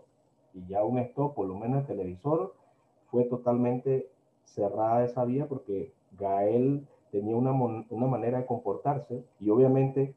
[0.53, 2.53] Y ya un stop, por lo menos el televisor,
[3.11, 4.09] fue totalmente
[4.45, 10.15] cerrada esa vía porque Gael tenía una, una manera de comportarse y obviamente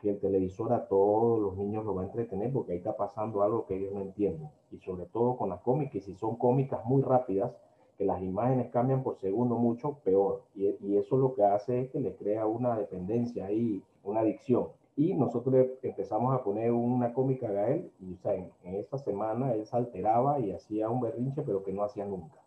[0.00, 3.42] que el televisor a todos los niños lo va a entretener porque ahí está pasando
[3.42, 4.48] algo que ellos no entienden.
[4.70, 7.52] Y sobre todo con las cómicas, y si son cómicas muy rápidas,
[7.98, 10.42] que las imágenes cambian por segundo mucho, peor.
[10.54, 14.68] Y, y, eso lo que hace es que le crea una dependencia y una adicción.
[14.96, 19.52] Y nosotros empezamos a poner una cómica a Gael y o en, en, esta semana
[19.52, 22.39] él se alteraba y hacía un berrinche, pero que no hacía nunca.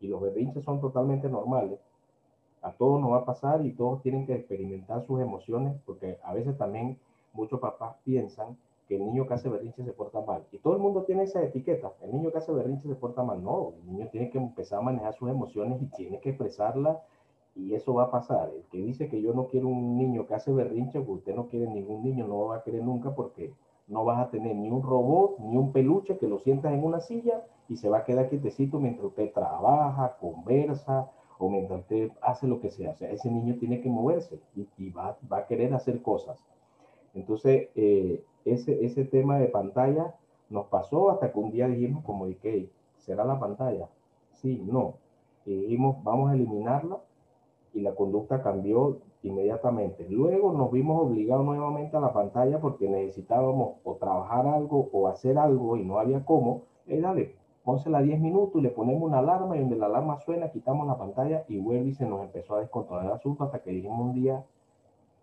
[0.00, 1.78] Y los berrinches son totalmente normales.
[2.62, 6.32] A todos nos va a pasar y todos tienen que experimentar sus emociones, porque a
[6.32, 6.98] veces también
[7.32, 8.56] muchos papás piensan
[8.88, 10.44] que el niño que hace berrinche se porta mal.
[10.52, 11.92] Y todo el mundo tiene esa etiqueta.
[12.02, 13.42] El niño que hace berrinche se porta mal.
[13.42, 16.98] No, el niño tiene que empezar a manejar sus emociones y tiene que expresarlas
[17.56, 18.50] y eso va a pasar.
[18.54, 21.48] El que dice que yo no quiero un niño que hace berrinche, pues usted no
[21.48, 23.52] quiere ningún niño, no lo va a querer nunca porque
[23.86, 27.00] no vas a tener ni un robot, ni un peluche que lo sientas en una
[27.00, 32.46] silla y se va a quedar quietecito mientras usted trabaja, conversa o mientras usted hace
[32.46, 32.90] lo que sea.
[32.90, 36.38] O ese niño tiene que moverse y, va, va, a querer hacer cosas.
[37.14, 40.14] Entonces, eh, ese, ese tema de pantalla
[40.50, 42.26] nos pasó hasta que un día dijimos como
[42.98, 43.88] será la pantalla.
[44.32, 44.94] Sí, no.
[45.44, 46.98] Dijimos, vamos a eliminarla
[47.74, 50.06] y la conducta cambió inmediatamente.
[50.08, 55.38] Luego nos vimos obligados nuevamente a la pantalla porque necesitábamos o trabajar algo o hacer
[55.38, 56.62] algo y no había cómo.
[56.86, 57.34] Eh, dale,
[57.64, 60.98] pónsela 10 minutos y le ponemos una alarma y donde la alarma suena, quitamos la
[60.98, 64.14] pantalla y vuelve y se nos empezó a descontrolar el asunto hasta que dijimos un
[64.14, 64.44] día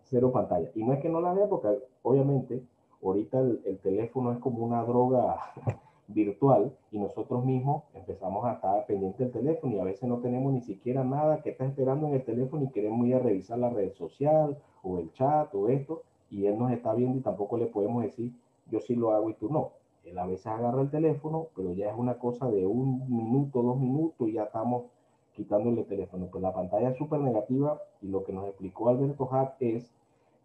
[0.03, 0.69] cero pantalla.
[0.75, 1.69] Y no es que no la vea porque
[2.01, 2.63] obviamente
[3.03, 5.37] ahorita el, teléfono es como una droga
[6.13, 10.53] virtual y nosotros mismos empezamos a estar pendientes del teléfono y a veces no tenemos
[10.53, 13.69] ni siquiera nada que está esperando en el teléfono y queremos ir a revisar la
[13.69, 17.67] red social o el chat o esto y él nos está viendo y tampoco le
[17.67, 18.31] podemos decir
[18.71, 19.71] yo sí lo hago y tú no.
[20.05, 23.77] Él a veces agarra el teléfono, pero ya es una cosa de un minuto, dos
[23.79, 24.85] minutos y ya estamos
[25.33, 26.27] quitándole el teléfono.
[26.31, 29.91] Pues la pantalla es súper negativa y lo que nos explicó Alberto Hart es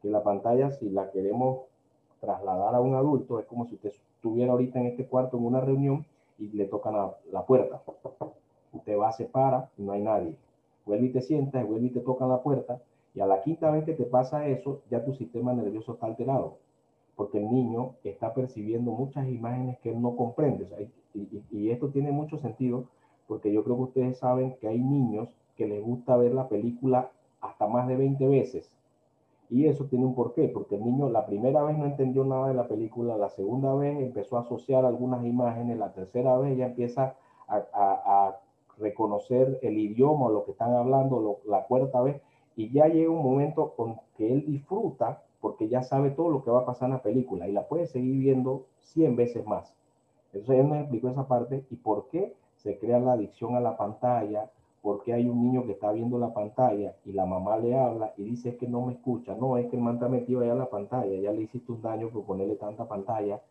[0.03, 1.61] que la pantalla si la queremos
[2.21, 3.93] trasladar a un adulto es como si usted
[4.27, 6.05] estuviera ahorita en este cuarto en una reunión
[6.39, 6.95] y le tocan
[7.31, 7.81] la, puerta.
[8.73, 10.35] Usted va, se para y no hay nadie.
[10.85, 12.81] Vuelve y te sientas, vuelve y te tocan la puerta
[13.15, 16.59] y a la quinta vez que te pasa eso, ya tu sistema nervioso está alterado,
[17.15, 20.67] porque el niño está percibiendo muchas imágenes que él no comprende.
[21.15, 22.85] y, y, esto tiene mucho sentido,
[23.27, 27.11] porque yo creo que ustedes saben que hay niños que les gusta ver la película
[27.41, 28.71] hasta más de 20 veces.
[29.49, 32.55] Y eso tiene un porqué, porque el niño la primera vez no entendió nada de
[32.55, 37.17] la película, la segunda vez empezó a asociar algunas imágenes, la tercera vez ya empieza
[37.49, 38.37] a,
[38.79, 42.21] reconocer el idioma lo que están hablando, la cuarta vez
[42.57, 46.51] y ya llega un momento con que él disfruta porque ya sabe todo lo que
[46.51, 49.75] va a pasar en la película y la puede seguir viendo 100 veces más.
[50.33, 53.77] Entonces él nos explicó esa parte y por qué se crea la adicción a la
[53.77, 54.51] pantalla,
[54.87, 58.15] por qué hay un niño que está viendo la pantalla y la mamá le habla
[58.17, 60.71] y dice que no me escucha, no, es que el man metido allá en la
[60.71, 63.43] pantalla, ya le hiciste un daño por ponerle tanta pantalla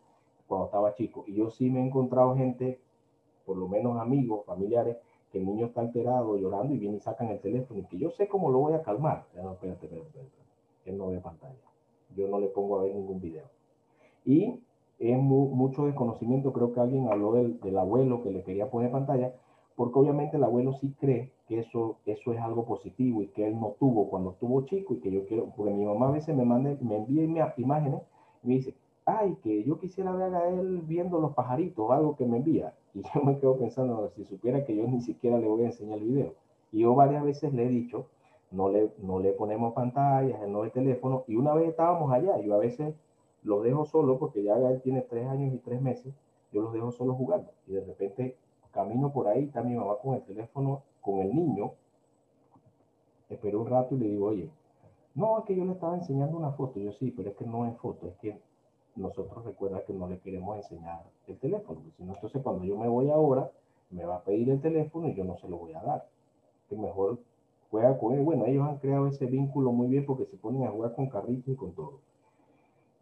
[0.46, 1.24] cuando estaba chico.
[1.26, 2.80] Y yo sí me he encontrado gente,
[3.44, 4.96] por lo menos amigos, familiares,
[5.30, 8.10] que el niño está alterado, llorando y viene y sacan el teléfono y que yo
[8.12, 9.26] sé cómo lo voy a calmar.
[9.34, 10.32] No, espérate, espérate, espérate.
[10.86, 11.60] Él no ve pantalla.
[12.16, 13.44] Yo no le pongo a ver ningún video.
[14.24, 14.58] Y
[14.98, 19.34] es mucho desconocimiento, creo que alguien habló del, del, abuelo que le quería poner pantalla,
[19.76, 23.60] porque obviamente el abuelo sí cree que eso, eso es algo positivo y que él
[23.60, 26.44] no tuvo cuando estuvo chico y que yo quiero, porque mi mamá a veces me,
[26.44, 28.00] manda, me envía imágenes
[28.42, 28.74] y me dice,
[29.04, 32.74] ay, que yo quisiera ver a él viendo los pajaritos, algo que me envía.
[32.96, 35.98] Y yo me quedo pensando, si supiera que yo ni siquiera le voy a enseñar
[35.98, 36.32] el video.
[36.72, 38.06] Y yo varias veces le he dicho,
[38.50, 41.24] no le, no le ponemos pantallas, no el teléfono.
[41.26, 42.94] Y una vez estábamos allá, yo a veces
[43.42, 46.14] los dejo solo, porque ya él tiene tres años y tres meses,
[46.52, 47.50] yo los dejo solo jugando.
[47.66, 48.36] Y de repente
[48.76, 51.72] camino por ahí, está mi mamá con el teléfono, con el niño.
[53.30, 54.50] Espero un rato y le digo, oye,
[55.14, 56.78] no, es que yo le estaba enseñando una foto.
[56.78, 58.38] Yo sí, pero es que no es foto, es que
[58.94, 63.10] nosotros recuerda que no le queremos enseñar el teléfono, sino entonces cuando yo me voy
[63.10, 63.50] ahora,
[63.90, 66.06] me va a pedir el teléfono y yo no se lo voy a dar.
[66.68, 67.18] Que mejor
[67.70, 68.22] juega con él.
[68.22, 71.48] Bueno, ellos han creado ese vínculo muy bien porque se ponen a jugar con carritos
[71.48, 72.00] y con todo.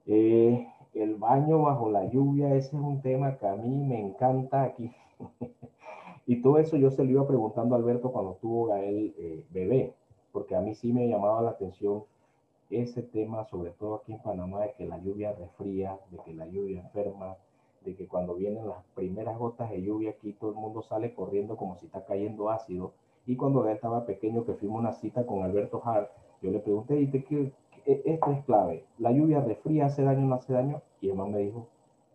[0.06, 4.62] Eh, el baño bajo la lluvia, ese es un tema que a mí me encanta
[4.62, 4.92] aquí.
[6.26, 9.94] y todo eso yo se lo iba preguntando a Alberto cuando estuvo Gael eh, bebé,
[10.32, 12.04] porque a mí sí me llamaba la atención
[12.70, 16.46] ese tema, sobre todo aquí en Panamá, de que la lluvia resfría, de que la
[16.46, 17.36] lluvia enferma,
[17.84, 21.56] de que cuando vienen las primeras gotas de lluvia aquí todo el mundo sale corriendo
[21.56, 22.92] como si está cayendo ácido.
[23.26, 26.10] Y cuando él estaba pequeño, que fuimos una cita con Alberto Hart,
[26.42, 27.52] yo le pregunté, ¿y qué,
[27.86, 28.84] esto es clave?
[28.98, 30.82] ¿La lluvia resfría, hace daño o no hace daño?
[31.00, 31.68] Y el me dijo,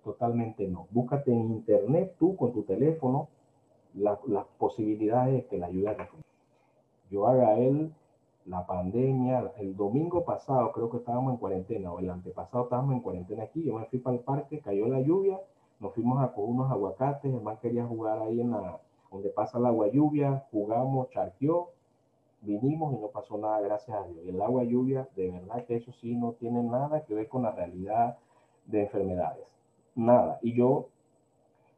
[0.04, 0.88] totalmente no.
[0.92, 3.28] Búscate en internet tú con tu teléfono
[3.94, 6.24] las posibilidades de que la lluvia resfríe.
[7.10, 7.92] Yo haga él
[8.46, 13.02] la pandemia, el domingo pasado creo que estábamos en cuarentena, o el antepasado estábamos en
[13.02, 15.40] cuarentena aquí, yo me fui para el parque, cayó la lluvia,
[15.80, 18.80] nos fuimos a coger unos aguacates, además quería jugar ahí en la,
[19.12, 21.70] donde pasa el agua lluvia, jugamos, charqueó,
[22.42, 24.26] vinimos y no pasó nada, gracias a Dios.
[24.26, 27.44] Y el agua lluvia, de verdad que eso sí no tiene nada que ver con
[27.44, 28.18] la realidad
[28.66, 29.46] de enfermedades,
[30.00, 30.40] nada.
[30.42, 30.88] Y yo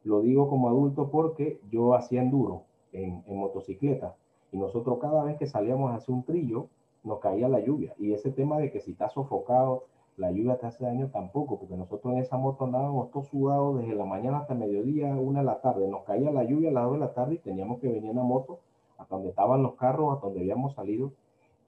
[0.04, 2.62] lo digo como adulto porque yo hacía enduro
[2.92, 4.16] en, en motocicleta
[4.52, 6.68] y nosotros cada vez que salíamos a hacer un trillo,
[7.04, 7.94] nos caía la lluvia.
[7.98, 9.84] Y ese tema de que si estás sofocado,
[10.18, 13.94] la lluvia te hace daño tampoco, porque nosotros en esa moto andábamos todos sudados desde
[13.94, 15.88] la mañana hasta mediodía, una de la tarde.
[15.88, 18.16] Nos caía la lluvia a las dos de la tarde y teníamos que venir en
[18.16, 18.60] la moto
[18.98, 21.12] hasta donde estaban los carros, hasta donde habíamos salido.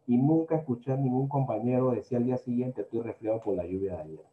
[0.06, 3.96] Y nunca escuché a ningún compañero decir al día siguiente, estoy resfriado por la lluvia
[3.96, 4.24] de ayer.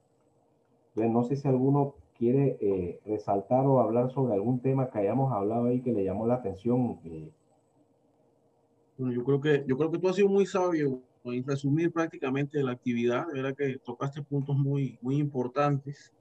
[0.89, 5.34] Entonces, no sé si alguno quiere eh, resaltar o hablar sobre algún tema que hayamos
[5.34, 6.99] hablado ahí que le llamó la atención.
[7.03, 7.31] Eh,
[8.95, 12.61] bueno, yo creo que, yo creo que tú has sido muy sabio en resumir prácticamente
[12.61, 13.26] la actividad.
[13.26, 16.14] De verdad que tocaste puntos muy, muy importantes.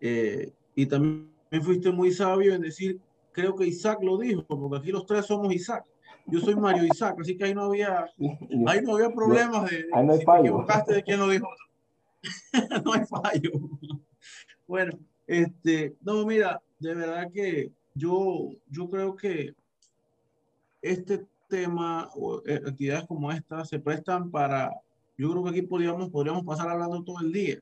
[0.00, 1.30] Eh, y también
[1.62, 2.98] fuiste muy sabio en decir,
[3.30, 5.84] creo que Isaac lo dijo, porque aquí los tres somos Isaac.
[6.26, 8.04] Yo soy Mario Isaac, así que ahí no había,
[8.66, 10.42] ahí no había problemas de, ahí no hay si fallo.
[10.42, 11.46] te equivocaste de quién lo dijo.
[12.84, 13.52] no hay fallo.
[14.66, 19.54] Bueno, este, no, mira, de verdad que yo, yo creo que
[20.82, 24.70] este tema o eh, actividades como esta se prestan para,
[25.16, 27.58] yo creo que aquí podríamos, podríamos pasar hablando todo el día.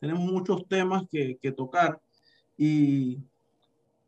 [0.00, 2.00] Tenemos muchos temas que, que tocar
[2.56, 3.18] y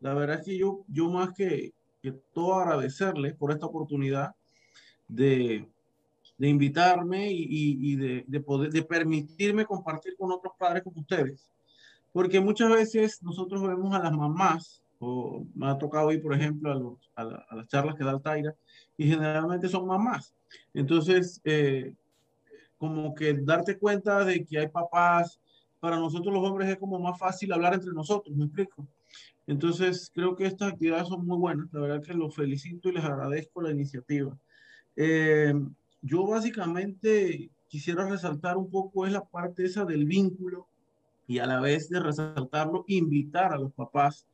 [0.00, 1.72] la verdad es que yo, yo más que,
[2.02, 4.34] que todo agradecerles por esta oportunidad
[5.08, 5.66] de,
[6.36, 11.48] de invitarme y, y, de, de, poder, de permitirme compartir con otros padres como ustedes.
[12.12, 16.98] Porque muchas veces nosotros vemos a las mamás o me ha tocado ir, por ejemplo,
[17.14, 18.54] a, a, las charlas que da Altaira,
[18.96, 20.34] y generalmente son mamás.
[20.74, 21.94] Entonces, eh,
[22.78, 25.40] como que darte cuenta de que hay papás
[25.80, 28.86] para nosotros los hombres es como más fácil hablar entre nosotros, ¿me explico?
[29.46, 31.72] Entonces, creo que estas actividades son muy buenas.
[31.72, 34.36] La verdad que los felicito y les agradezco la iniciativa.
[34.94, 35.54] Eh,
[36.02, 40.66] yo básicamente quisiera resaltar un poco es la parte esa del vínculo
[41.28, 44.26] y a la vez de resaltarlo, invitar a los papás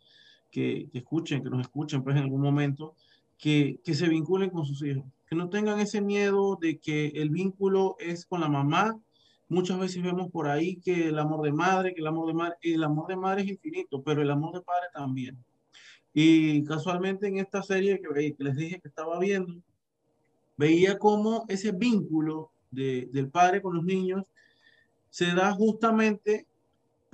[0.51, 2.95] que, que escuchen, que nos escuchen pues en algún momento,
[3.37, 7.31] que, que se vinculen con sus hijos, que no tengan ese miedo de que el
[7.31, 8.97] vínculo es con la mamá.
[9.49, 12.57] Muchas veces vemos por ahí que el amor de madre, que el amor de madre,
[12.63, 15.37] el amor de madre es infinito, pero el amor de padre también.
[16.15, 19.61] Y casualmente en esta serie que, que les dije que estaba viendo,
[20.57, 24.31] veía cómo ese vínculo de, del padre con los niños
[25.11, 26.47] se da justamente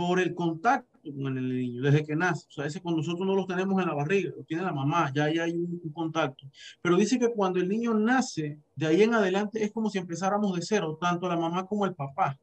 [0.01, 2.47] por el contacto con el niño desde que nace.
[2.48, 5.12] O sea, ese cuando nosotros no los tenemos en la barriga, lo tiene la mamá,
[5.14, 6.47] ya ahí hay un, un, contacto.
[6.81, 10.56] Pero dice que cuando el niño nace, de ahí en adelante es como si empezáramos
[10.56, 12.39] de cero, tanto la mamá como el papá.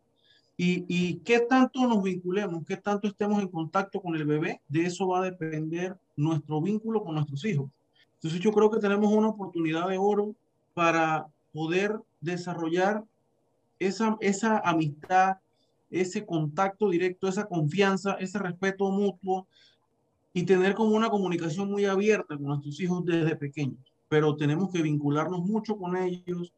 [0.55, 4.85] Y, y qué tanto nos vinculemos, qué tanto estemos en contacto con el bebé, de
[4.85, 7.71] eso va a depender nuestro vínculo con nuestros hijos.
[8.17, 10.35] Entonces yo creo que tenemos una oportunidad de oro
[10.75, 13.03] para poder desarrollar
[13.79, 15.37] esa, esa amistad,
[15.89, 19.47] ese contacto directo, esa confianza, ese respeto mutuo
[20.33, 23.79] y tener como una comunicación muy abierta con nuestros hijos desde pequeños.
[24.09, 26.53] Pero tenemos que vincularnos mucho con ellos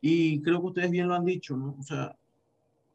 [0.00, 1.76] y creo que ustedes bien lo han dicho, ¿no?
[1.78, 2.16] O sea,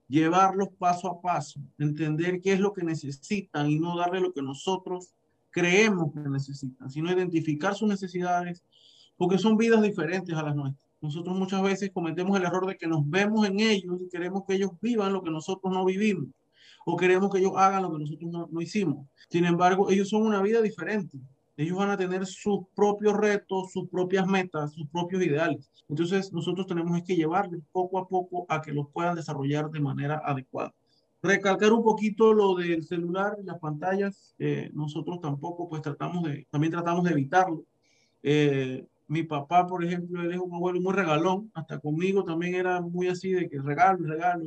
[0.08, 4.42] llevarlos paso a paso, entender qué es lo que necesitan y no darle lo que
[4.42, 5.14] nosotros
[5.52, 8.64] creemos que necesitan, sino identificar sus necesidades,
[9.16, 10.85] porque son vidas diferentes a las nuestras.
[11.02, 14.56] Nosotros muchas veces cometemos el error de que nos vemos en ellos y queremos que
[14.56, 16.28] ellos vivan lo que nosotros no vivimos
[16.86, 19.08] o queremos que ellos hagan lo que nosotros no, no hicimos.
[19.30, 21.18] Sin embargo, ellos son una vida diferente.
[21.58, 25.72] Ellos van a tener sus propios retos, sus propias metas, sus propios ideales.
[25.90, 30.22] Entonces, nosotros tenemos que llevarles poco a poco a que los puedan desarrollar de manera
[30.24, 30.74] adecuada.
[31.24, 36.46] Recalcar un poquito lo del celular y las pantallas, eh, nosotros tampoco, pues tratamos de,
[36.52, 37.64] también tratamos de evitarlo.
[38.22, 42.82] Eh, mi papá, por ejemplo, él es un abuelo muy regalón, hasta conmigo también era
[42.82, 44.46] muy así de que regalo regalo.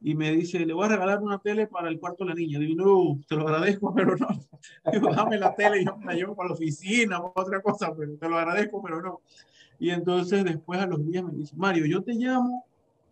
[0.00, 2.58] Y me dice, le voy a regalar una tele para el cuarto de la niña.
[2.58, 4.28] Digo, no, te lo agradezco, pero no.
[4.92, 7.94] Digo, dame la tele y yo me la llevo para la oficina o otra cosa,
[7.94, 9.20] pero te lo agradezco, pero no.
[9.78, 12.64] Y entonces después a los días me dice, Mario, yo te llamo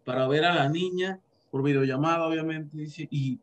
[0.05, 1.21] para ver a la niña
[1.51, 3.39] por videollamada, obviamente, dice, y,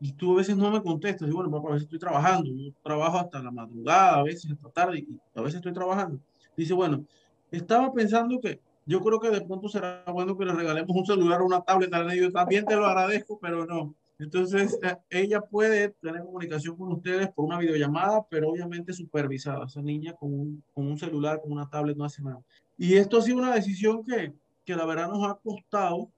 [0.00, 1.28] y tú a veces no me contestas.
[1.28, 4.70] Digo, bueno, papá, a veces estoy trabajando, yo trabajo hasta la madrugada, a veces hasta
[4.70, 6.20] tarde, y a veces estoy trabajando.
[6.56, 7.04] Dice, bueno,
[7.50, 11.40] estaba pensando que yo creo que de pronto será bueno que le regalemos un celular
[11.40, 13.94] o una tablet a Yo también te lo agradezco, pero no.
[14.18, 14.78] Entonces,
[15.10, 19.66] ella puede tener comunicación con ustedes por una videollamada, pero obviamente supervisada.
[19.66, 22.40] Esa niña con un, con un celular, con una tablet, no hace nada.
[22.76, 24.32] Y esto ha sido una decisión que,
[24.64, 26.10] que la verdad nos ha costado,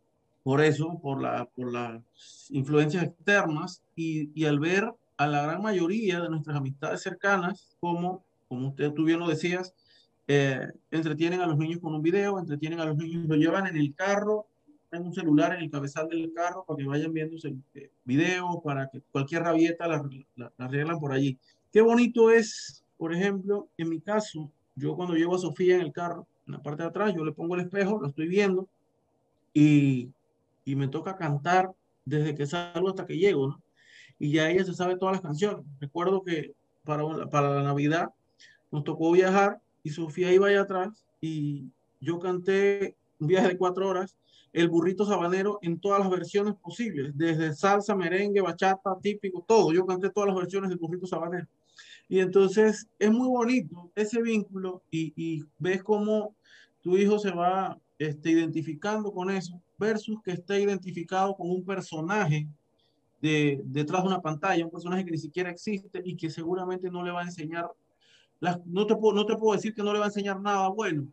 [0.42, 2.02] por eso, por, la, por las
[2.50, 8.24] influencias externas y, y al ver a la gran mayoría de nuestras amistades cercanas, como,
[8.48, 9.72] como usted tú bien lo decías,
[10.34, 13.76] eh, entretienen a los niños con un video, entretienen a los niños, lo llevan en
[13.76, 14.46] el carro,
[14.90, 17.54] en un celular en el cabezal del carro para que vayan viendo ese
[18.04, 20.02] video, para que cualquier rabieta la,
[20.36, 21.38] la, la, arreglan por allí.
[21.70, 25.92] Qué bonito es, por ejemplo, en mi caso, yo cuando llevo a Sofía en el
[25.92, 28.68] carro, en la parte de atrás, yo le pongo el espejo, lo estoy viendo
[29.52, 30.08] y,
[30.64, 31.72] y me toca cantar
[32.06, 33.62] desde que salgo hasta que llego, ¿no?
[34.18, 35.64] Y ya ella se sabe todas las canciones.
[35.78, 36.54] Recuerdo que
[36.84, 38.10] para, para la Navidad
[38.70, 43.88] nos tocó viajar y Sofía iba allá atrás y yo canté un viaje de cuatro
[43.88, 44.16] horas,
[44.52, 49.72] el burrito sabanero en todas las versiones posibles, desde salsa, merengue, bachata, típico, todo.
[49.72, 51.46] Yo canté todas las versiones del burrito sabanero.
[52.08, 56.34] Y entonces es muy bonito ese vínculo y, ves cómo
[56.82, 62.46] tu hijo se va este, identificando con eso versus que esté identificado con un personaje
[63.22, 67.02] de, detrás de una pantalla, un personaje que ni siquiera existe y que seguramente no
[67.02, 67.70] le va a enseñar
[68.42, 70.68] las, no, te puedo, no te puedo decir que no le va a enseñar nada
[70.68, 71.06] bueno,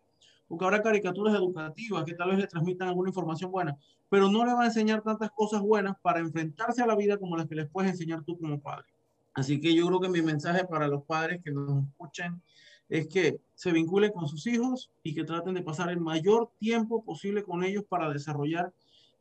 [0.48, 3.78] porque habrá caricaturas educativas que tal vez le transmitan alguna información buena,
[4.10, 7.38] pero no le va a enseñar tantas cosas buenas para enfrentarse a la vida como
[7.38, 8.88] las que les puedes enseñar tú como padre.
[9.36, 12.42] Así que yo creo que mi mensaje para los padres que nos escuchen
[12.90, 17.04] es que se vinculen con sus hijos y que traten de pasar el mayor tiempo
[17.06, 18.74] posible con ellos para desarrollar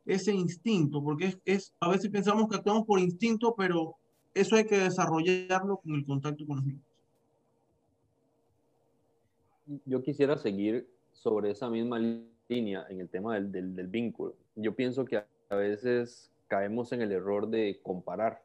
[0.03, 3.97] ese instinto, porque es, es a veces pensamos que actuamos por instinto, pero
[4.33, 6.88] eso hay que desarrollarlo con el contacto con los niños
[9.85, 11.99] yo quisiera seguir sobre esa misma
[12.47, 14.33] línea en el tema del, del, vínculo.
[14.55, 18.41] Yo pienso que a veces caemos en el error de comparar,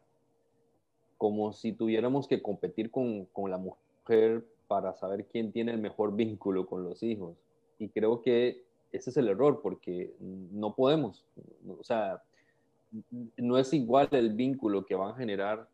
[1.18, 6.14] como si tuviéramos que competir con, con la mujer para saber quién tiene el mejor
[6.14, 7.36] vínculo con los hijos.
[7.78, 11.24] Y creo que ese es el error, porque no podemos.
[11.66, 12.22] O sea,
[13.36, 15.68] no es igual el vínculo que van a generar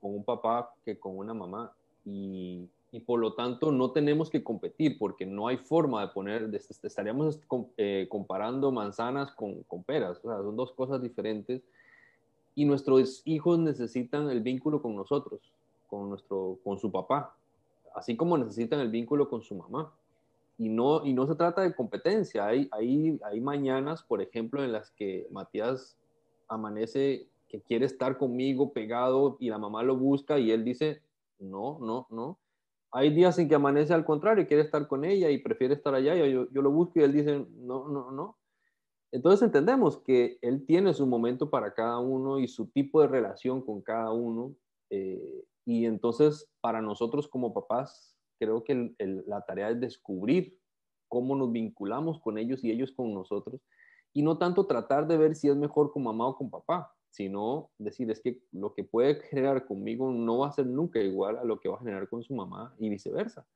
[0.00, 1.72] con un papá que con una mamá.
[2.04, 6.50] Y, y por lo tanto no tenemos que competir porque no hay forma de poner,
[6.54, 7.38] estaríamos
[7.76, 11.60] eh, comparando manzanas con, con peras, o sea, son dos cosas diferentes
[12.54, 15.42] y nuestros hijos necesitan el vínculo con nosotros,
[15.88, 17.36] con, nuestro, con su papá,
[17.94, 19.92] así como necesitan el vínculo con su mamá.
[20.56, 24.72] Y no, y no se trata de competencia, hay, hay, hay mañanas, por ejemplo, en
[24.72, 25.98] las que Matías
[26.48, 31.02] amanece que quiere estar conmigo pegado y la mamá lo busca y él dice,
[31.38, 32.38] no, no, no
[32.92, 35.94] hay días en que amanece al contrario y quiere estar con ella y prefiere estar
[35.94, 36.14] allá.
[36.14, 38.38] Y yo, yo lo busco y él dice, no, no, no.
[39.12, 43.62] Entonces entendemos que él tiene su momento para cada uno y su tipo de relación
[43.62, 44.54] con cada uno.
[44.90, 48.94] Eh, y entonces para nosotros como papás, creo que
[49.26, 50.58] la tarea es descubrir
[51.08, 53.60] cómo nos vinculamos con ellos y ellos con nosotros.
[54.12, 57.70] Y no tanto tratar de ver si es mejor con mamá o con papá, sino
[57.78, 61.44] decir, es que lo que puede generar conmigo no va a ser nunca igual a
[61.44, 63.46] lo que va a generar con su mamá y viceversa.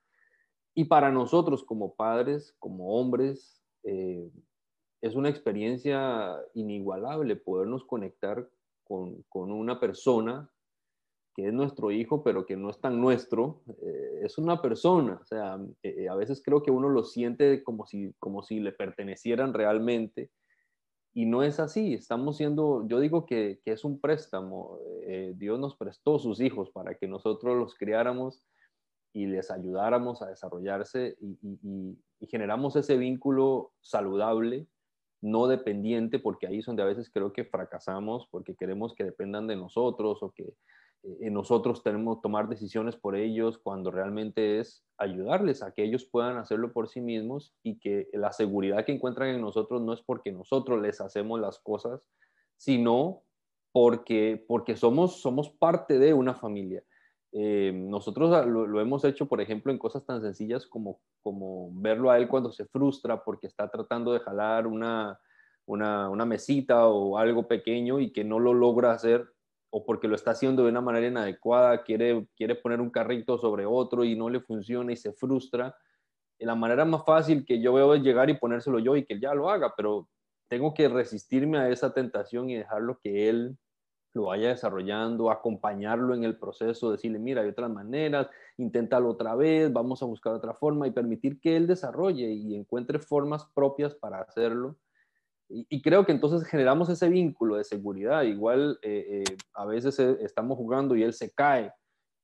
[0.75, 4.31] Y para nosotros como padres, como hombres, eh,
[5.03, 8.49] es una experiencia inigualable podernos conectar
[8.83, 10.51] con, con, una persona
[11.35, 15.19] que es nuestro hijo, pero que no es tan nuestro, eh, es una persona.
[15.21, 18.73] O sea, eh, a veces creo que uno lo siente como si, como si le
[18.73, 20.31] pertenecieran realmente
[21.13, 25.77] y no es así, estamos siendo, yo digo que, es un préstamo, eh, Dios nos
[25.77, 28.45] prestó sus hijos para que nosotros los criáramos
[29.13, 34.67] y les ayudáramos a desarrollarse y, generamos ese vínculo saludable,
[35.23, 39.47] no dependiente, porque ahí es donde a veces creo que fracasamos, porque queremos que dependan
[39.47, 40.55] de nosotros o que
[41.03, 46.05] eh, nosotros tenemos que tomar decisiones por ellos cuando realmente es ayudarles a que ellos
[46.05, 50.03] puedan hacerlo por sí mismos y que la seguridad que encuentran en nosotros no es
[50.03, 52.03] porque nosotros les hacemos las cosas,
[52.59, 53.23] sino
[53.73, 56.85] porque, porque somos, somos parte de una familia.
[57.33, 62.19] Eh, nosotros lo, hemos hecho, por ejemplo, en cosas tan sencillas como, como verlo a
[62.19, 65.19] él cuando se frustra porque está tratando de jalar una,
[65.65, 69.33] una, una mesita o algo pequeño y que no lo logra hacer
[69.71, 73.67] o porque lo está haciendo de una manera inadecuada, quiere, quiere poner un carrito sobre
[73.67, 75.75] otro y no le funciona y se frustra.
[76.39, 79.15] Y la manera más fácil que yo veo es llegar y ponérselo yo y que
[79.15, 80.09] él ya lo haga, pero
[80.49, 83.57] tengo que resistirme a esa tentación y dejarlo que él
[84.13, 89.73] lo vaya desarrollando, acompañarlo en el proceso, decirle, mira, hay otras maneras, inténtalo otra vez,
[89.73, 94.21] vamos a buscar otra forma y permitir que él desarrolle y encuentre formas propias para
[94.21, 94.77] hacerlo
[95.51, 98.23] y, creo que entonces generamos ese vínculo de seguridad.
[98.23, 101.73] Igual eh, eh, a veces eh, estamos jugando y él se cae.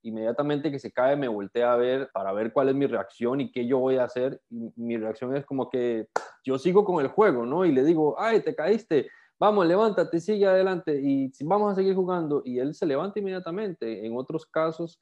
[0.02, 3.50] Inmediatamente que se cae me voltea a ver para ver cuál es mi reacción y
[3.50, 4.40] qué yo voy a hacer.
[4.48, 6.06] mi reacción es como que
[6.44, 7.64] yo sigo con el juego, ¿no?
[7.64, 9.08] Y le digo, ay, te caíste,
[9.40, 12.42] vamos, levántate, sigue adelante y vamos a seguir jugando.
[12.44, 14.06] Y él se levanta inmediatamente.
[14.06, 15.00] En otros casos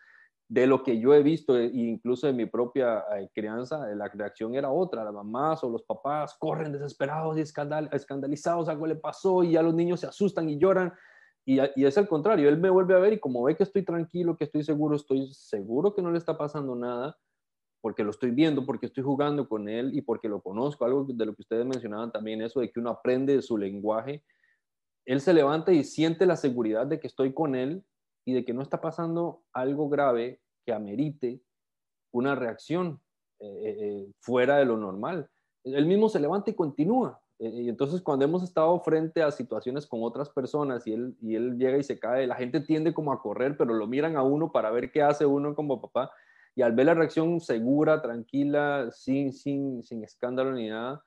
[0.49, 4.09] de lo que yo he visto, e incluso en mi propia eh, crianza, eh, la
[4.09, 5.05] reacción era otra.
[5.05, 9.75] Las mamás o los papás corren desesperados y escandalizados, algo le pasó y ya los
[9.75, 10.93] niños se asustan y lloran.
[11.47, 13.85] Y, y, es el contrario, él me vuelve a ver y como ve que estoy
[13.85, 17.19] tranquilo, que estoy seguro, estoy seguro que no le está pasando nada,
[17.83, 21.27] porque lo estoy viendo, porque estoy jugando con él y porque lo conozco, algo de
[21.27, 24.25] lo que ustedes mencionaban también, eso de que uno aprende de su lenguaje.
[25.05, 27.85] Él se levanta y siente la seguridad de que estoy con él
[28.25, 31.41] y de que no está pasando algo grave que amerite
[32.13, 33.01] una reacción
[33.41, 35.29] eh, eh, eh, fuera de lo normal.
[35.65, 37.21] Él mismo se levanta y continúa.
[37.39, 41.59] y entonces cuando hemos estado frente a situaciones con otras personas y él, y él
[41.59, 44.53] llega y se cae, la gente tiende como a correr, pero lo miran a uno
[44.53, 46.11] para ver qué hace uno como papá.
[46.55, 51.03] Y al ver la reacción segura, tranquila, sin, sin, sin escándalo ni nada,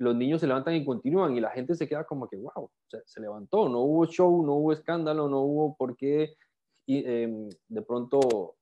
[0.00, 2.70] los niños se levantan y continúan y la gente se queda como que, wow,
[3.04, 6.36] se, levantó, no hubo show, no hubo escándalo, no hubo por qué
[6.86, 8.56] em, de pronto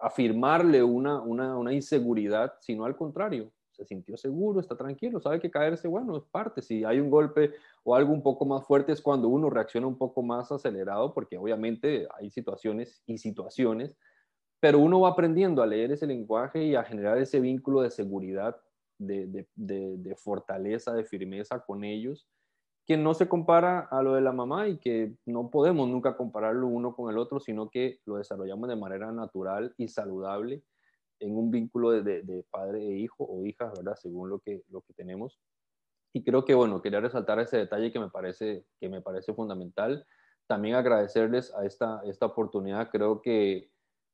[0.00, 5.50] afirmarle una, una, una, inseguridad, sino al contrario, se sintió seguro, está tranquilo, sabe que
[5.50, 7.52] caerse, bueno, es parte, si hay un golpe
[7.84, 11.38] o algo un poco más fuerte es cuando uno reacciona un poco más acelerado, porque
[11.38, 13.96] obviamente hay situaciones y situaciones,
[14.58, 18.56] pero uno va aprendiendo a leer ese lenguaje y a generar ese vínculo de seguridad
[19.06, 22.26] de, fortaleza, de firmeza con ellos,
[22.86, 26.66] que no se compara a lo de la mamá y que no podemos nunca compararlo
[26.66, 30.62] uno con el otro, sino que lo desarrollamos de manera natural y saludable
[31.20, 33.94] en un vínculo de, padre e hijo o hija, ¿verdad?
[33.96, 35.38] Según lo que, lo que tenemos.
[36.12, 40.04] Y creo que, bueno, quería resaltar ese detalle que me parece, que me parece fundamental.
[40.48, 42.90] También agradecerles a esta, esta oportunidad.
[42.90, 43.70] Creo que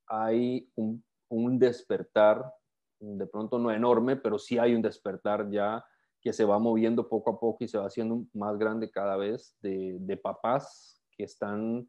[0.07, 2.55] hay un, un despertar
[3.01, 5.85] de pronto no enorme, pero sí hay un despertar ya
[6.21, 9.57] que se va moviendo poco a poco y se va haciendo más grande cada vez
[9.63, 11.89] de, de papás que están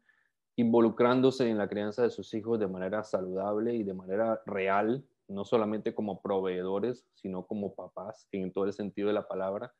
[0.56, 5.44] involucrándose en la crianza de sus hijos de manera saludable y de manera real, no
[5.44, 9.72] solamente como proveedores, sino como papás en todo el sentido de la palabra.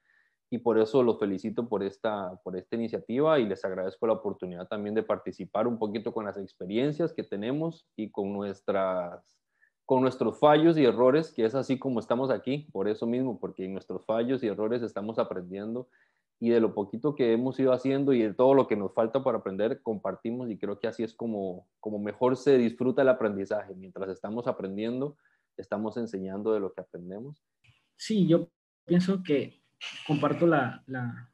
[0.52, 4.66] Y por eso los felicito por esta, por esta iniciativa y les agradezco la oportunidad
[4.66, 9.40] también de participar un poquito con las experiencias que tenemos y con nuestras
[9.91, 13.65] con nuestros fallos y errores, que es así como estamos aquí, por eso mismo, porque
[13.65, 15.89] en nuestros fallos y errores estamos aprendiendo
[16.39, 19.25] y de lo poquito que hemos ido haciendo y de todo lo que nos falta
[19.25, 23.75] para aprender, compartimos y creo que así es como, como mejor se disfruta el aprendizaje.
[23.75, 25.17] Mientras estamos aprendiendo,
[25.57, 27.45] estamos enseñando de lo que aprendemos.
[27.97, 28.49] Sí, yo
[28.85, 29.61] pienso que
[30.07, 31.33] comparto la, la,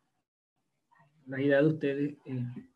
[1.26, 2.16] la idea de ustedes.
[2.24, 2.70] Eh,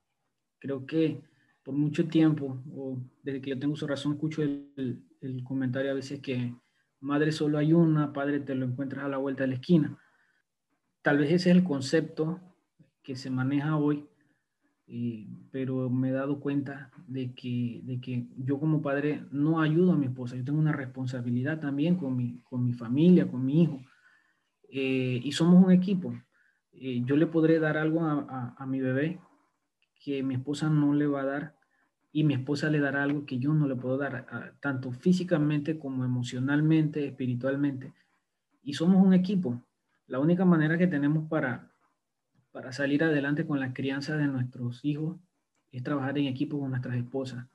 [0.58, 1.22] creo que
[1.64, 5.06] por mucho tiempo, o desde que yo tengo su razón, escucho el,
[5.44, 6.54] comentario a veces que
[7.00, 9.98] madre solo hay una, padre te lo encuentras a la vuelta de la esquina.
[11.02, 12.40] Tal vez ese es el concepto
[13.02, 14.06] que se maneja hoy,
[15.50, 19.96] pero me he dado cuenta de que, de que yo como padre no ayudo a
[19.96, 23.80] mi esposa, yo tengo una responsabilidad también con mi, con mi familia, con mi hijo,
[24.68, 26.12] eh, y somos un equipo.
[26.72, 29.20] Eh, yo le podré dar algo a, a mi bebé
[30.00, 31.59] que mi esposa no le va a dar
[32.12, 36.04] y mi esposa le dará algo que yo no le puedo dar, tanto físicamente como
[36.04, 37.92] emocionalmente, espiritualmente.
[38.62, 39.62] Y somos un equipo.
[40.06, 41.70] La única manera que tenemos para,
[42.50, 45.18] para salir adelante con la crianza de nuestros hijos
[45.70, 47.46] es trabajar en equipo con nuestras esposas.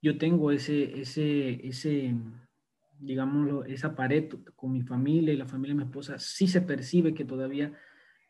[0.00, 2.14] Yo tengo ese, ese, ese,
[2.98, 6.18] digámoslo, esa pared con mi familia y la familia de mi esposa.
[6.18, 7.74] Sí se percibe que todavía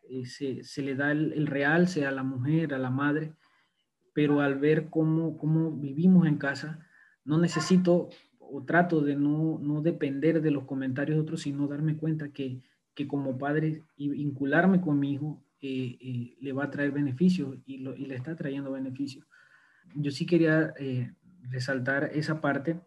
[0.08, 3.34] eh, se, se, le da el, el real, sea a la mujer, a la madre,
[4.20, 6.78] pero al ver cómo, cómo vivimos en casa,
[7.24, 11.96] no necesito o trato de no, no depender de los comentarios de otros, sino darme
[11.96, 12.60] cuenta que,
[12.94, 17.78] que como padre vincularme con mi hijo eh, eh, le va a traer beneficios y,
[17.78, 19.26] lo, y, le está trayendo beneficios.
[19.94, 21.14] Yo sí quería eh,
[21.48, 22.78] resaltar esa parte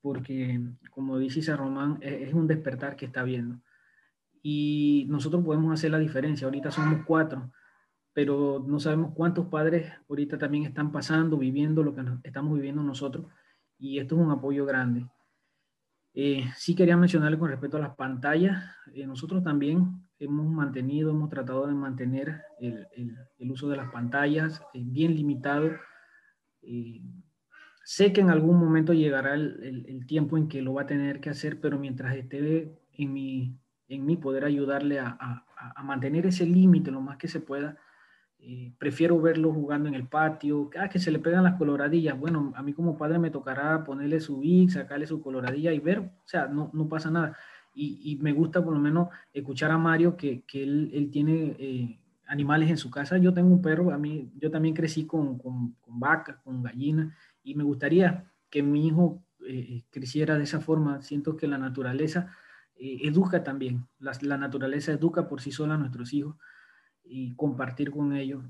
[0.00, 0.60] porque,
[0.92, 3.60] como dice Isa Román, es, es un despertar que está viendo.
[4.44, 6.44] Y nosotros podemos hacer la diferencia.
[6.44, 7.50] Ahorita somos cuatro,
[8.12, 13.26] pero no sabemos cuántos padres ahorita también están pasando, viviendo lo que estamos viviendo nosotros,
[13.78, 15.06] y esto es un apoyo grande.
[16.14, 21.30] Eh, sí quería mencionarle con respecto a las pantallas, eh, nosotros también hemos mantenido, hemos
[21.30, 25.70] tratado de mantener el, el, el uso de las pantallas eh, bien limitado.
[26.62, 27.00] Eh,
[27.84, 31.20] sé que en algún momento llegará el, el, tiempo en que lo va a tener
[31.20, 33.56] que hacer, pero mientras esté en mi,
[33.88, 37.78] en mi poder ayudarle a, a, a mantener ese límite lo más que se pueda,
[38.40, 42.18] eh, prefiero verlo jugando en el patio, ah, que se le pegan las coloradillas.
[42.18, 45.98] Bueno, a mí como padre me tocará ponerle su big, sacarle su coloradilla y ver,
[45.98, 47.36] o sea, no, no pasa nada.
[47.74, 51.56] Y, y, me gusta por lo menos escuchar a Mario que, que él, él, tiene
[51.58, 53.18] eh, animales en su casa.
[53.18, 57.12] Yo tengo un perro, a mí, yo también crecí con, con, con vacas, con gallinas,
[57.44, 61.02] y me gustaría que mi hijo eh, creciera de esa forma.
[61.02, 62.34] Siento que la naturaleza
[62.80, 66.36] educa también, la naturaleza educa por sí sola a nuestros hijos
[67.08, 68.44] y compartir con ellos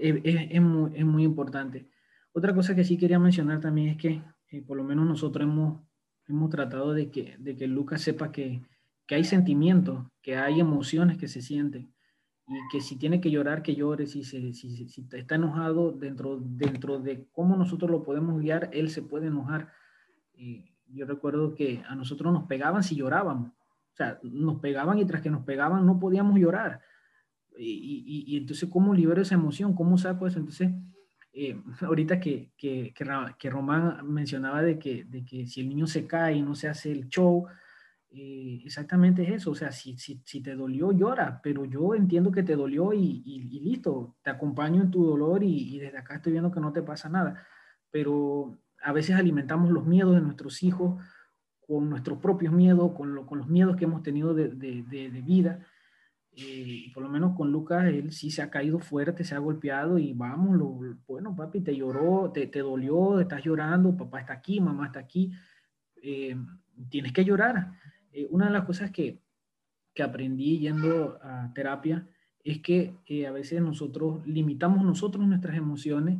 [0.00, 1.88] es, es, muy, es, muy, importante.
[2.32, 5.80] Otra cosa que sí quería mencionar también es que eh, por lo menos nosotros hemos,
[6.28, 8.62] hemos tratado de que, de que Lucas sepa que,
[9.06, 11.92] que hay sentimientos, que hay emociones que se sienten
[12.48, 17.00] y que si tiene que llorar, que llore, si, si, si está enojado dentro, dentro
[17.00, 19.72] de cómo nosotros lo podemos guiar, él se puede enojar.
[20.32, 23.50] Y yo recuerdo que a nosotros nos pegaban si llorábamos.
[23.50, 26.82] O sea, nos pegaban y tras que nos pegaban no podíamos llorar
[27.58, 29.74] y, y, y, entonces, ¿cómo libero esa emoción?
[29.74, 30.38] ¿Cómo saco eso?
[30.38, 30.70] Entonces,
[31.32, 32.94] eh, ahorita que, que,
[33.38, 36.68] que, Román mencionaba de que, de que si el niño se cae y no se
[36.68, 37.46] hace el show,
[38.10, 39.50] eh, exactamente es eso.
[39.50, 43.22] O sea, si, si, si, te dolió, llora, pero yo entiendo que te dolió y,
[43.24, 46.82] y listo, te acompaño en tu dolor y, desde acá estoy viendo que no te
[46.82, 47.46] pasa nada.
[47.90, 51.02] Pero a veces alimentamos los miedos de nuestros hijos
[51.66, 55.10] con nuestros propios miedos, con, lo, con los miedos que hemos tenido de, de, de,
[55.10, 55.66] de vida
[56.36, 59.98] eh, por lo menos con Lucas, él sí se ha caído fuerte, se ha golpeado
[59.98, 64.60] y vamos, lo, bueno, papi, te lloró, te, te, dolió, estás llorando, papá está aquí,
[64.60, 65.32] mamá está aquí,
[66.02, 66.36] eh,
[66.90, 67.72] tienes que llorar.
[68.12, 69.22] Eh, una de las cosas que,
[69.94, 72.06] que, aprendí yendo a terapia
[72.44, 72.94] es que
[73.26, 76.18] a veces nosotros limitamos nosotros nuestras emociones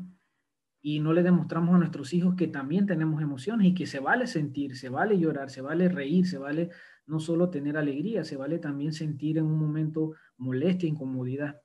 [0.80, 4.26] y no le demostramos a nuestros hijos que también tenemos emociones y que se vale
[4.26, 6.70] sentir, se vale llorar, se vale reír, se vale
[7.06, 11.60] no solo tener alegría, se vale también sentir en un momento molestia, incomodidad.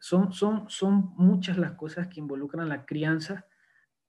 [0.00, 3.46] Son, son, son muchas las cosas que involucran la crianza,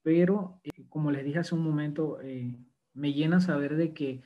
[0.01, 2.57] pero eh, como les dije hace un momento, eh,
[2.93, 4.23] me llena saber de que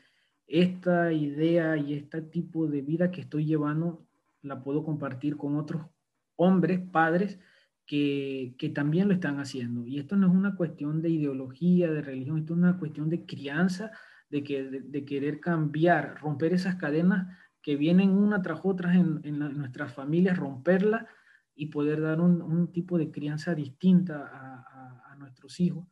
[0.48, 4.06] esta idea y este tipo de vida que estoy llevando
[4.42, 5.86] la puedo compartir con otros
[6.36, 7.40] hombres, padres,
[7.86, 9.86] que, que, también lo están haciendo.
[9.86, 13.26] Y esto no es una cuestión de ideología, de religión, esto es una cuestión de
[13.26, 13.92] crianza,
[14.34, 19.38] de, que, de, querer cambiar, romper esas cadenas que vienen una tras otra en, en,
[19.38, 21.08] nuestras familias, romperla
[21.54, 25.88] y poder dar un, un tipo de crianza distinta a, a, a, nuestros hijos.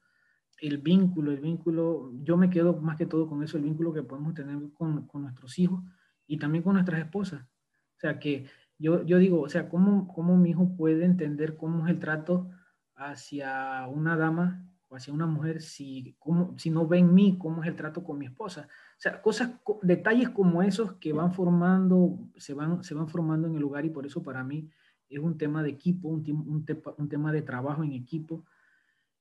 [0.59, 4.01] El vínculo, el vínculo, yo me quedo más que todo con eso, el vínculo que
[4.01, 5.84] podemos tener con, con nuestros hijos
[6.26, 7.43] y también con nuestras esposas.
[7.43, 8.47] O sea, que
[8.80, 12.49] yo, yo digo, o sea, ¿cómo, ¿cómo mi hijo puede entender cómo es el trato
[12.95, 17.63] hacia una dama o hacia una mujer si, cómo, si no ve en mí cómo
[17.63, 18.68] es el trato con mi esposa?
[18.97, 19.51] O sea, cosas,
[19.81, 23.89] detalles como esos que van formando, se van, se van formando en el lugar y
[23.89, 24.69] por eso para mí
[25.09, 26.65] es un tema de equipo, un, un,
[26.97, 28.43] un tema de trabajo en equipo.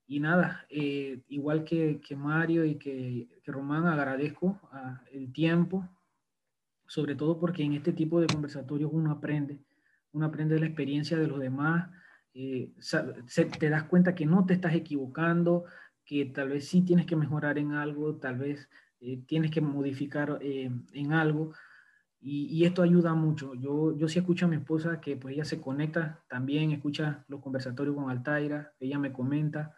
[0.08, 5.88] Y nada, eh, igual que, que, Mario y que, que Román, agradezco uh, el tiempo,
[6.88, 9.60] sobre todo porque en este tipo de conversatorios uno aprende,
[10.10, 11.90] uno aprende de la experiencia de los demás,
[12.34, 15.64] eh, se, te das cuenta que no te estás equivocando,
[16.04, 18.68] que tal vez sí tienes que mejorar en algo, tal vez
[19.00, 21.52] eh, tienes que modificar eh, en algo,
[22.22, 23.54] y, y, esto ayuda mucho.
[23.54, 27.40] Yo, yo sí escucho a mi esposa que pues ella se conecta también, escucha los
[27.40, 29.74] conversatorios con Altaira, ella me comenta,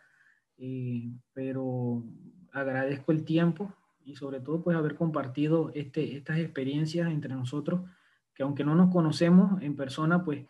[0.58, 2.04] eh, pero
[2.52, 3.72] agradezco el tiempo
[4.04, 7.88] y sobre todo pues haber compartido este, estas experiencias entre nosotros,
[8.34, 10.44] que aunque no nos conocemos en persona, pues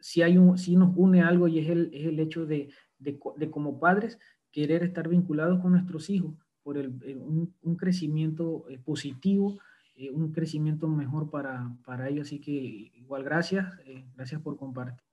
[0.00, 3.18] sí, hay un, sí nos une algo y es el, es el hecho de, de,
[3.36, 4.18] de, como padres
[4.50, 6.88] querer estar vinculados con nuestros hijos por el,
[7.18, 9.58] un, un, crecimiento eh, positivo,
[9.96, 12.28] eh, un crecimiento mejor para, para ellos.
[12.28, 15.08] Así que igual gracias, eh, gracias por compartir.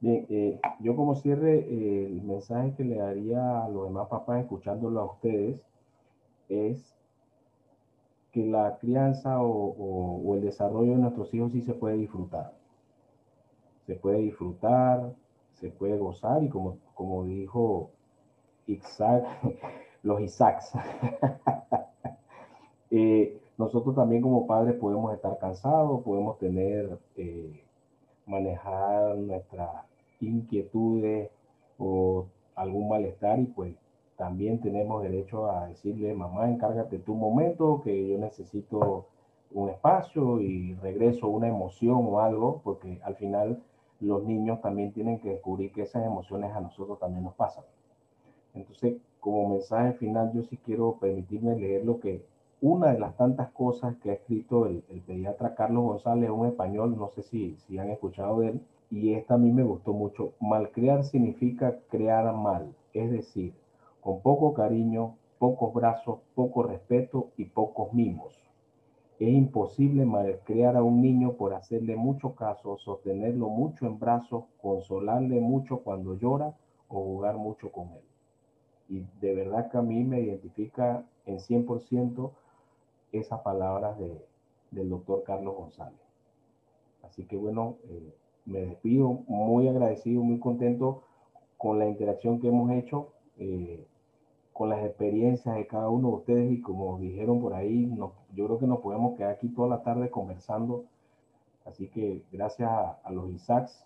[0.00, 4.42] Bien, eh, yo como cierre, eh, el mensaje que le daría a los demás papás
[4.42, 5.60] escuchándolo a ustedes
[6.50, 6.94] es
[8.30, 12.52] que la crianza o, o, o, el desarrollo de nuestros hijos sí se puede disfrutar.
[13.86, 15.12] Se puede disfrutar,
[15.52, 17.90] se puede gozar y como, como dijo
[18.66, 19.24] Isaac,
[20.02, 20.72] los Isaacs,
[22.90, 27.62] eh, nosotros también como padres podemos estar cansados, podemos tener, eh,
[28.26, 29.70] manejar nuestras
[30.20, 31.30] inquietudes
[31.78, 33.76] o algún malestar y pues
[34.16, 39.06] también tenemos derecho a decirle, mamá, encárgate tu momento, que yo necesito
[39.50, 43.62] un espacio y regreso una emoción o algo, porque al final
[44.04, 47.64] los niños también tienen que descubrir que esas emociones a nosotros también nos pasan.
[48.54, 52.24] Entonces, como mensaje final, yo sí quiero permitirme leer lo que
[52.60, 56.96] una de las tantas cosas que ha escrito el, el pediatra Carlos González, un español,
[56.96, 58.60] no sé si, si han escuchado de él,
[58.90, 60.32] y esta a mí me gustó mucho.
[60.40, 63.54] Malcriar significa crear mal, es decir,
[64.00, 68.43] con poco cariño, pocos brazos, poco respeto y pocos mimos.
[69.18, 75.40] Es imposible malcriar a un niño por hacerle mucho caso, sostenerlo mucho en brazos, consolarle
[75.40, 76.56] mucho cuando llora
[76.88, 78.02] o jugar mucho con él.
[78.88, 82.30] Y de verdad que a mí me identifica en 100%
[83.12, 84.20] esas palabras de,
[84.72, 86.00] del doctor Carlos González.
[87.02, 88.14] Así que bueno, eh,
[88.46, 91.02] me despido muy agradecido, muy contento
[91.56, 93.12] con la interacción que hemos hecho.
[93.38, 93.86] Eh,
[94.54, 97.90] con las experiencias de cada uno de ustedes y como dijeron por ahí,
[98.34, 100.86] yo creo que nos podemos quedar aquí toda la tarde conversando.
[101.64, 103.84] Así que gracias a, los ISACs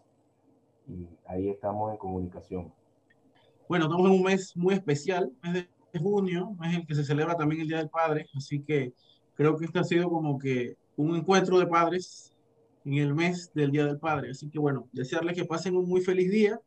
[0.87, 2.71] y ahí estamos en comunicación.
[3.67, 7.35] Bueno, estamos en un mes muy especial, mes de junio, mes en que se celebra
[7.35, 8.93] también el Día del Padre, así que
[9.37, 12.35] creo que este ha sido como que un encuentro de padres
[12.85, 14.33] en el mes del Día del Padre.
[14.33, 16.61] Así que bueno, desearles que pasen un muy feliz día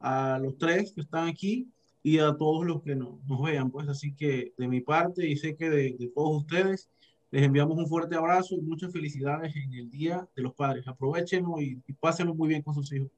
[0.00, 1.68] a los tres que están aquí
[2.04, 3.70] y a todos los que no, nos vean.
[3.70, 6.90] Pues así que de mi parte y sé que de, de, todos ustedes,
[7.30, 10.86] les enviamos un fuerte abrazo y muchas felicidades en el Día de los Padres.
[10.86, 13.10] Aprovechenlo y, y pásenlo muy bien con sus hijos.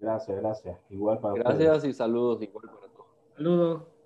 [0.00, 0.78] Gracias, gracias.
[0.88, 1.94] Igual para Gracias ustedes.
[1.94, 3.06] y saludos igual para todos.
[3.36, 3.99] Saludos.